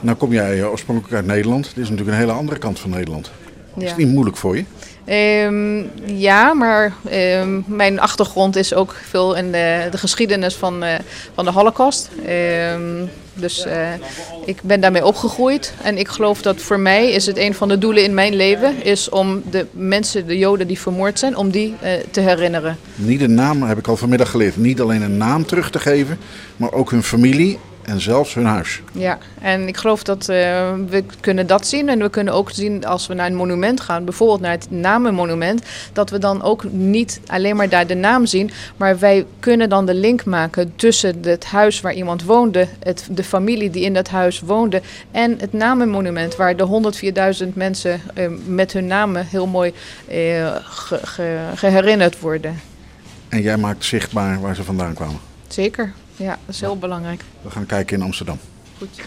Nou 0.00 0.16
kom 0.16 0.32
jij 0.32 0.60
eh, 0.60 0.70
oorspronkelijk 0.70 1.14
uit 1.14 1.26
Nederland. 1.26 1.64
Dit 1.64 1.84
is 1.84 1.90
natuurlijk 1.90 2.16
een 2.16 2.22
hele 2.22 2.38
andere 2.38 2.58
kant 2.58 2.78
van 2.78 2.90
Nederland. 2.90 3.30
Is 3.76 3.88
het 3.88 3.96
niet 3.96 4.12
moeilijk 4.12 4.36
voor 4.36 4.56
je? 4.56 4.64
Ehm, 5.04 5.82
ja 6.18 6.52
maar 6.52 6.92
ehm, 7.10 7.60
mijn 7.66 8.00
achtergrond 8.00 8.56
is 8.56 8.74
ook 8.74 8.94
veel 9.08 9.36
in 9.36 9.52
de, 9.52 9.88
de 9.90 9.98
geschiedenis 9.98 10.54
van, 10.54 10.82
eh, 10.82 10.94
van 11.34 11.44
de 11.44 11.50
Holocaust. 11.50 12.10
Ehm, 12.26 13.06
dus 13.34 13.64
eh, 13.64 13.88
ik 14.44 14.58
ben 14.62 14.80
daarmee 14.80 15.04
opgegroeid. 15.04 15.74
En 15.82 15.98
ik 15.98 16.08
geloof 16.08 16.42
dat 16.42 16.60
voor 16.60 16.80
mij 16.80 17.10
is 17.10 17.26
het 17.26 17.38
een 17.38 17.54
van 17.54 17.68
de 17.68 17.78
doelen 17.78 18.04
in 18.04 18.14
mijn 18.14 18.34
leven... 18.34 18.84
is 18.84 19.08
om 19.08 19.42
de 19.50 19.66
mensen, 19.70 20.26
de 20.26 20.38
Joden 20.38 20.66
die 20.66 20.78
vermoord 20.78 21.18
zijn, 21.18 21.36
om 21.36 21.50
die 21.50 21.74
eh, 21.80 21.92
te 22.10 22.20
herinneren. 22.20 22.76
Niet 22.94 23.20
een 23.20 23.34
naam, 23.34 23.62
heb 23.62 23.78
ik 23.78 23.88
al 23.88 23.96
vanmiddag 23.96 24.30
geleerd. 24.30 24.56
Niet 24.56 24.80
alleen 24.80 25.02
een 25.02 25.16
naam 25.16 25.46
terug 25.46 25.70
te 25.70 25.78
geven, 25.78 26.18
maar 26.56 26.72
ook 26.72 26.90
hun 26.90 27.02
familie 27.02 27.58
en 27.84 28.00
zelfs 28.00 28.34
hun 28.34 28.44
huis. 28.44 28.80
Ja, 28.92 29.18
en 29.40 29.68
ik 29.68 29.76
geloof 29.76 30.02
dat 30.02 30.28
eh, 30.28 30.72
we 30.88 31.04
kunnen 31.20 31.46
dat 31.46 31.66
zien. 31.66 31.88
En 31.88 31.98
we 31.98 32.10
kunnen 32.10 32.34
ook 32.34 32.50
zien 32.50 32.86
als 32.86 33.06
we 33.06 33.14
naar 33.14 33.26
een 33.26 33.34
monument 33.34 33.80
gaan, 33.80 34.04
bijvoorbeeld 34.04 34.40
naar 34.40 34.50
het 34.50 34.70
namenmonument, 34.70 35.62
dat 35.92 36.10
we 36.10 36.18
dan 36.18 36.42
ook 36.42 36.64
niet 36.72 37.20
alleen 37.26 37.56
maar 37.56 37.68
daar 37.68 37.86
de 37.86 37.94
naam 37.94 38.26
zien, 38.26 38.50
maar 38.76 38.98
wij 38.98 39.26
kunnen 39.40 39.68
dan 39.68 39.86
de 39.86 39.94
link 39.94 40.24
maken 40.24 40.72
tussen 40.76 41.18
het 41.22 41.44
huis 41.44 41.80
waar 41.80 41.94
iemand 41.94 42.24
woonde, 42.24 42.68
het, 42.82 43.08
de 43.10 43.24
familie 43.24 43.70
die 43.70 43.84
in 43.84 43.94
dat 43.94 44.08
huis 44.08 44.40
woonde 44.40 44.82
en 45.10 45.36
het 45.40 45.52
namenmonument 45.52 46.36
waar 46.36 46.56
de 46.56 46.92
104.000 47.46 47.48
mensen 47.54 48.00
eh, 48.14 48.26
met 48.46 48.72
hun 48.72 48.86
namen 48.86 49.26
heel 49.26 49.46
mooi 49.46 49.72
eh, 50.08 50.16
ge- 50.62 51.00
ge- 51.06 51.38
geherinnerd 51.54 52.20
worden. 52.20 52.60
En 53.28 53.42
jij 53.42 53.56
maakt 53.56 53.84
zichtbaar 53.84 54.40
waar 54.40 54.54
ze 54.54 54.62
vandaan 54.64 54.94
kwamen. 54.94 55.18
Zeker, 55.48 55.92
ja, 56.22 56.38
dat 56.46 56.54
is 56.54 56.60
heel 56.60 56.78
belangrijk. 56.78 57.24
We 57.42 57.50
gaan 57.50 57.66
kijken 57.66 57.96
in 57.96 58.02
Amsterdam. 58.02 58.38
Goed. 58.78 59.00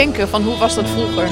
Denken 0.00 0.28
van 0.28 0.42
hoe 0.42 0.58
was 0.58 0.74
dat 0.74 0.84
vroeger. 0.88 1.28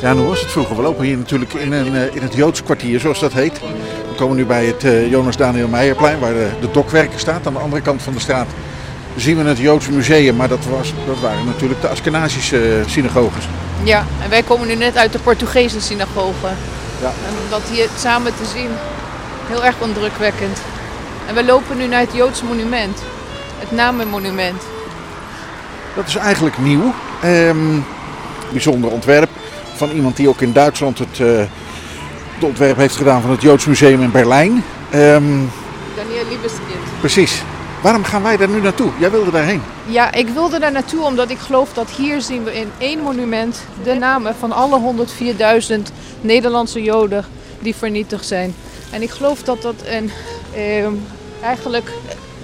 Ja, 0.00 0.14
hoe 0.14 0.26
was 0.26 0.40
het 0.40 0.50
vroeger? 0.50 0.76
We 0.76 0.82
lopen 0.82 1.04
hier 1.04 1.16
natuurlijk 1.16 1.52
in, 1.52 1.72
een, 1.72 1.94
eh, 1.96 2.14
in 2.14 2.22
het 2.22 2.34
Joods 2.34 2.62
kwartier, 2.62 3.00
zoals 3.00 3.20
dat 3.20 3.32
heet. 3.32 3.60
We 4.08 4.14
komen 4.16 4.36
nu 4.36 4.46
bij 4.46 4.66
het 4.66 4.84
eh, 4.84 5.10
Jonas 5.10 5.36
Daniel 5.36 5.68
Meijerplein, 5.68 6.18
waar 6.18 6.32
de, 6.32 6.50
de 6.60 6.70
dokwerker 6.70 7.18
staat. 7.18 7.46
Aan 7.46 7.52
de 7.52 7.58
andere 7.58 7.82
kant 7.82 8.02
van 8.02 8.12
de 8.12 8.20
straat 8.20 8.46
zien 9.16 9.36
we 9.36 9.48
het 9.48 9.58
Joods 9.58 9.88
museum, 9.88 10.36
maar 10.36 10.48
dat, 10.48 10.64
was, 10.64 10.92
dat 11.06 11.20
waren 11.20 11.44
natuurlijk 11.44 11.80
de 11.80 11.88
Askenazische 11.88 12.78
eh, 12.78 12.86
synagoges. 12.86 13.44
Ja, 13.82 14.04
en 14.22 14.30
wij 14.30 14.42
komen 14.42 14.68
nu 14.68 14.74
net 14.74 14.96
uit 14.96 15.12
de 15.12 15.18
Portugese 15.18 15.80
synagoge. 15.80 16.50
Ja. 17.00 17.12
En 17.26 17.34
dat 17.50 17.62
hier 17.70 17.88
samen 17.98 18.32
te 18.36 18.44
zien, 18.54 18.70
heel 19.48 19.64
erg 19.64 19.76
indrukwekkend. 19.80 20.58
En 21.28 21.34
we 21.34 21.44
lopen 21.44 21.76
nu 21.76 21.86
naar 21.86 22.00
het 22.00 22.12
Joodse 22.14 22.44
monument. 22.44 22.98
Het 23.58 23.70
namenmonument. 23.70 24.62
Dat 25.94 26.06
is 26.06 26.16
eigenlijk 26.16 26.58
nieuw. 26.58 26.92
Ehm, 27.22 27.80
bijzonder 28.50 28.90
ontwerp 28.90 29.30
van 29.74 29.90
iemand 29.90 30.16
die 30.16 30.28
ook 30.28 30.40
in 30.40 30.52
Duitsland 30.52 30.98
het, 30.98 31.20
eh, 31.20 31.26
het 32.34 32.44
ontwerp 32.44 32.76
heeft 32.76 32.96
gedaan 32.96 33.20
van 33.20 33.30
het 33.30 33.42
Joods 33.42 33.66
Museum 33.66 34.02
in 34.02 34.10
Berlijn. 34.10 34.64
Ehm, 34.90 35.22
Daniel 35.96 36.28
Liebeskind. 36.28 37.00
precies. 37.00 37.42
Waarom 37.82 38.04
gaan 38.04 38.22
wij 38.22 38.36
daar 38.36 38.48
nu 38.48 38.60
naartoe? 38.60 38.90
Jij 38.98 39.10
wilde 39.10 39.30
daarheen. 39.30 39.62
Ja, 39.86 40.12
ik 40.12 40.28
wilde 40.28 40.58
daar 40.58 40.72
naartoe 40.72 41.04
omdat 41.04 41.30
ik 41.30 41.38
geloof 41.38 41.72
dat 41.72 41.90
hier 41.90 42.20
zien 42.20 42.44
we 42.44 42.54
in 42.54 42.70
één 42.78 43.00
monument 43.00 43.64
de 43.82 43.94
namen 43.94 44.34
van 44.38 44.52
alle 44.52 44.78
104.000 44.78 45.92
Nederlandse 46.20 46.82
Joden 46.82 47.24
die 47.58 47.74
vernietigd 47.74 48.26
zijn. 48.26 48.54
En 48.90 49.02
ik 49.02 49.10
geloof 49.10 49.42
dat 49.42 49.62
dat 49.62 49.74
een, 49.84 50.10
eh, 50.54 50.86
eigenlijk 51.42 51.90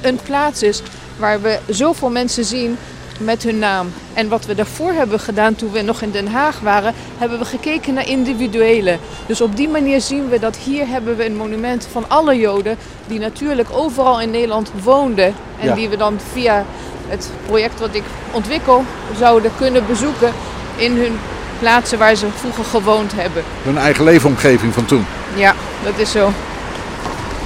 een 0.00 0.18
plaats 0.24 0.62
is 0.62 0.82
waar 1.16 1.40
we 1.40 1.58
zoveel 1.68 2.11
mensen 2.11 2.44
zien 2.44 2.78
met 3.18 3.42
hun 3.42 3.59
naam. 3.59 3.92
En 4.14 4.28
wat 4.28 4.46
we 4.46 4.54
daarvoor 4.54 4.92
hebben 4.92 5.20
gedaan 5.20 5.54
toen 5.54 5.72
we 5.72 5.83
nog 5.83 6.02
in 6.02 6.11
Den 6.11 6.28
Haag 6.28 6.61
waren, 6.61 6.94
hebben 7.18 7.38
we 7.38 7.44
gekeken 7.44 7.94
naar 7.94 8.09
individuele. 8.09 8.98
Dus 9.26 9.40
op 9.40 9.57
die 9.57 9.68
manier 9.68 10.00
zien 10.00 10.28
we 10.28 10.38
dat 10.38 10.57
hier 10.57 10.87
hebben 10.88 11.16
we 11.16 11.24
een 11.26 11.37
monument 11.37 11.88
van 11.92 12.04
alle 12.09 12.37
Joden 12.38 12.76
die 13.07 13.18
natuurlijk 13.18 13.68
overal 13.72 14.20
in 14.20 14.31
Nederland 14.31 14.70
woonden. 14.83 15.35
En 15.61 15.66
Ja. 15.66 15.74
die 15.74 15.88
we 15.88 15.96
dan 15.96 16.18
via 16.33 16.64
het 17.09 17.31
project 17.46 17.81
wat 17.81 17.94
ik 17.94 18.02
ontwikkel 18.31 18.85
zouden 19.18 19.50
kunnen 19.59 19.87
bezoeken 19.87 20.33
in 20.76 20.96
hun 20.96 21.18
plaatsen 21.59 21.98
waar 21.98 22.14
ze 22.14 22.26
vroeger 22.37 22.64
gewoond 22.64 23.12
hebben. 23.14 23.42
Hun 23.62 23.78
eigen 23.78 24.04
leefomgeving 24.04 24.74
van 24.74 24.85
toen. 24.87 25.07
Ja, 25.35 25.54
dat 25.85 25.98
is 25.98 26.11
zo. 26.11 26.33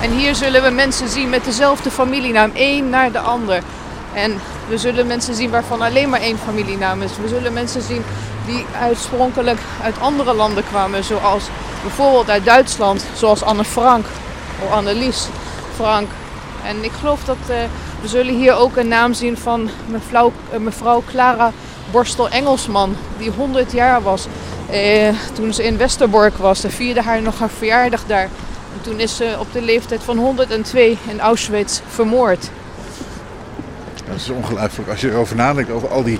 En 0.02 0.10
hier 0.10 0.34
zullen 0.34 0.62
we 0.62 0.70
mensen 0.70 1.08
zien 1.08 1.28
met 1.30 1.44
dezelfde 1.44 1.90
familienaam, 1.90 2.50
één 2.54 2.88
naar 2.90 3.12
de 3.12 3.18
ander. 3.18 3.62
En 4.14 4.40
we 4.68 4.78
zullen 4.78 5.06
mensen 5.06 5.34
zien 5.34 5.50
waarvan 5.50 5.82
alleen 5.82 6.08
maar 6.08 6.20
één 6.20 6.38
familienaam 6.38 7.02
is. 7.02 7.10
We 7.22 7.28
zullen 7.28 7.52
mensen 7.52 7.82
zien 7.82 8.04
die 8.46 8.64
oorspronkelijk 8.88 9.58
uit 9.82 10.00
andere 10.00 10.34
landen 10.34 10.64
kwamen, 10.64 11.04
zoals 11.04 11.44
bijvoorbeeld 11.82 12.30
uit 12.30 12.44
Duitsland, 12.44 13.04
zoals 13.16 13.42
Anne 13.42 13.64
Frank 13.64 14.06
of 14.64 14.70
Annelies 14.72 15.26
Frank. 15.74 16.10
En 16.64 16.84
ik 16.84 16.92
geloof 16.92 17.24
dat 17.24 17.36
eh, 17.48 17.56
we 18.00 18.08
zullen 18.08 18.34
hier 18.34 18.54
ook 18.54 18.76
een 18.76 18.88
naam 18.88 19.14
zien 19.14 19.36
van 19.36 19.70
mevrouw, 19.86 20.32
eh, 20.50 20.58
mevrouw 20.58 21.02
Clara 21.06 21.52
Borstel-Engelsman, 21.90 22.96
die 23.18 23.30
100 23.30 23.72
jaar 23.72 24.02
was 24.02 24.26
eh, 24.70 25.08
toen 25.32 25.54
ze 25.54 25.64
in 25.64 25.76
Westerbork 25.76 26.36
was. 26.36 26.60
Ze 26.60 26.70
vierde 26.70 27.02
haar 27.02 27.22
nog 27.22 27.38
haar 27.38 27.50
verjaardag 27.50 28.04
daar. 28.06 28.28
En 28.74 28.80
toen 28.82 29.00
is 29.00 29.16
ze 29.16 29.36
op 29.38 29.52
de 29.52 29.62
leeftijd 29.62 30.02
van 30.02 30.18
102 30.18 30.98
in 31.08 31.20
Auschwitz 31.20 31.80
vermoord. 31.88 32.50
Dat 34.06 34.16
is 34.16 34.28
ongelooflijk 34.28 34.88
als 34.90 35.00
je 35.00 35.10
erover 35.10 35.36
nadenkt, 35.36 35.70
over 35.70 35.88
al 35.88 36.02
die, 36.02 36.18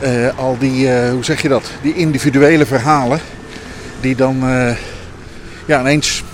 eh, 0.00 0.38
al 0.38 0.58
die 0.58 0.92
eh, 0.92 1.10
hoe 1.10 1.24
zeg 1.24 1.42
je 1.42 1.48
dat, 1.48 1.70
die 1.82 1.94
individuele 1.94 2.66
verhalen 2.66 3.20
die 4.00 4.16
dan 4.16 4.42
eh, 4.42 4.76
ja, 5.66 5.80
ineens 5.80 6.24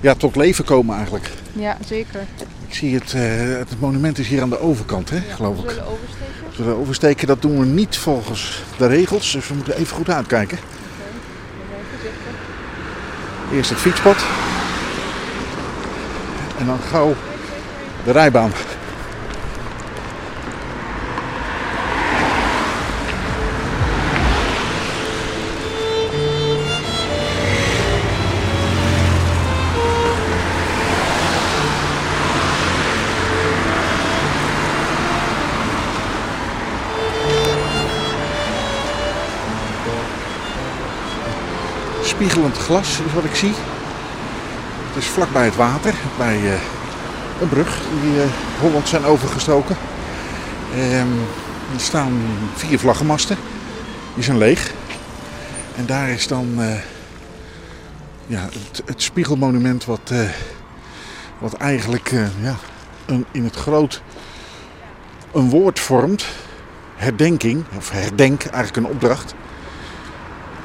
ja, 0.00 0.14
tot 0.14 0.36
leven 0.36 0.64
komen 0.64 0.94
eigenlijk. 0.94 1.30
Ja, 1.52 1.76
zeker. 1.86 2.20
Ik 2.68 2.74
zie 2.74 2.94
het, 2.94 3.12
het 3.58 3.80
monument 3.80 4.18
is 4.18 4.28
hier 4.28 4.42
aan 4.42 4.50
de 4.50 4.60
overkant, 4.60 5.10
hè, 5.10 5.20
geloof 5.34 5.56
We 5.56 5.62
ik. 5.62 5.70
zullen 5.70 5.86
oversteken. 5.86 6.64
We 6.64 6.70
er 6.70 6.76
oversteken, 6.76 7.26
dat 7.26 7.42
doen 7.42 7.58
we 7.58 7.66
niet 7.66 7.96
volgens 7.96 8.62
de 8.76 8.86
regels. 8.86 9.32
Dus 9.32 9.48
we 9.48 9.54
moeten 9.54 9.76
even 9.76 9.96
goed 9.96 10.10
uitkijken. 10.10 10.58
Eerst 13.52 13.70
het 13.70 13.78
fietspad. 13.78 14.16
En 16.58 16.66
dan 16.66 16.78
gauw 16.90 17.14
de 18.04 18.12
rijbaan. 18.12 18.50
Spiegelend 42.18 42.56
glas 42.56 43.00
is 43.00 43.12
wat 43.12 43.24
ik 43.24 43.34
zie. 43.34 43.52
Het 44.86 44.96
is 44.96 45.06
vlakbij 45.06 45.44
het 45.44 45.56
water, 45.56 45.94
bij 46.16 46.36
eh, 46.36 46.60
een 47.40 47.48
brug 47.48 47.80
die 48.02 48.22
eh, 48.22 48.28
Holland 48.60 48.88
zijn 48.88 49.04
overgestoken. 49.04 49.76
Ehm, 50.74 51.12
er 51.74 51.80
staan 51.80 52.20
vier 52.54 52.78
vlaggenmasten. 52.78 53.36
Die 54.14 54.24
zijn 54.24 54.38
leeg. 54.38 54.72
En 55.76 55.86
daar 55.86 56.08
is 56.08 56.26
dan 56.26 56.62
eh, 56.62 56.74
ja, 58.26 58.48
het, 58.84 59.02
spiegelmonument 59.02 59.84
wat, 59.84 60.12
wat 61.38 61.54
eigenlijk 61.54 62.10
ja, 62.40 62.56
een, 63.06 63.26
in 63.30 63.44
het 63.44 63.56
groot 63.56 64.02
een 65.32 65.50
woord 65.50 65.80
vormt. 65.80 66.26
Herdenking, 66.96 67.64
of 67.76 67.90
herdenk, 67.90 68.44
eigenlijk 68.44 68.76
een 68.76 68.92
opdracht. 68.92 69.34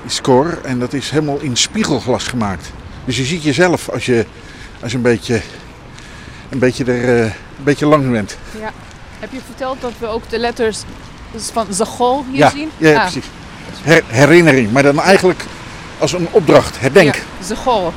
Score 0.07 0.57
en 0.63 0.79
dat 0.79 0.93
is 0.93 1.09
helemaal 1.09 1.37
in 1.39 1.57
spiegelglas 1.57 2.27
gemaakt. 2.27 2.71
Dus 3.05 3.17
je 3.17 3.23
ziet 3.23 3.43
jezelf 3.43 3.89
als 3.89 4.05
je, 4.05 4.25
als 4.81 4.91
je 4.91 4.97
een, 4.97 5.03
beetje, 5.03 5.41
een, 6.49 6.59
beetje 6.59 6.83
er, 6.85 7.19
eh, 7.19 7.23
een 7.25 7.63
beetje 7.63 7.85
lang 7.85 8.11
bent. 8.11 8.37
Ja. 8.59 8.71
Heb 9.19 9.31
je 9.31 9.39
verteld 9.45 9.81
dat 9.81 9.91
we 9.99 10.07
ook 10.07 10.29
de 10.29 10.37
letters 10.39 10.81
van 11.35 11.65
Zagol 11.69 12.25
hier 12.29 12.37
ja, 12.39 12.49
zien? 12.49 12.69
ja, 12.77 12.93
Ah, 12.93 13.01
precies. 13.01 13.25
Her- 13.81 14.03
herinnering, 14.07 14.71
maar 14.71 14.83
dan 14.83 14.99
eigenlijk 15.01 15.43
als 15.97 16.13
een 16.13 16.27
opdracht. 16.31 16.79
Herdenk. 16.79 17.15
Ja, 17.15 17.21
Zagol. 17.45 17.93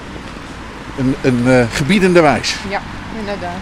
Een, 0.99 1.15
een 1.23 1.43
eh, 1.47 1.67
gebiedende 1.73 2.21
wijs. 2.21 2.55
Ja, 2.69 2.81
inderdaad. 3.19 3.61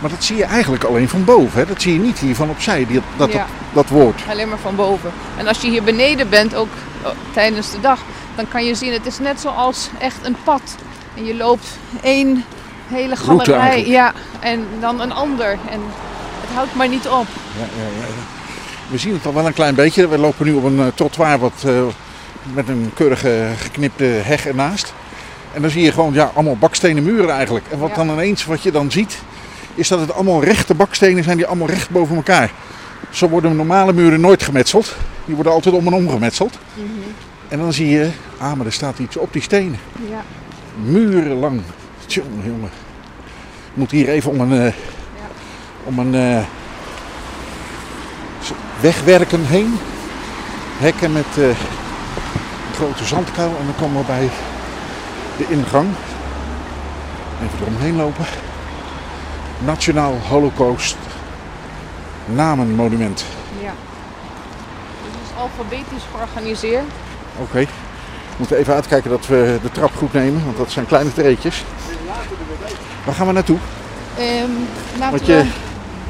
Maar 0.00 0.10
dat 0.10 0.24
zie 0.24 0.36
je 0.36 0.44
eigenlijk 0.44 0.84
alleen 0.84 1.08
van 1.08 1.24
boven. 1.24 1.58
Hè? 1.58 1.66
Dat 1.66 1.82
zie 1.82 1.92
je 1.92 1.98
niet 1.98 2.18
hier 2.18 2.34
van 2.34 2.50
opzij, 2.50 2.86
die, 2.86 3.00
dat, 3.16 3.32
Ja. 3.32 3.38
dat, 3.38 3.46
dat 3.72 3.88
woord. 3.88 4.22
Alleen 4.30 4.48
maar 4.48 4.58
van 4.58 4.76
boven. 4.76 5.12
En 5.36 5.46
als 5.46 5.60
je 5.60 5.68
hier 5.68 5.82
beneden 5.82 6.28
bent, 6.28 6.54
ook 6.54 6.68
oh, 7.04 7.10
tijdens 7.32 7.70
de 7.70 7.80
dag, 7.80 8.00
dan 8.34 8.48
kan 8.48 8.64
je 8.64 8.74
zien, 8.74 8.92
het 8.92 9.06
is 9.06 9.18
net 9.18 9.40
zoals 9.40 9.90
echt 9.98 10.18
een 10.22 10.36
pad. 10.44 10.76
En 11.14 11.24
je 11.24 11.36
loopt 11.36 11.66
één 12.02 12.44
hele 12.88 13.16
galerij. 13.16 13.86
Ja, 13.86 14.12
en 14.40 14.66
dan 14.80 15.00
een 15.00 15.12
ander. 15.12 15.50
En 15.50 15.80
het 16.40 16.50
houdt 16.54 16.74
maar 16.74 16.88
niet 16.88 17.08
op. 17.08 17.26
Ja, 17.58 17.64
ja. 17.76 18.06
We 18.90 18.98
zien 18.98 19.12
het 19.12 19.26
al 19.26 19.34
wel 19.34 19.46
een 19.46 19.52
klein 19.52 19.74
beetje. 19.74 20.08
We 20.08 20.18
lopen 20.18 20.46
nu 20.46 20.52
op 20.52 20.64
een 20.64 20.80
eh, 20.80 20.86
trottoir 20.94 21.38
wat, 21.38 21.62
eh, 21.66 21.82
met 22.52 22.68
een 22.68 22.90
keurige 22.94 23.48
geknipte 23.56 24.04
heg 24.04 24.46
ernaast. 24.46 24.94
En 25.52 25.62
dan 25.62 25.70
zie 25.70 25.82
je 25.82 25.92
gewoon 25.92 26.12
ja, 26.12 26.30
allemaal 26.34 26.56
bakstenen 26.56 27.02
muren 27.02 27.30
eigenlijk. 27.30 27.66
En 27.70 27.78
wat 27.78 27.94
dan 27.94 28.10
ineens 28.10 28.44
wat 28.44 28.62
je 28.62 28.70
dan 28.70 28.90
ziet, 28.90 29.18
is 29.76 29.88
dat 29.88 30.00
het 30.00 30.12
allemaal 30.12 30.44
rechte 30.44 30.74
bakstenen 30.74 31.24
zijn 31.24 31.36
die 31.36 31.46
allemaal 31.46 31.68
recht 31.68 31.90
boven 31.90 32.16
elkaar. 32.16 32.50
Zo 33.10 33.28
worden 33.28 33.56
normale 33.56 33.92
muren 33.92 34.20
nooit 34.20 34.42
gemetseld. 34.42 34.96
Die 35.24 35.34
worden 35.34 35.52
altijd 35.52 35.74
om 35.74 35.86
en 35.86 35.92
om 35.92 36.08
gemetseld. 36.08 36.58
En 37.48 37.58
dan 37.58 37.72
zie 37.72 37.88
je, 37.88 38.10
ah 38.38 38.52
maar 38.52 38.66
er 38.66 38.72
staat 38.72 38.98
iets 38.98 39.16
op 39.16 39.32
die 39.32 39.42
stenen. 39.42 39.78
Ja. 40.10 40.22
Murenlang. 40.82 41.60
Tjonge, 42.06 42.44
jongen. 42.44 42.70
Ik 43.70 43.74
moet 43.74 43.90
hier 43.90 44.08
even 44.08 44.30
om 44.30 44.40
een, 44.40 44.66
eh, 44.66 44.72
om 45.84 45.98
een 45.98 46.14
eh, 46.14 46.44
wegwerken 48.80 49.46
heen. 49.46 49.78
Hekken 50.78 51.12
met 51.12 51.26
eh, 51.36 51.48
een 51.48 52.74
grote 52.74 53.04
zandkuil. 53.04 53.56
En 53.60 53.64
dan 53.64 53.74
komen 53.78 54.00
we 54.00 54.06
bij 54.06 54.30
de 55.36 55.46
ingang. 55.48 55.88
Even 57.42 57.58
eromheen 57.60 57.96
lopen. 57.96 58.24
Nationaal 59.58 60.18
Holocaust 60.28 60.96
Namenmonument. 62.26 63.24
ja. 63.62 63.72
Het 65.02 65.14
is 65.24 65.38
alfabetisch 65.40 66.02
georganiseerd. 66.14 66.84
Oké. 67.40 67.58
We 67.60 68.42
moeten 68.42 68.56
even 68.56 68.74
uitkijken 68.74 69.10
dat 69.10 69.26
we 69.26 69.58
de 69.62 69.70
trap 69.70 69.96
goed 69.96 70.12
nemen, 70.12 70.44
want 70.44 70.56
dat 70.56 70.70
zijn 70.70 70.86
kleine 70.86 71.12
treetjes. 71.12 71.64
Waar 73.04 73.14
gaan 73.14 73.26
we 73.26 73.32
naartoe? 73.32 73.58
Ehm, 74.18 74.50
laten 74.98 75.10
Want 75.10 75.26
je, 75.26 75.44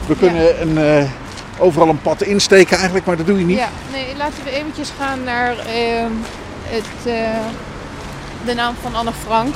we 0.06 0.16
kunnen 0.16 0.60
een, 0.62 0.78
eh, 0.78 1.10
overal 1.58 1.88
een 1.88 2.00
pad 2.02 2.22
insteken 2.22 2.76
eigenlijk, 2.76 3.06
maar 3.06 3.16
dat 3.16 3.26
doe 3.26 3.38
je 3.38 3.44
niet. 3.44 3.58
Ja, 3.58 3.68
nee, 3.92 4.16
laten 4.16 4.44
we 4.44 4.50
eventjes 4.50 4.92
gaan 4.98 5.24
naar 5.24 5.58
ehm, 5.58 6.10
het, 6.62 7.06
eh, 7.06 7.38
de 8.44 8.54
naam 8.54 8.74
van 8.82 8.94
Anne 8.94 9.12
Frank. 9.24 9.54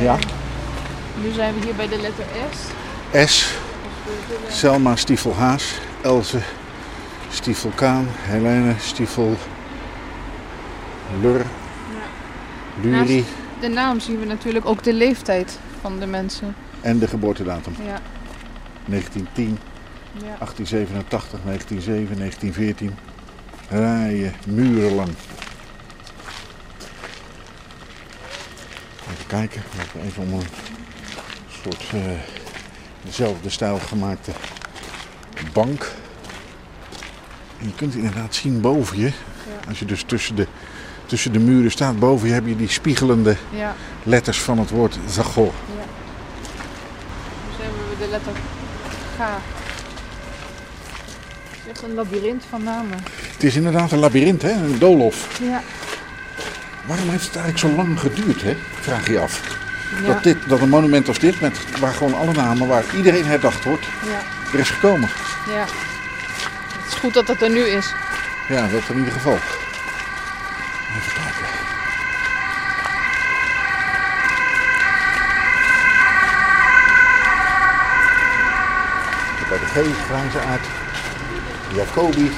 Ja. 0.00 0.16
Nu 1.22 1.32
zijn 1.32 1.54
we 1.54 1.64
hier 1.64 1.74
bij 1.74 1.88
de 1.88 2.00
letter 2.00 2.24
S. 2.52 2.58
S, 3.14 3.54
Selma 4.48 4.96
Stiefelhaas, 4.96 5.80
Elze 6.02 6.40
Stiefelkaan, 7.30 8.06
Helene 8.08 8.74
Stiefel 8.80 9.36
Lur, 11.20 11.46
Luri 12.82 12.90
Naast 12.90 13.42
de 13.60 13.68
naam 13.68 14.00
zien 14.00 14.20
we 14.20 14.26
natuurlijk 14.26 14.66
ook 14.66 14.82
de 14.82 14.92
leeftijd 14.92 15.58
van 15.80 15.98
de 15.98 16.06
mensen. 16.06 16.54
en 16.80 16.98
de 16.98 17.08
geboortedatum. 17.08 17.74
Ja, 17.84 18.00
1910, 18.84 19.58
ja. 20.12 20.36
1887, 20.38 21.38
1907, 21.44 22.16
1914. 22.18 22.94
Rijen, 23.68 24.34
murenlang. 24.46 25.10
Even 29.12 29.26
kijken, 29.26 29.62
even 30.06 30.22
om 30.22 30.32
een 30.32 30.46
soort 31.62 31.90
eh, 31.92 32.43
dezelfde 33.04 33.50
stijl 33.50 33.78
gemaakte 33.78 34.30
bank. 35.52 35.92
En 37.60 37.66
je 37.66 37.74
kunt 37.74 37.94
inderdaad 37.94 38.34
zien 38.34 38.60
boven 38.60 38.98
je, 38.98 39.12
als 39.68 39.78
je 39.78 39.84
dus 39.84 40.02
tussen 40.06 40.34
de, 40.36 40.46
tussen 41.06 41.32
de 41.32 41.38
muren 41.38 41.70
staat, 41.70 41.98
boven 41.98 42.28
je 42.28 42.34
heb 42.34 42.46
je 42.46 42.56
die 42.56 42.68
spiegelende 42.68 43.36
ja. 43.50 43.74
letters 44.02 44.40
van 44.40 44.58
het 44.58 44.70
woord 44.70 44.98
Zagor. 45.08 45.52
Dus 47.46 47.56
hebben 47.64 47.88
we 47.90 48.04
de 48.04 48.10
letter 48.10 48.32
G. 49.16 49.18
Het 51.50 51.62
is 51.64 51.70
echt 51.70 51.82
een 51.82 51.94
labyrint 51.94 52.44
van 52.48 52.62
namen. 52.62 52.98
Het 53.32 53.44
is 53.44 53.56
inderdaad 53.56 53.92
een 53.92 53.98
labyrint, 53.98 54.42
hè? 54.42 54.50
een 54.50 54.78
doolhof. 54.78 55.40
Ja. 55.42 55.62
Waarom 56.86 57.08
heeft 57.08 57.26
het 57.26 57.36
eigenlijk 57.36 57.58
zo 57.58 57.82
lang 57.82 58.00
geduurd, 58.00 58.42
hè? 58.42 58.56
vraag 58.80 59.08
je 59.08 59.20
af. 59.20 59.62
Ja. 60.02 60.06
Dat, 60.12 60.22
dit, 60.22 60.36
dat 60.46 60.60
een 60.60 60.68
monument 60.68 61.08
als 61.08 61.18
dit, 61.18 61.40
met, 61.40 61.78
waar 61.80 61.92
gewoon 61.94 62.14
alle 62.14 62.32
namen, 62.32 62.68
waar 62.68 62.84
iedereen 62.96 63.26
herdacht 63.26 63.64
wordt, 63.64 63.84
Ja. 64.06 64.20
er 64.52 64.58
is 64.58 64.70
gekomen. 64.70 65.08
ja. 65.48 65.64
Het 66.82 66.92
is 66.92 66.94
goed 66.94 67.14
dat 67.14 67.28
het 67.28 67.42
er 67.42 67.50
nu 67.50 67.60
is. 67.60 67.94
Ja, 68.48 68.66
dat 68.68 68.82
in 68.88 68.96
ieder 68.98 69.12
geval. 69.12 69.32
Even 70.96 71.12
kijken. 71.14 71.46
Bij 79.48 79.58
de 79.58 79.66
G 79.66 80.08
gaan 80.08 80.30
ze 80.30 80.38
uit. 80.38 80.60
Jacobi, 81.74 82.30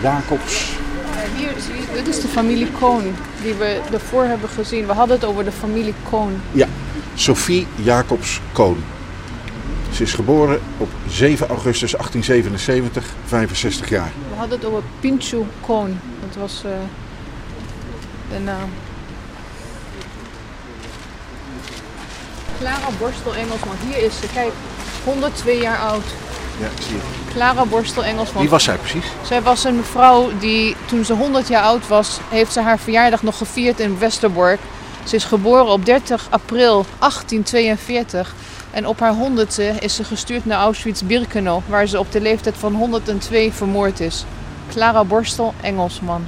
Jacobs. 0.00 0.72
Ja, 1.14 1.36
hier 1.36 1.52
zie 1.58 1.74
je, 1.74 1.77
dit 1.94 2.08
is 2.08 2.20
de 2.20 2.28
familie 2.28 2.70
Koon 2.78 3.02
die 3.42 3.54
we 3.54 3.80
ervoor 3.92 4.24
hebben 4.24 4.48
gezien. 4.48 4.86
We 4.86 4.92
hadden 4.92 5.16
het 5.16 5.24
over 5.24 5.44
de 5.44 5.52
familie 5.52 5.94
Koon. 6.10 6.40
Ja, 6.52 6.66
Sophie 7.14 7.66
Jacobs 7.74 8.40
Koon. 8.52 8.84
Ze 9.92 10.02
is 10.02 10.12
geboren 10.12 10.60
op 10.78 10.88
7 11.08 11.48
augustus 11.48 11.90
1877, 11.90 13.14
65 13.26 13.88
jaar. 13.88 14.12
We 14.30 14.36
hadden 14.36 14.58
het 14.58 14.68
over 14.68 14.82
Pinchu 15.00 15.44
Koon. 15.60 15.98
Dat 16.26 16.36
was 16.36 16.62
eh, 16.64 16.70
de 18.30 18.38
naam. 18.38 18.70
Clara 22.58 22.88
Borstel 22.98 23.34
Engelsman. 23.34 23.76
Hier 23.86 24.02
is 24.02 24.20
ze. 24.20 24.26
Kijk, 24.32 24.52
102 25.04 25.60
jaar 25.60 25.78
oud. 25.78 26.04
Ja, 26.60 26.66
ik 26.66 26.82
zie 26.82 26.96
het. 26.96 27.17
Clara 27.38 27.64
Borstel 27.64 28.04
Engelsman. 28.04 28.40
Wie 28.42 28.50
was 28.50 28.64
zij 28.64 28.76
precies? 28.76 29.04
Zij 29.26 29.42
was 29.42 29.64
een 29.64 29.84
vrouw 29.84 30.30
die 30.38 30.76
toen 30.86 31.04
ze 31.04 31.12
100 31.14 31.48
jaar 31.48 31.62
oud 31.62 31.88
was, 31.88 32.18
heeft 32.28 32.52
ze 32.52 32.60
haar 32.60 32.78
verjaardag 32.78 33.22
nog 33.22 33.36
gevierd 33.38 33.80
in 33.80 33.98
Westerbork. 33.98 34.58
Ze 35.04 35.16
is 35.16 35.24
geboren 35.24 35.66
op 35.72 35.84
30 35.84 36.26
april 36.30 36.86
1842 36.98 38.34
en 38.70 38.86
op 38.86 39.00
haar 39.00 39.12
honderdste 39.14 39.62
is 39.80 39.94
ze 39.94 40.04
gestuurd 40.04 40.44
naar 40.44 40.58
Auschwitz-Birkenau, 40.58 41.62
waar 41.66 41.86
ze 41.86 41.98
op 41.98 42.12
de 42.12 42.20
leeftijd 42.20 42.54
van 42.58 42.74
102 42.74 43.52
vermoord 43.52 44.00
is. 44.00 44.24
Clara 44.70 45.04
Borstel, 45.04 45.54
Engelsman. 45.60 46.26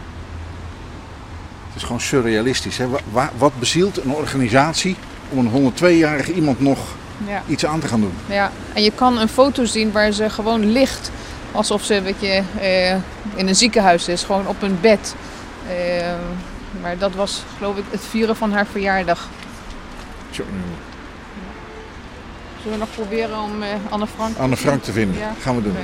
Het 1.67 1.77
is 1.77 1.83
gewoon 1.83 2.01
surrealistisch. 2.01 2.77
Hè? 2.79 2.89
Wa- 2.89 2.99
wa- 3.13 3.31
Wat 3.39 3.53
bezielt 3.59 4.05
een 4.05 4.13
organisatie 4.13 4.97
om 5.29 5.39
een 5.39 5.73
102-jarig 5.73 6.29
iemand 6.33 6.61
nog 6.61 6.79
Ja. 7.27 7.43
iets 7.47 7.67
aan 7.67 7.81
te 7.81 7.87
gaan 7.89 8.01
doen? 8.01 8.15
Ja, 8.27 8.51
en 8.73 8.83
je 8.83 8.91
kan 8.91 9.19
een 9.19 9.29
foto 9.29 9.65
zien 9.65 9.93
waar 9.93 10.13
ze 10.13 10.31
gewoon 10.31 10.73
ligt. 10.73 11.11
Alsof 11.53 11.85
ze 11.85 12.03
weet 12.03 12.21
je, 12.21 12.43
eh, 12.61 12.95
in 13.35 13.49
een 13.49 13.57
ziekenhuis 13.57 14.09
is, 14.09 14.23
gewoon 14.23 14.47
op 14.47 14.63
een 14.63 14.79
bed. 14.81 15.15
Eh, 15.69 16.15
maar 16.81 16.99
dat 16.99 17.15
was 17.15 17.43
geloof 17.57 17.77
ik 17.77 17.85
het 17.91 18.05
vieren 18.09 18.37
van 18.37 18.53
haar 18.53 18.67
verjaardag. 18.67 19.29
Zo, 20.31 20.43
Zullen 22.63 22.79
we 22.79 22.85
nog 22.85 22.95
proberen 22.95 23.43
om 23.43 23.63
eh, 23.63 23.69
Anne 23.89 24.07
Frank... 24.07 24.37
Anne 24.37 24.57
Frank 24.57 24.83
te 24.83 24.93
vinden. 24.93 25.21
Ja. 25.21 25.33
Gaan 25.41 25.57
we 25.57 25.63
doen. 25.63 25.77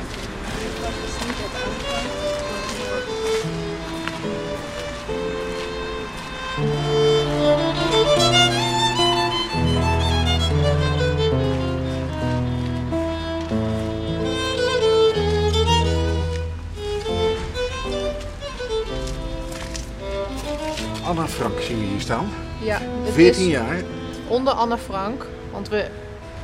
Anna 21.17 21.29
Frank 21.29 21.61
zien 21.61 21.79
we 21.79 21.85
hier 21.85 22.01
staan. 22.01 22.29
Ja, 22.63 22.79
het 23.03 23.15
14 23.15 23.45
is 23.47 23.51
jaar. 23.51 23.77
onder 24.29 24.53
Anne 24.53 24.79
Frank. 24.79 25.27
Want 25.53 25.69
we 25.69 25.87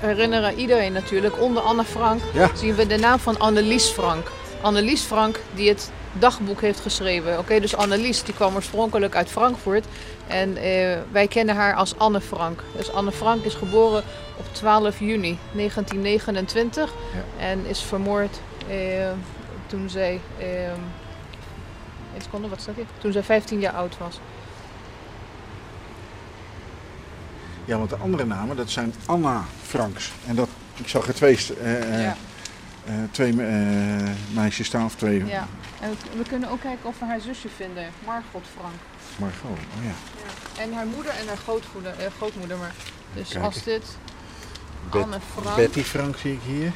herinneren 0.01 0.55
iedereen 0.59 0.93
natuurlijk. 0.93 1.41
Onder 1.41 1.63
Anne 1.63 1.85
Frank 1.85 2.21
Ja. 2.33 2.51
zien 2.57 2.75
we 2.75 2.87
de 2.87 2.97
naam 2.97 3.19
van 3.19 3.39
Annelies 3.39 3.87
Frank. 3.87 4.27
Annelies 4.61 5.03
Frank 5.03 5.41
die 5.55 5.69
het 5.69 5.91
dagboek 6.13 6.61
heeft 6.61 6.81
geschreven. 6.81 7.39
Oké, 7.39 7.61
dus 7.61 7.77
Annelies 7.77 8.23
die 8.23 8.35
kwam 8.35 8.55
oorspronkelijk 8.55 9.15
uit 9.17 9.29
Frankfurt. 9.29 9.85
En 10.27 10.57
eh, 10.57 10.99
wij 11.13 11.27
kennen 11.29 11.55
haar 11.55 11.75
als 11.75 11.99
Anne 11.99 12.21
Frank. 12.21 12.63
Dus 12.77 12.93
Anne 12.93 13.13
Frank 13.13 13.45
is 13.45 13.55
geboren 13.55 14.03
op 14.39 14.45
12 14.53 14.99
juni 14.99 15.39
1929. 15.53 16.93
Ja. 17.39 17.45
En 17.47 17.67
is 17.67 17.83
vermoord 17.83 18.41
eh, 18.69 18.77
toen 19.67 19.89
zij... 19.91 20.21
eh, 20.39 20.47
Even 22.13 22.23
seconde, 22.23 22.49
wat 22.49 22.61
staat 22.61 22.75
hier? 22.75 22.85
Toen 22.99 23.13
zij 23.13 23.23
15 23.23 23.61
jaar 23.61 23.73
oud 23.73 23.99
was. 23.99 24.19
Ja, 27.65 27.79
want 27.79 27.91
de 27.91 27.97
andere 27.97 28.25
namen, 28.25 28.57
dat 28.57 28.71
zijn 28.71 28.95
Anna 29.07 29.45
Franks. 29.63 30.13
En 30.27 30.35
dat, 30.35 30.49
ik 30.77 30.89
zag 30.89 31.07
er 31.09 31.15
twee, 31.15 31.39
eh, 31.63 31.95
eh, 31.95 32.03
Ja. 32.03 32.17
eh, 32.85 32.95
twee 33.11 33.31
eh, 33.43 34.09
meisjes 34.35 34.67
staan, 34.67 34.85
of 34.85 34.95
twee... 34.95 35.25
Ja, 35.27 35.47
en 35.81 35.91
we, 35.91 35.97
we 36.19 36.23
kunnen 36.29 36.49
ook 36.51 36.61
kijken 36.61 36.89
of 36.89 36.99
we 36.99 37.05
haar 37.05 37.21
zusje 37.21 37.49
vinden, 37.57 37.85
Margot 38.07 38.45
Frank. 38.59 38.75
Margot, 39.17 39.59
oh 39.79 39.85
ja. 39.85 40.63
En 40.63 40.73
haar 40.73 40.87
moeder 40.87 41.13
en 41.21 41.27
haar 41.27 41.37
grootmoeder. 41.37 41.93
eh, 41.99 42.07
grootmoeder 42.17 42.57
maar. 42.57 42.75
Dus 43.15 43.29
Kijken. 43.29 43.43
als 43.47 43.63
dit 43.63 43.85
Bet- 44.91 45.03
Anne 45.03 45.19
Frank. 45.41 45.57
Betty 45.57 45.83
Frank 45.83 46.17
zie 46.17 46.33
ik 46.33 46.41
hier. 46.47 46.73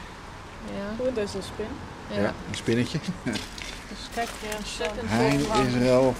Ja, 0.76 1.04
Goed, 1.04 1.14
dat 1.14 1.24
is 1.28 1.34
een 1.34 1.42
spin. 1.42 1.66
ja. 2.10 2.20
Ja, 2.20 2.26
een 2.48 2.54
spinnetje. 2.56 2.98
Dus 3.88 3.98
kijk, 4.14 4.28
ja, 4.50 4.56
ontzettend 4.56 5.08
Hein. 5.10 5.40
Israël, 5.66 6.14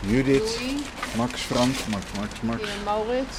Judith, 0.00 0.58
Louis, 0.60 0.80
Max 1.16 1.40
Frank, 1.40 1.74
Max, 1.90 2.04
Max, 2.18 2.40
Max. 2.42 2.60
hier 2.60 2.68
Maurits. 2.84 3.36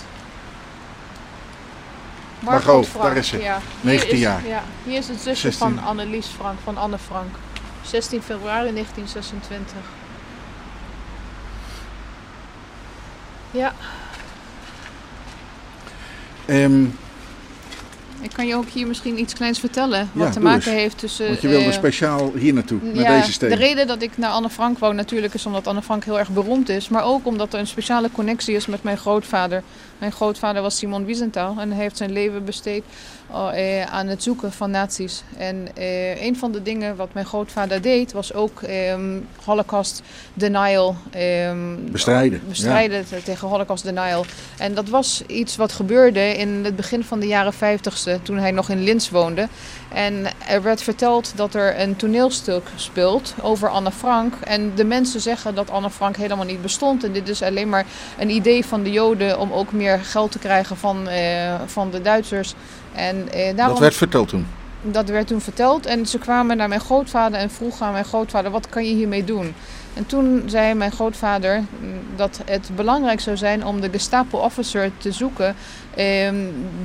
Margot, 2.40 2.88
Frank, 2.88 3.06
daar 3.06 3.18
is 3.18 3.28
ze. 3.28 3.38
Ja. 3.42 3.58
Hier 3.82 3.92
19 3.92 4.14
is- 4.16 4.20
jaar. 4.20 4.48
Ja, 4.48 4.64
hier 4.84 4.98
is 4.98 5.08
het 5.08 5.20
zusje 5.22 5.36
16. 5.52 5.76
van 5.76 5.84
Annelies 5.84 6.28
Frank, 6.28 6.60
van 6.64 6.78
Anne 6.78 6.98
Frank. 6.98 7.36
16 7.82 8.22
februari 8.22 8.72
1926. 8.74 9.74
Ja, 13.52 13.74
Ehm, 16.46 16.86
ik 18.22 18.30
kan 18.34 18.48
je 18.48 18.56
ook 18.56 18.70
hier 18.70 18.88
misschien 18.88 19.20
iets 19.20 19.34
kleins 19.34 19.60
vertellen. 19.60 20.10
Wat 20.14 20.28
Ja, 20.28 20.34
te 20.34 20.40
maken 20.40 20.72
heeft 20.72 20.98
tussen... 20.98 21.28
want 21.28 21.42
je 21.42 21.48
wilde 21.48 21.66
eh, 21.66 21.72
speciaal 21.72 22.32
hier 22.36 22.54
naartoe, 22.54 22.80
naar 22.84 23.04
ja, 23.04 23.20
deze 23.20 23.32
steen. 23.32 23.50
De 23.50 23.56
reden 23.56 23.88
dat 23.88 24.02
ik 24.02 24.18
naar 24.18 24.30
Anne 24.30 24.50
Frank 24.50 24.80
wou 24.80 24.94
natuurlijk 24.94 25.34
is 25.34 25.46
omdat 25.46 25.68
Anne 25.68 25.82
Frank 25.82 26.04
heel 26.04 26.20
erg 26.20 26.30
beroemd 26.30 26.70
is. 26.70 26.90
Maar 26.90 27.04
ook 27.04 27.26
omdat 27.26 27.54
er 27.54 27.60
een 27.60 27.68
speciale 27.68 28.12
connectie 28.12 28.56
is 28.56 28.66
met 28.66 28.84
mijn 28.84 28.98
grootvader. 28.98 29.64
Mijn 29.98 30.12
grootvader 30.12 30.62
was 30.62 30.78
Simon 30.78 31.06
Wiesenthal 31.06 31.56
en 31.60 31.72
hij 31.72 31.82
heeft 31.82 31.98
zijn 31.98 32.12
leven 32.12 32.46
besteed 32.46 32.84
aan 33.90 34.08
het 34.08 34.24
zoeken 34.24 34.52
van 34.52 34.72
nazi's. 34.72 35.24
En 35.38 35.68
eh, 35.76 36.24
een 36.26 36.38
van 36.38 36.52
de 36.52 36.62
dingen 36.62 36.96
wat 36.96 37.14
mijn 37.14 37.26
grootvader 37.26 37.82
deed 37.82 38.12
was 38.12 38.34
ook 38.34 38.62
ehm, 38.62 39.18
Holocaust 39.46 40.02
denial. 40.34 40.96
ehm, 41.12 41.76
Bestrijden, 41.92 42.42
Bestrijden 42.48 43.06
te- 43.06 43.24
tegen 43.24 43.48
Holocaust 43.48 43.84
denial. 43.84 44.26
En 44.58 44.74
dat 44.74 44.90
was 44.90 45.24
iets 45.28 45.56
wat 45.56 45.72
gebeurde 45.72 46.20
in 46.38 46.66
het 46.66 46.76
begin 46.76 47.04
van 47.04 47.20
de 47.20 47.28
jaren 47.28 47.54
50ste 47.54 48.22
toen 48.24 48.38
hij 48.38 48.52
nog 48.52 48.70
in 48.70 48.84
Linz 48.84 49.10
woonde. 49.10 49.48
En 49.94 50.26
er 50.48 50.62
werd 50.62 50.82
verteld 50.82 51.32
dat 51.36 51.54
er 51.54 51.80
een 51.80 51.96
toneelstuk 51.96 52.68
speelt 52.76 53.34
over 53.42 53.70
Anne 53.70 53.92
Frank. 53.92 54.34
En 54.44 54.72
de 54.76 54.84
mensen 54.84 55.22
zeggen 55.22 55.56
dat 55.56 55.70
Anne 55.70 55.90
Frank 55.90 56.18
helemaal 56.18 56.46
niet 56.46 56.62
bestond. 56.62 57.04
En 57.04 57.12
dit 57.12 57.30
is 57.30 57.42
alleen 57.42 57.70
maar 57.70 57.86
een 58.18 58.30
idee 58.30 58.66
van 58.66 58.84
de 58.84 58.92
Joden 58.92 59.40
om 59.40 59.52
ook 59.52 59.72
meer 59.72 60.00
geld 60.00 60.32
te 60.32 60.40
krijgen 60.40 60.78
van, 60.78 61.08
eh, 61.08 61.56
van 61.66 61.92
de 61.92 62.02
Duitsers. 62.02 62.54
En, 62.94 63.32
eh, 63.32 63.56
daarom, 63.56 63.74
Dat 63.74 63.80
werd 63.80 63.96
verteld 63.96 64.28
toen. 64.28 64.48
Dat 64.82 65.10
werd 65.10 65.28
toen 65.28 65.42
verteld. 65.42 65.86
En 65.86 66.06
ze 66.06 66.18
kwamen 66.18 66.58
naar 66.58 66.68
mijn 66.68 66.82
grootvader 66.82 67.40
en 67.40 67.50
vroegen 67.52 67.86
aan 67.86 67.92
mijn 67.92 68.06
grootvader: 68.06 68.52
wat 68.52 68.70
kan 68.70 68.86
je 68.86 68.94
hiermee 68.94 69.24
doen? 69.24 69.54
En 69.94 70.06
toen 70.06 70.44
zei 70.46 70.74
mijn 70.74 70.92
grootvader 70.92 71.58
mm, 71.60 71.66
dat 72.16 72.40
het 72.46 72.70
belangrijk 72.76 73.20
zou 73.20 73.38
zijn 73.38 73.66
om 73.66 73.82
de 73.82 73.90
Gestapo-officer 73.92 74.92
te 74.98 75.12
zoeken. 75.12 75.56
ehm, 75.96 76.36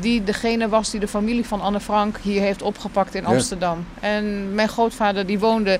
die 0.01 0.25
degene 0.25 0.69
was 0.69 0.91
die 0.91 1.01
de 1.01 1.09
familie 1.09 1.47
van 1.47 1.61
Anne 1.61 1.81
Frank 1.81 2.17
hier 2.23 2.41
heeft 2.41 2.63
opgepakt 2.63 3.15
in 3.15 3.23
Ja. 3.23 3.29
Amsterdam. 3.29 3.87
En 4.01 4.55
mijn 4.55 4.69
grootvader 4.69 5.27
die 5.27 5.39
woonde 5.39 5.79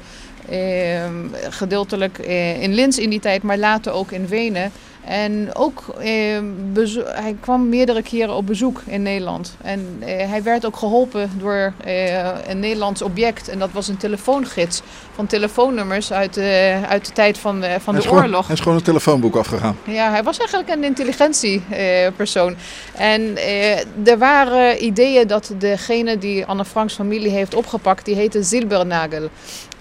gedeeltelijk 1.51 2.19
eh, 2.19 2.63
in 2.63 2.75
Linz 2.75 2.99
in 2.99 3.11
die 3.11 3.21
tijd, 3.21 3.43
maar 3.43 3.59
later 3.59 3.93
ook 3.93 4.11
in 4.13 4.27
Wenen. 4.29 4.73
En 5.07 5.49
ook, 5.55 5.85
eh, 6.01 6.39
bezo- 6.73 7.05
hij 7.07 7.37
kwam 7.41 7.69
meerdere 7.69 8.03
keren 8.03 8.35
op 8.35 8.47
bezoek 8.47 8.83
in 8.87 9.03
Nederland. 9.03 9.57
En 9.63 9.97
eh, 10.01 10.29
hij 10.31 10.43
werd 10.43 10.67
ook 10.67 10.77
geholpen 10.77 11.31
door 11.39 11.73
eh, 11.85 12.49
een 12.49 12.61
Nederlands 12.61 13.03
object. 13.03 13.49
En 13.49 13.59
dat 13.59 13.69
was 13.73 13.89
een 13.89 13.97
telefoongids 13.97 14.83
van 15.15 15.27
telefoonnummers 15.27 16.13
uit, 16.13 16.35
de 16.35 16.79
uit 16.89 17.07
de 17.07 17.13
tijd 17.13 17.39
van, 17.39 17.61
de- 17.61 17.77
van 17.81 17.95
Hij 17.95 18.03
de 18.03 18.09
gewoon- 18.09 18.25
oorlog. 18.25 18.47
Hij 18.47 18.55
is 18.55 18.61
gewoon 18.61 18.77
een 18.79 18.85
telefoonboek 18.85 19.37
afgegaan. 19.37 19.77
Ja, 19.87 20.11
hij 20.11 20.23
was 20.23 20.39
eigenlijk 20.39 20.69
een 20.71 20.85
intelligentiepersoon. 20.85 22.57
en 22.95 23.37
eh, 23.37 23.79
er 24.09 24.19
waren 24.19 24.85
ideeën 24.85 25.27
dat 25.27 25.53
degene 25.59 26.19
die 26.19 26.45
Anne 26.47 26.65
Franks 26.65 26.95
familie 26.95 27.31
heeft 27.31 27.55
opgepakt, 27.55 28.05
die 28.05 28.15
heette 28.15 28.43
Zilbernagel. 28.43 29.29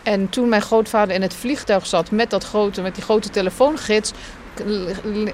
En 0.03 0.29
toen 0.29 0.49
mijn 0.49 0.61
grootvader 0.61 1.15
in 1.15 1.21
het 1.21 1.33
vliegtuig 1.33 1.85
zat 1.85 2.11
met, 2.11 2.29
dat 2.29 2.43
grote, 2.43 2.81
met 2.81 2.95
die 2.95 3.03
grote 3.03 3.29
telefoongids, 3.29 4.11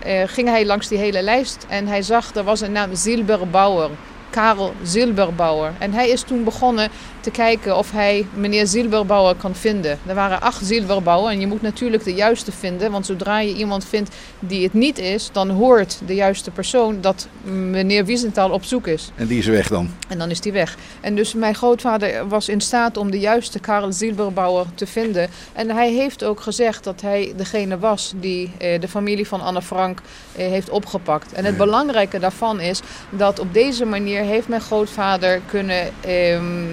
eh, 0.02 0.24
ging 0.26 0.48
hij 0.48 0.66
langs 0.66 0.88
die 0.88 0.98
hele 0.98 1.22
lijst 1.22 1.66
en 1.70 1.88
hij 1.88 2.02
zag, 2.02 2.36
er 2.36 2.44
was 2.44 2.62
een 2.62 2.72
naam 2.72 2.96
Zilberbauer. 2.96 3.90
Karel 4.30 4.74
Zilberbauer. 4.84 5.72
En 5.78 5.94
hij 5.94 6.10
is 6.10 6.22
toen 6.22 6.44
begonnen 6.44 6.90
te 7.20 7.32
kijken 7.32 7.78
of 7.78 7.92
hij 7.92 8.26
meneer 8.34 8.68
Zilberbauer 8.68 9.36
kan 9.36 9.56
vinden. 9.56 10.00
Er 10.06 10.16
waren 10.16 10.42
acht 10.42 10.66
Zilberbauer 10.66 11.30
en 11.30 11.40
je 11.40 11.48
moet 11.48 11.62
natuurlijk 11.62 12.04
de 12.04 12.14
juiste 12.14 12.52
vinden. 12.52 12.92
Want 12.92 13.06
zodra 13.06 13.40
je 13.40 13.56
iemand 13.56 13.86
vindt 13.86 14.16
die 14.40 14.64
het 14.64 14.74
niet 14.74 14.98
is, 14.98 15.30
dan 15.32 15.50
hoort 15.50 16.00
de 16.06 16.16
juiste 16.16 16.52
persoon 16.52 17.02
dat 17.02 17.28
meneer 17.44 18.06
Wiesenthal 18.06 18.50
op 18.50 18.64
zoek 18.64 18.88
is. 18.88 19.12
En 19.16 19.28
die 19.28 19.38
is 19.38 19.46
weg 19.46 19.68
dan. 19.68 19.90
En 20.08 20.18
dan 20.18 20.30
is 20.30 20.42
die 20.42 20.52
weg. 20.52 20.78
En 21.02 21.16
dus 21.16 21.34
mijn 21.34 21.56
grootvader 21.56 22.28
was 22.28 22.50
in 22.50 22.62
staat 22.62 22.98
om 22.98 23.12
de 23.12 23.20
juiste 23.20 23.60
Karel 23.60 23.94
Zilberbauer 23.94 24.66
te 24.76 24.88
vinden. 24.88 25.30
En 25.54 25.70
hij 25.70 25.92
heeft 25.92 26.24
ook 26.24 26.42
gezegd 26.42 26.84
dat 26.84 27.02
hij 27.02 27.34
degene 27.36 27.80
was 27.80 28.14
die 28.16 28.52
eh, 28.58 28.82
de 28.82 28.88
familie 28.88 29.28
van 29.28 29.42
Anne 29.42 29.62
Frank 29.62 30.02
eh, 30.36 30.48
heeft 30.48 30.70
opgepakt. 30.70 31.34
En 31.34 31.46
het 31.46 31.58
belangrijke 31.58 32.20
daarvan 32.20 32.60
is 32.60 32.82
dat 33.10 33.40
op 33.40 33.54
deze 33.54 33.86
manier 33.86 34.19
heeft 34.26 34.48
mijn 34.48 34.62
grootvader 34.62 35.42
kunnen 35.48 35.90
ehm, 36.02 36.68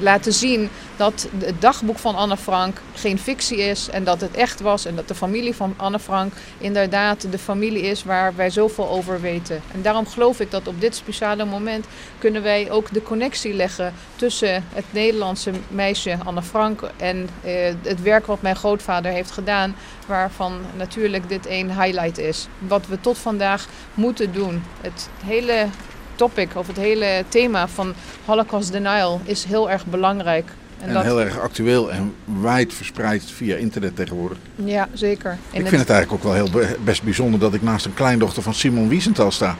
laten 0.00 0.32
zien 0.32 0.70
dat 0.96 1.28
het 1.38 1.60
dagboek 1.60 1.98
van 1.98 2.14
Anne 2.14 2.36
Frank 2.36 2.80
geen 2.94 3.18
fictie 3.18 3.58
is 3.58 3.88
en 3.88 4.04
dat 4.04 4.20
het 4.20 4.30
echt 4.30 4.60
was 4.60 4.84
en 4.84 4.96
dat 4.96 5.08
de 5.08 5.14
familie 5.14 5.54
van 5.54 5.74
Anne 5.76 5.98
Frank 5.98 6.32
inderdaad 6.58 7.32
de 7.32 7.38
familie 7.38 7.82
is 7.82 8.04
waar 8.04 8.36
wij 8.36 8.50
zoveel 8.50 8.88
over 8.88 9.20
weten. 9.20 9.62
En 9.72 9.82
daarom 9.82 10.06
geloof 10.06 10.40
ik 10.40 10.50
dat 10.50 10.68
op 10.68 10.80
dit 10.80 10.94
speciale 10.94 11.44
moment 11.44 11.86
kunnen 12.18 12.42
wij 12.42 12.70
ook 12.70 12.92
de 12.92 13.02
connectie 13.02 13.54
leggen 13.54 13.94
tussen 14.16 14.64
het 14.72 14.84
Nederlandse 14.90 15.50
meisje 15.68 16.16
Anne 16.24 16.42
Frank 16.42 16.90
en 16.96 17.28
eh, 17.42 17.52
het 17.82 18.02
werk 18.02 18.26
wat 18.26 18.42
mijn 18.42 18.56
grootvader 18.56 19.12
heeft 19.12 19.30
gedaan, 19.30 19.74
waarvan 20.06 20.60
natuurlijk 20.76 21.28
dit 21.28 21.46
één 21.46 21.82
highlight 21.82 22.18
is. 22.18 22.46
Wat 22.58 22.86
we 22.86 23.00
tot 23.00 23.18
vandaag 23.18 23.68
moeten 23.94 24.32
doen. 24.32 24.62
Het 24.80 25.08
hele 25.24 25.66
topic 26.14 26.48
of 26.54 26.66
het 26.66 26.76
hele 26.76 27.24
thema 27.28 27.68
van 27.68 27.94
Holocaust 28.24 28.72
denial 28.72 29.20
is 29.24 29.44
heel 29.44 29.70
erg 29.70 29.86
belangrijk. 29.86 30.50
En, 30.80 31.02
heel 31.02 31.20
erg 31.20 31.40
actueel 31.40 31.92
en 31.92 32.14
wijd 32.40 32.74
verspreid 32.74 33.24
via 33.24 33.56
internet 33.56 33.96
tegenwoordig. 33.96 34.38
Ja, 34.54 34.88
zeker. 34.92 35.38
ik 35.50 35.66
vind 35.66 35.80
het 35.80 35.90
eigenlijk 35.90 36.12
ook 36.12 36.32
wel 36.32 36.46
heel 36.46 36.66
best 36.84 37.02
bijzonder 37.02 37.40
dat 37.40 37.54
ik 37.54 37.62
naast 37.62 37.84
een 37.84 37.94
kleindochter 37.94 38.42
van 38.42 38.54
Simon 38.54 38.88
Wiesenthal 38.88 39.30
sta. 39.30 39.56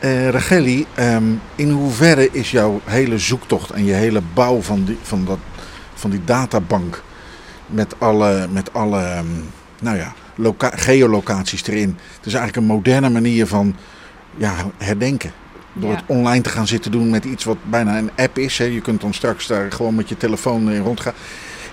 Uh, 0.00 0.28
Racheli, 0.28 0.86
ehm, 0.94 1.24
in 1.54 1.70
hoeverre 1.70 2.28
is 2.32 2.50
jouw 2.50 2.80
hele 2.84 3.18
zoektocht 3.18 3.70
en 3.70 3.84
je 3.84 3.92
hele 3.92 4.20
bouw 4.34 4.60
van 4.60 4.84
die, 4.84 4.98
van 5.02 5.24
dat, 5.24 5.38
van 5.94 6.10
die 6.10 6.24
databank 6.24 7.02
met 7.66 7.94
alle, 7.98 8.46
met 8.50 8.72
alle 8.72 9.00
ehm, 9.00 9.26
nou 9.80 9.96
ja, 9.96 10.14
geolocaties 10.58 11.66
erin. 11.66 11.98
Het 12.16 12.26
is 12.26 12.34
eigenlijk 12.34 12.56
een 12.56 12.74
moderne 12.74 13.10
manier 13.10 13.46
van 13.46 13.76
ja, 14.36 14.54
herdenken. 14.78 15.32
Door 15.72 15.90
het 15.90 16.02
online 16.06 16.42
te 16.42 16.50
gaan 16.50 16.66
zitten 16.66 16.90
doen 16.90 17.10
met 17.10 17.24
iets 17.24 17.44
wat 17.44 17.56
bijna 17.62 17.98
een 17.98 18.10
app 18.16 18.38
is. 18.38 18.58
Hè. 18.58 18.64
Je 18.64 18.80
kunt 18.80 19.00
dan 19.00 19.14
straks 19.14 19.46
daar 19.46 19.72
gewoon 19.72 19.94
met 19.94 20.08
je 20.08 20.16
telefoon 20.16 20.70
in 20.70 20.82
rondgaan. 20.82 21.14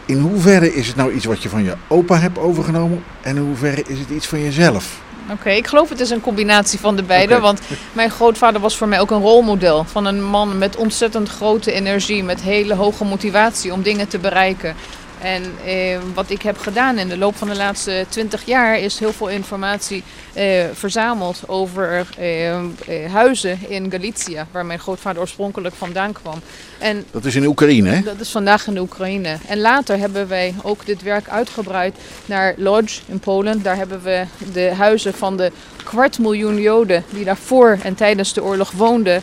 In 0.06 0.20
hoeverre 0.20 0.74
is 0.74 0.88
het 0.88 0.96
nou 0.96 1.14
iets 1.14 1.26
wat 1.26 1.44
je 1.44 1.50
van 1.50 1.64
je 1.64 1.74
opa 1.88 2.18
hebt 2.18 2.38
overgenomen? 2.38 3.04
En 3.22 3.36
in 3.36 3.42
hoeverre 3.42 3.84
is 3.88 4.00
het 4.00 4.10
iets 4.10 4.28
van 4.28 4.42
jezelf? 4.42 5.02
Oké, 5.32 5.50
ik 5.50 5.68
geloof 5.68 5.90
het 5.90 6.00
is 6.00 6.10
een 6.10 6.22
combinatie 6.22 6.80
van 6.80 6.96
de 6.96 7.04
beide. 7.04 7.40
Want 7.40 7.62
mijn 7.94 8.10
grootvader 8.10 8.62
was 8.62 8.78
voor 8.78 8.88
mij 8.88 9.00
ook 9.00 9.12
een 9.12 9.22
rolmodel. 9.22 9.84
Van 9.84 10.06
een 10.06 10.24
man 10.24 10.58
met 10.58 10.76
ontzettend 10.76 11.30
grote 11.30 11.72
energie. 11.72 12.24
Met 12.24 12.42
hele 12.42 12.74
hoge 12.74 13.06
motivatie 13.06 13.74
om 13.74 13.82
dingen 13.82 14.08
te 14.08 14.20
bereiken. 14.20 14.76
En 15.22 15.44
eh, 15.66 15.98
wat 16.14 16.30
ik 16.30 16.42
heb 16.42 16.58
gedaan 16.58 16.98
in 16.98 17.08
de 17.08 17.18
loop 17.18 17.36
van 17.36 17.48
de 17.48 17.56
laatste 17.56 18.06
twintig 18.10 18.46
jaar 18.46 18.80
is 18.80 19.00
heel 19.00 19.14
veel 19.14 19.30
informatie 19.30 20.04
eh, 20.34 20.64
verzameld 20.74 21.42
over 21.48 22.08
eh, 22.18 22.58
eh, 22.58 22.64
huizen 23.12 23.60
in 23.68 23.92
Galicia, 23.92 24.48
waar 24.52 24.66
mijn 24.66 24.80
grootvader 24.80 25.22
oorspronkelijk 25.22 25.76
vandaan 25.76 26.14
kwam. 26.14 26.40
En 26.78 27.06
dat 27.12 27.26
is 27.26 27.36
in 27.36 27.46
Oekraïne, 27.46 27.90
hè? 27.90 28.02
Dat 28.02 28.20
is 28.20 28.30
vandaag 28.30 28.68
in 28.68 28.74
de 28.74 28.80
Oekraïne. 28.80 29.38
En 29.48 29.60
later 29.60 29.98
hebben 29.98 30.28
wij 30.28 30.56
ook 30.64 30.86
dit 30.86 31.02
werk 31.02 31.30
uitgebreid 31.30 31.96
naar 32.26 32.54
Lodz 32.58 33.02
in 33.06 33.20
Polen. 33.20 33.62
Daar 33.62 33.76
hebben 33.76 34.02
we 34.02 34.26
de 34.54 34.72
huizen 34.78 35.14
van 35.14 35.38
de 35.38 35.52
kwart 35.84 36.20
miljoen 36.20 36.62
Joden 36.62 37.04
die 37.10 37.26
daarvoor 37.26 37.78
en 37.84 37.96
tijdens 37.96 38.34
de 38.34 38.44
oorlog 38.44 38.72
woonden 38.72 39.22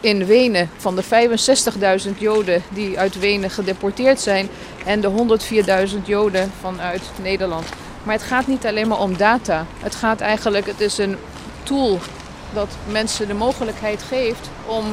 in 0.00 0.26
Wenen 0.26 0.70
van 0.76 0.96
de 0.96 1.04
65.000 1.04 2.18
Joden 2.18 2.62
die 2.68 2.98
uit 2.98 3.18
Wenen 3.18 3.50
gedeporteerd 3.50 4.20
zijn 4.20 4.48
en 4.84 5.00
de 5.00 5.38
104.000 5.90 5.96
Joden 6.04 6.52
vanuit 6.60 7.02
Nederland. 7.22 7.66
Maar 8.02 8.14
het 8.14 8.24
gaat 8.24 8.46
niet 8.46 8.66
alleen 8.66 8.88
maar 8.88 9.00
om 9.00 9.16
data. 9.16 9.66
Het 9.78 9.94
gaat 9.94 10.20
eigenlijk, 10.20 10.66
het 10.66 10.80
is 10.80 10.98
een 10.98 11.16
tool 11.62 11.98
dat 12.52 12.68
mensen 12.90 13.28
de 13.28 13.34
mogelijkheid 13.34 14.02
geeft 14.02 14.50
om 14.66 14.84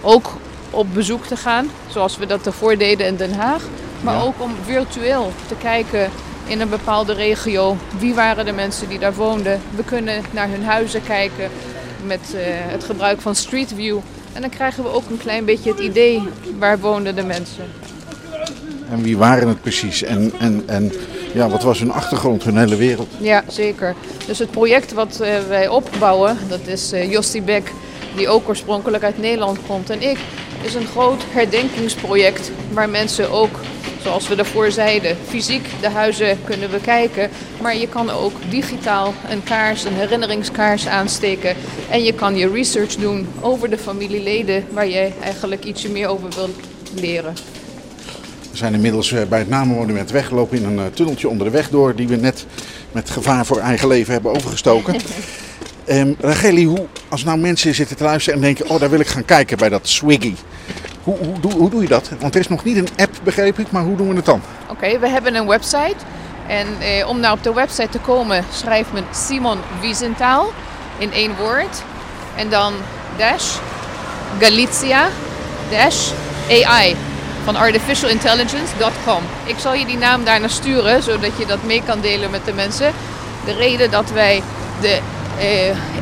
ook 0.00 0.32
op 0.70 0.94
bezoek 0.94 1.26
te 1.26 1.36
gaan, 1.36 1.70
zoals 1.88 2.16
we 2.16 2.26
dat 2.26 2.46
ervoor 2.46 2.76
deden 2.76 3.06
in 3.06 3.16
Den 3.16 3.34
Haag. 3.34 3.62
Maar 4.00 4.24
ook 4.24 4.34
om 4.38 4.54
virtueel 4.64 5.32
te 5.48 5.54
kijken 5.54 6.10
in 6.46 6.60
een 6.60 6.68
bepaalde 6.68 7.12
regio. 7.12 7.76
Wie 7.98 8.14
waren 8.14 8.44
de 8.44 8.52
mensen 8.52 8.88
die 8.88 8.98
daar 8.98 9.14
woonden? 9.14 9.60
We 9.74 9.84
kunnen 9.84 10.22
naar 10.30 10.48
hun 10.48 10.64
huizen 10.64 11.02
kijken 11.02 11.50
met 12.04 12.20
uh, 12.34 12.40
het 12.44 12.84
gebruik 12.84 13.20
van 13.20 13.34
Street 13.34 13.72
View. 13.74 13.98
En 14.32 14.40
dan 14.40 14.50
krijgen 14.50 14.82
we 14.82 14.92
ook 14.92 15.10
een 15.10 15.18
klein 15.18 15.44
beetje 15.44 15.70
het 15.70 15.80
idee 15.80 16.22
waar 16.58 16.78
woonden 16.78 17.14
de 17.14 17.22
mensen. 17.22 17.64
En 18.90 19.02
wie 19.02 19.16
waren 19.16 19.48
het 19.48 19.60
precies? 19.60 20.02
En, 20.02 20.32
en, 20.38 20.62
en 20.66 20.92
ja, 21.34 21.48
wat 21.48 21.62
was 21.62 21.78
hun 21.78 21.92
achtergrond, 21.92 22.44
hun 22.44 22.58
hele 22.58 22.76
wereld? 22.76 23.08
Ja, 23.18 23.44
zeker. 23.48 23.94
Dus 24.26 24.38
het 24.38 24.50
project 24.50 24.92
wat 24.92 25.18
uh, 25.22 25.38
wij 25.48 25.68
opbouwen, 25.68 26.36
dat 26.48 26.66
is 26.66 26.92
uh, 26.92 27.10
Jostie 27.10 27.42
Beck, 27.42 27.72
die 28.16 28.28
ook 28.28 28.48
oorspronkelijk 28.48 29.04
uit 29.04 29.18
Nederland 29.18 29.58
komt, 29.66 29.90
en 29.90 30.02
ik, 30.02 30.18
is 30.62 30.74
een 30.74 30.86
groot 30.86 31.22
herdenkingsproject 31.30 32.50
waar 32.72 32.88
mensen 32.88 33.30
ook 33.30 33.60
zoals 34.02 34.28
we 34.28 34.34
daarvoor 34.34 34.70
zeiden, 34.70 35.16
fysiek 35.28 35.66
de 35.80 35.88
huizen 35.88 36.38
kunnen 36.44 36.70
bekijken. 36.70 37.30
Maar 37.62 37.76
je 37.76 37.88
kan 37.88 38.10
ook 38.10 38.32
digitaal 38.48 39.14
een 39.28 39.42
kaars, 39.42 39.84
een 39.84 39.94
herinneringskaars 39.94 40.86
aansteken. 40.86 41.56
En 41.90 42.04
je 42.04 42.14
kan 42.14 42.36
je 42.36 42.50
research 42.50 42.94
doen 42.94 43.28
over 43.40 43.70
de 43.70 43.78
familieleden 43.78 44.64
waar 44.70 44.88
je 44.88 45.12
eigenlijk 45.22 45.64
ietsje 45.64 45.90
meer 45.90 46.08
over 46.08 46.28
wilt 46.34 46.56
leren. 46.94 47.34
We 48.50 48.56
zijn 48.56 48.74
inmiddels 48.74 49.12
eh, 49.12 49.22
bij 49.28 49.38
het 49.38 49.48
Namenmonument 49.48 50.10
weggelopen 50.10 50.56
in 50.56 50.64
een 50.64 50.78
eh, 50.78 50.84
tunneltje 50.94 51.28
onder 51.28 51.46
de 51.46 51.52
weg 51.52 51.70
door, 51.70 51.94
die 51.94 52.08
we 52.08 52.16
net 52.16 52.46
met 52.92 53.10
gevaar 53.10 53.46
voor 53.46 53.58
eigen 53.58 53.88
leven 53.88 54.12
hebben 54.12 54.34
overgestoken. 54.34 54.94
um, 55.90 56.16
Racheli, 56.20 56.66
hoe, 56.66 56.86
als 57.08 57.24
nou 57.24 57.38
mensen 57.38 57.74
zitten 57.74 57.96
te 57.96 58.04
luisteren 58.04 58.38
en 58.38 58.44
denken, 58.44 58.68
oh 58.68 58.80
daar 58.80 58.90
wil 58.90 59.00
ik 59.00 59.06
gaan 59.06 59.24
kijken 59.24 59.58
bij 59.58 59.68
dat 59.68 59.88
Swiggy. 59.88 60.34
Hoe, 61.02 61.16
hoe, 61.16 61.40
doe, 61.40 61.52
hoe 61.52 61.70
doe 61.70 61.82
je 61.82 61.88
dat? 61.88 62.10
Want 62.20 62.34
er 62.34 62.40
is 62.40 62.48
nog 62.48 62.64
niet 62.64 62.76
een 62.76 62.88
app, 62.96 63.14
begreep 63.22 63.58
ik, 63.58 63.70
maar 63.70 63.82
hoe 63.82 63.96
doen 63.96 64.08
we 64.08 64.14
het 64.14 64.24
dan? 64.24 64.42
Oké, 64.68 64.98
we 64.98 65.08
hebben 65.08 65.34
een 65.34 65.46
website. 65.46 65.96
En 66.46 66.66
eh, 66.80 67.08
om 67.08 67.20
nou 67.20 67.36
op 67.36 67.42
de 67.42 67.52
website 67.52 67.88
te 67.88 67.98
komen, 67.98 68.44
schrijft 68.52 68.92
men 68.92 69.04
Simon 69.10 69.58
Wiesenthal 69.80 70.52
in 70.98 71.12
één 71.12 71.36
woord. 71.36 71.82
En 72.36 72.48
dan 72.48 72.72
dash 73.16 73.56
Galicia 74.40 75.08
dash 75.70 76.10
AI 76.48 76.96
van 77.44 77.56
artificialintelligence.com. 77.56 79.22
Ik 79.44 79.58
zal 79.58 79.74
je 79.74 79.86
die 79.86 79.98
naam 79.98 80.24
daarna 80.24 80.48
sturen, 80.48 81.02
zodat 81.02 81.30
je 81.38 81.46
dat 81.46 81.62
mee 81.62 81.82
kan 81.86 82.00
delen 82.00 82.30
met 82.30 82.44
de 82.44 82.52
mensen. 82.52 82.92
De 83.44 83.52
reden 83.52 83.90
dat 83.90 84.10
wij 84.10 84.42
de 84.80 84.98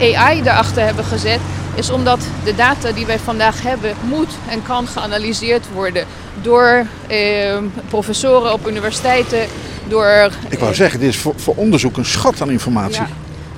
AI 0.01 0.43
daarachter 0.43 0.85
hebben 0.85 1.05
gezet, 1.05 1.41
is 1.75 1.91
omdat 1.91 2.21
de 2.45 2.55
data 2.55 2.93
die 2.93 3.07
wij 3.07 3.19
vandaag 3.19 3.63
hebben 3.63 3.95
moet 4.09 4.31
en 4.49 4.63
kan 4.63 4.87
geanalyseerd 4.87 5.67
worden 5.73 6.07
door 6.43 6.87
eh, 7.07 7.57
professoren 7.89 8.53
op 8.53 8.69
universiteiten, 8.69 9.47
door... 9.89 10.31
Ik 10.49 10.59
wou 10.59 10.75
zeggen, 10.75 11.01
dit 11.01 11.09
is 11.09 11.19
voor, 11.19 11.35
voor 11.37 11.55
onderzoek 11.57 11.97
een 11.97 12.05
schat 12.05 12.41
aan 12.41 12.51
informatie. 12.51 13.01
Ja. 13.01 13.09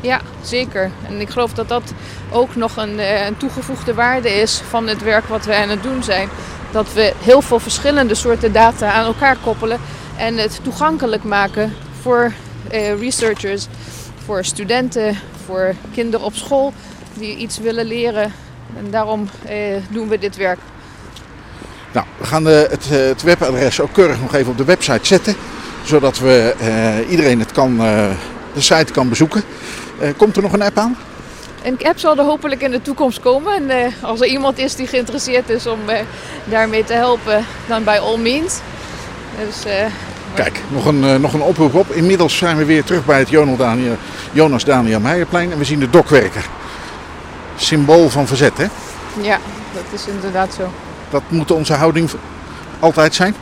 Ja, 0.01 0.21
zeker. 0.43 0.91
En 1.09 1.21
ik 1.21 1.31
geloof 1.31 1.53
dat 1.53 1.69
dat 1.69 1.93
ook 2.31 2.57
nog 2.57 2.77
een, 2.77 2.99
eh, 2.99 3.27
een, 3.27 3.37
toegevoegde 3.37 3.95
waarde 3.95 4.31
is 4.31 4.63
van 4.69 4.87
het 4.87 5.03
werk 5.03 5.25
wat 5.29 5.45
we 5.45 5.55
aan 5.55 5.69
het 5.69 5.83
doen 5.83 6.03
zijn. 6.03 6.29
Dat 6.71 6.93
we 6.93 7.13
heel 7.23 7.43
veel 7.43 7.59
verschillende 7.59 8.15
soorten 8.15 8.53
data 8.53 8.93
aan 8.93 9.05
elkaar 9.05 9.37
koppelen 9.45 9.81
en 10.17 10.37
het 10.37 10.61
toegankelijk 10.63 11.25
maken 11.25 11.75
voor 12.01 12.33
eh, 12.71 12.99
researchers, 12.99 13.67
voor 14.25 14.45
studenten, 14.45 15.17
voor 15.51 15.75
kinderen 15.95 16.27
op 16.27 16.35
school 16.35 16.73
die 17.15 17.37
iets 17.37 17.59
willen 17.59 17.87
leren. 17.87 18.33
En 18.77 18.91
daarom 18.91 19.29
eh, 19.47 19.57
doen 19.91 20.09
we 20.09 20.19
dit 20.19 20.37
werk. 20.37 20.59
Nou, 21.93 22.07
we 22.19 22.25
gaan 22.25 22.45
de, 22.45 22.67
het, 22.71 22.87
eh, 22.91 22.99
het, 22.99 23.23
webadres 23.23 23.81
ook 23.81 23.93
keurig 23.93 24.21
nog 24.21 24.35
even 24.35 24.51
op 24.51 24.59
de 24.59 24.65
website 24.65 25.07
zetten. 25.07 25.35
Zodat 25.85 26.19
we, 26.19 26.55
uh, 26.61 27.11
iedereen 27.11 27.39
het 27.39 27.53
kan, 27.53 27.73
uh, 27.73 28.11
de 28.55 28.61
site 28.61 28.93
kan 28.93 29.09
bezoeken. 29.09 29.43
komt 30.17 30.37
er 30.37 30.43
nog 30.43 30.53
een 30.53 30.63
app 30.63 30.79
aan? 30.79 30.97
Een 31.63 31.79
app 31.83 31.99
zal 31.99 32.19
er 32.19 32.25
hopelijk 32.25 32.63
in 32.63 32.71
de 32.71 32.83
toekomst 32.83 33.21
komen. 33.21 33.71
En 33.71 33.93
als 34.03 34.21
er 34.21 34.27
iemand 34.27 34.59
is 34.59 34.75
die 34.75 34.87
geïnteresseerd 34.87 35.49
is 35.49 35.67
om 35.67 35.79
daarmee 36.45 36.85
te 36.85 36.93
helpen, 36.93 37.45
dan 37.67 37.85
bij 37.85 38.01
all 38.01 38.19
means. 38.19 38.59
Dus, 39.47 39.65
Kijk, 40.35 40.61
nog 40.69 40.87
een, 40.87 41.21
nog 41.21 41.33
een 41.33 41.43
oproep 41.43 41.75
op. 41.75 41.91
Inmiddels 41.91 42.37
zijn 42.37 42.57
we 42.57 42.65
weer 42.65 42.85
terug 42.85 43.05
bij 43.05 43.19
het 43.19 43.59
Daniel, 43.59 43.97
Jonas 44.33 44.65
Daniel 44.65 45.01
Meijerplein 45.01 45.53
en 45.53 45.59
we 45.59 45.65
zien 45.65 45.81
de 45.81 45.91
dokwerker 45.91 46.45
symbool 47.57 48.09
van 48.09 48.27
verzet, 48.27 48.59
hè? 48.59 48.67
Ja, 49.21 49.39
dat 49.75 49.85
is 49.91 50.07
inderdaad 50.07 50.55
zo. 50.55 50.73
Dat 51.11 51.23
moet 51.29 51.51
onze 51.51 51.73
houding 51.73 52.11
altijd 52.79 53.15
zijn? 53.15 53.35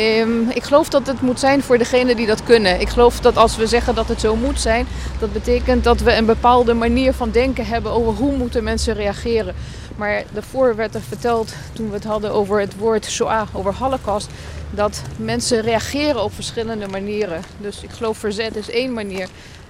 Um, 0.00 0.50
ik 0.50 0.62
geloof 0.62 0.88
dat 0.88 1.06
het 1.06 1.20
moet 1.20 1.40
zijn 1.40 1.62
voor 1.62 1.78
degenen 1.78 2.16
die 2.16 2.26
dat 2.26 2.44
kunnen. 2.44 2.80
Ik 2.80 2.88
geloof 2.88 3.20
dat 3.20 3.36
als 3.36 3.56
we 3.56 3.66
zeggen 3.66 3.94
dat 3.94 4.08
het 4.08 4.20
zo 4.20 4.36
moet 4.36 4.60
zijn, 4.60 4.86
dat 5.18 5.32
betekent 5.32 5.84
dat 5.84 6.00
we 6.00 6.16
een 6.16 6.26
bepaalde 6.26 6.74
manier 6.74 7.12
van 7.12 7.30
denken 7.30 7.66
hebben 7.66 7.92
over 7.92 8.12
hoe 8.12 8.36
moeten 8.36 8.64
mensen 8.64 8.94
reageren. 8.94 9.54
Maar 9.96 10.22
daarvoor 10.32 10.76
werd 10.76 10.94
er 10.94 11.00
verteld, 11.00 11.52
toen 11.72 11.88
we 11.88 11.94
het 11.94 12.04
hadden 12.04 12.32
over 12.32 12.60
het 12.60 12.76
woord 12.76 13.04
Shoah, 13.04 13.48
over 13.52 13.74
Holocaust, 13.74 14.28
dat 14.70 15.02
mensen 15.16 15.60
reageren 15.60 16.22
op 16.22 16.34
verschillende 16.34 16.88
manieren. 16.88 17.42
Dus 17.58 17.82
ik 17.82 17.90
geloof 17.90 18.18
verzet 18.18 18.56
is 18.56 18.70
één 18.70 18.92
manier. 18.92 19.28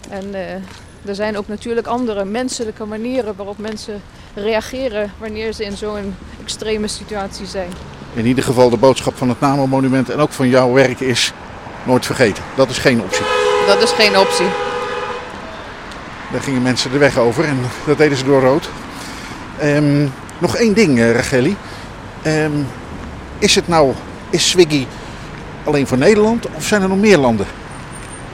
En 0.08 0.24
uh, 0.28 0.52
er 1.04 1.14
zijn 1.14 1.38
ook 1.38 1.48
natuurlijk 1.48 1.86
andere 1.86 2.24
menselijke 2.24 2.84
manieren 2.84 3.36
waarop 3.36 3.58
mensen 3.58 4.02
reageren 4.34 5.12
wanneer 5.18 5.52
ze 5.52 5.64
in 5.64 5.76
zo'n 5.76 6.14
extreme 6.42 6.88
situatie 6.88 7.46
zijn. 7.46 7.70
In 8.14 8.26
ieder 8.26 8.44
geval 8.44 8.70
de 8.70 8.76
boodschap 8.76 9.16
van 9.16 9.28
het 9.28 9.40
Namo-monument 9.40 10.10
en 10.10 10.18
ook 10.18 10.32
van 10.32 10.48
jouw 10.48 10.72
werk 10.72 11.00
is 11.00 11.32
nooit 11.82 12.06
vergeten. 12.06 12.42
Dat 12.54 12.70
is 12.70 12.78
geen 12.78 13.02
optie. 13.02 13.24
Dat 13.66 13.82
is 13.82 13.90
geen 13.90 14.18
optie. 14.18 14.46
Daar 16.32 16.40
gingen 16.40 16.62
mensen 16.62 16.92
de 16.92 16.98
weg 16.98 17.18
over 17.18 17.44
en 17.44 17.58
dat 17.86 17.98
deden 17.98 18.18
ze 18.18 18.24
door 18.24 18.40
rood. 18.40 18.70
Ehm, 19.58 20.06
nog 20.38 20.56
één 20.56 20.74
ding, 20.74 20.98
uh, 20.98 21.12
Racheli. 21.12 21.56
Ehm, 22.22 22.52
is 23.38 23.54
het 23.54 23.68
nou, 23.68 23.92
is 24.30 24.48
Swiggy 24.48 24.86
alleen 25.64 25.86
voor 25.86 25.98
Nederland 25.98 26.46
of 26.54 26.64
zijn 26.64 26.82
er 26.82 26.88
nog 26.88 26.98
meer 26.98 27.18
landen? 27.18 27.46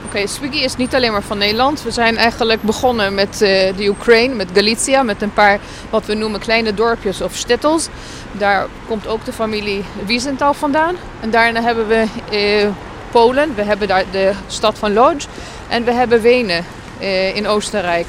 Oké, 0.05 0.27
Swiggy 0.27 0.57
is 0.57 0.75
niet 0.75 0.95
alleen 0.95 1.11
maar 1.11 1.23
van 1.23 1.37
Nederland. 1.37 1.83
We 1.83 1.91
zijn 1.91 2.17
eigenlijk 2.17 2.61
begonnen 2.61 3.13
met 3.13 3.33
uh, 3.33 3.39
de 3.77 3.87
Oekraïne, 3.87 4.35
met 4.35 4.49
Galicia, 4.53 5.03
met 5.03 5.21
een 5.21 5.33
paar 5.33 5.59
wat 5.89 6.05
we 6.05 6.13
noemen 6.13 6.39
kleine 6.39 6.73
dorpjes 6.73 7.21
of 7.21 7.35
stettels. 7.35 7.87
Daar 8.31 8.67
komt 8.87 9.07
ook 9.07 9.25
de 9.25 9.33
familie 9.33 9.83
Wiesenthal 10.05 10.53
vandaan. 10.53 10.95
En 11.19 11.29
daarna 11.29 11.61
hebben 11.61 11.87
we 11.87 12.05
uh, 12.31 12.69
Polen, 13.11 13.55
we 13.55 13.63
hebben 13.63 13.87
daar 13.87 14.03
de 14.11 14.31
stad 14.47 14.77
van 14.77 14.93
Lodz 14.93 15.25
en 15.67 15.83
we 15.83 15.91
hebben 15.91 16.21
Wenen 16.21 16.65
uh, 17.01 17.35
in 17.35 17.47
Oostenrijk. 17.47 18.07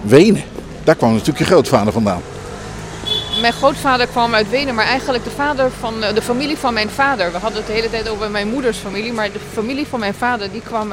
Wenen? 0.00 0.42
Daar 0.84 0.94
kwam 0.94 1.10
natuurlijk 1.10 1.38
je 1.38 1.44
grootvader 1.44 1.92
vandaan. 1.92 2.22
Mijn 3.38 3.52
grootvader 3.52 4.06
kwam 4.06 4.34
uit 4.34 4.50
Wenen, 4.50 4.74
maar 4.74 4.84
eigenlijk 4.86 5.24
de 5.24 5.30
vader 5.30 5.70
van 5.70 6.00
de 6.00 6.22
familie 6.22 6.56
van 6.56 6.74
mijn 6.74 6.88
vader. 6.88 7.32
We 7.32 7.38
hadden 7.38 7.58
het 7.58 7.66
de 7.66 7.72
hele 7.72 7.90
tijd 7.90 8.08
over 8.08 8.30
mijn 8.30 8.48
moeders 8.48 8.78
familie, 8.78 9.12
maar 9.12 9.32
de 9.32 9.38
familie 9.52 9.86
van 9.86 10.00
mijn 10.00 10.14
vader 10.14 10.52
die 10.52 10.60
kwam 10.60 10.92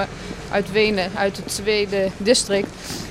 uit 0.51 0.71
Wenen, 0.71 1.11
uit 1.15 1.37
het 1.37 1.47
tweede 1.47 2.11
district. 2.17 2.67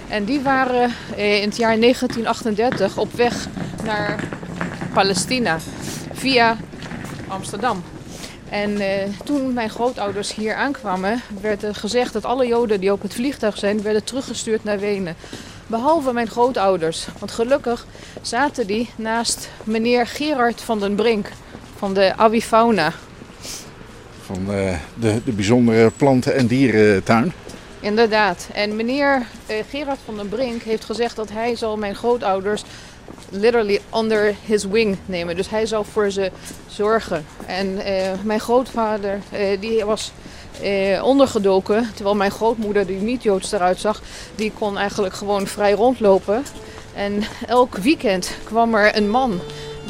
En 0.08 0.24
die 0.24 0.40
waren 0.40 0.92
in 1.16 1.48
het 1.48 1.56
jaar 1.56 1.80
1938 1.80 2.98
op 2.98 3.12
weg 3.12 3.46
naar 3.84 4.24
Palestina 4.92 5.58
via 6.12 6.56
Amsterdam. 7.28 7.82
En 8.48 8.70
uh, 8.70 8.86
toen 9.24 9.52
mijn 9.52 9.70
grootouders 9.70 10.34
hier 10.34 10.54
aankwamen, 10.54 11.22
werd 11.40 11.62
er 11.62 11.74
gezegd 11.74 12.12
dat 12.12 12.24
alle 12.24 12.46
Joden 12.46 12.80
die 12.80 12.92
op 12.92 13.02
het 13.02 13.14
vliegtuig 13.14 13.58
zijn, 13.58 13.82
werden 13.82 14.04
teruggestuurd 14.04 14.64
naar 14.64 14.78
Wenen. 14.78 15.16
Behalve 15.66 16.12
mijn 16.12 16.28
grootouders. 16.28 17.06
Want 17.18 17.32
gelukkig 17.32 17.86
zaten 18.22 18.66
die 18.66 18.90
naast 18.96 19.50
meneer 19.64 20.06
Gerard 20.06 20.60
van 20.60 20.80
den 20.80 20.94
Brink 20.94 21.30
van 21.76 21.94
de 21.94 22.12
Avifauna. 22.16 22.92
Van 24.24 24.38
uh, 24.50 24.74
de, 24.94 25.20
de 25.24 25.32
bijzondere 25.32 25.90
planten- 25.90 26.34
en 26.34 26.46
dierentuin. 26.46 27.32
Inderdaad. 27.80 28.48
En 28.52 28.76
meneer 28.76 29.26
uh, 29.50 29.56
Gerard 29.70 29.98
van 30.04 30.16
den 30.16 30.28
Brink 30.28 30.62
heeft 30.62 30.84
gezegd 30.84 31.16
dat 31.16 31.30
hij 31.30 31.56
zal 31.56 31.76
mijn 31.76 31.94
grootouders 31.94 32.62
literally 33.30 33.80
under 33.94 34.34
his 34.44 34.64
wing 34.64 34.96
nemen. 35.06 35.36
Dus 35.36 35.50
hij 35.50 35.66
zou 35.66 35.84
voor 35.92 36.10
ze 36.10 36.30
zorgen. 36.66 37.24
En 37.46 37.66
uh, 37.66 37.82
mijn 38.22 38.40
grootvader 38.40 39.18
uh, 39.32 39.60
die 39.60 39.84
was 39.84 40.12
uh, 40.62 41.04
ondergedoken. 41.04 41.90
Terwijl 41.94 42.16
mijn 42.16 42.30
grootmoeder, 42.30 42.86
die 42.86 43.00
niet 43.00 43.22
Joods 43.22 43.52
eruit 43.52 43.80
zag, 43.80 44.00
die 44.34 44.52
kon 44.58 44.78
eigenlijk 44.78 45.14
gewoon 45.14 45.46
vrij 45.46 45.72
rondlopen. 45.72 46.44
En 46.94 47.22
elk 47.46 47.76
weekend 47.76 48.30
kwam 48.44 48.74
er 48.74 48.96
een 48.96 49.10
man 49.10 49.40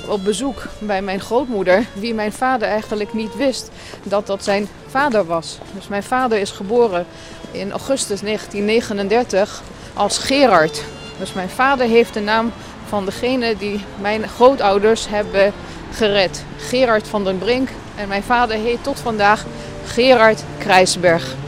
op 0.09 0.25
bezoek 0.25 0.67
bij 0.79 1.03
mijn 1.03 1.21
grootmoeder, 1.21 1.85
wie 1.93 2.15
mijn 2.15 2.33
vader 2.33 2.69
eigenlijk 2.69 3.13
niet 3.13 3.37
wist 3.37 3.71
dat 4.03 4.27
dat 4.27 4.45
zijn 4.45 4.69
vader 4.87 5.25
was. 5.25 5.59
Dus 5.75 5.89
mijn 5.89 6.03
vader 6.03 6.39
is 6.39 6.51
geboren 6.51 7.07
in 7.51 7.71
augustus 7.71 8.21
1939 8.21 9.63
als 9.95 10.19
Gerard. 10.19 10.83
Dus 11.19 11.33
mijn 11.33 11.49
vader 11.49 11.87
heeft 11.87 12.15
de 12.15 12.21
naam 12.21 12.53
van 12.89 13.05
degene 13.05 13.57
die 13.57 13.85
mijn 14.01 14.29
grootouders 14.29 15.09
hebben 15.09 15.53
gered. 15.93 16.45
Gerard 16.57 17.09
van 17.09 17.25
den 17.25 17.39
Brink. 17.39 17.69
En 17.97 18.09
mijn 18.09 18.23
vader 18.23 18.57
heet 18.57 18.83
tot 18.83 18.99
vandaag 18.99 19.45
Gerard 19.97 20.45
Krijsberg. 20.59 21.46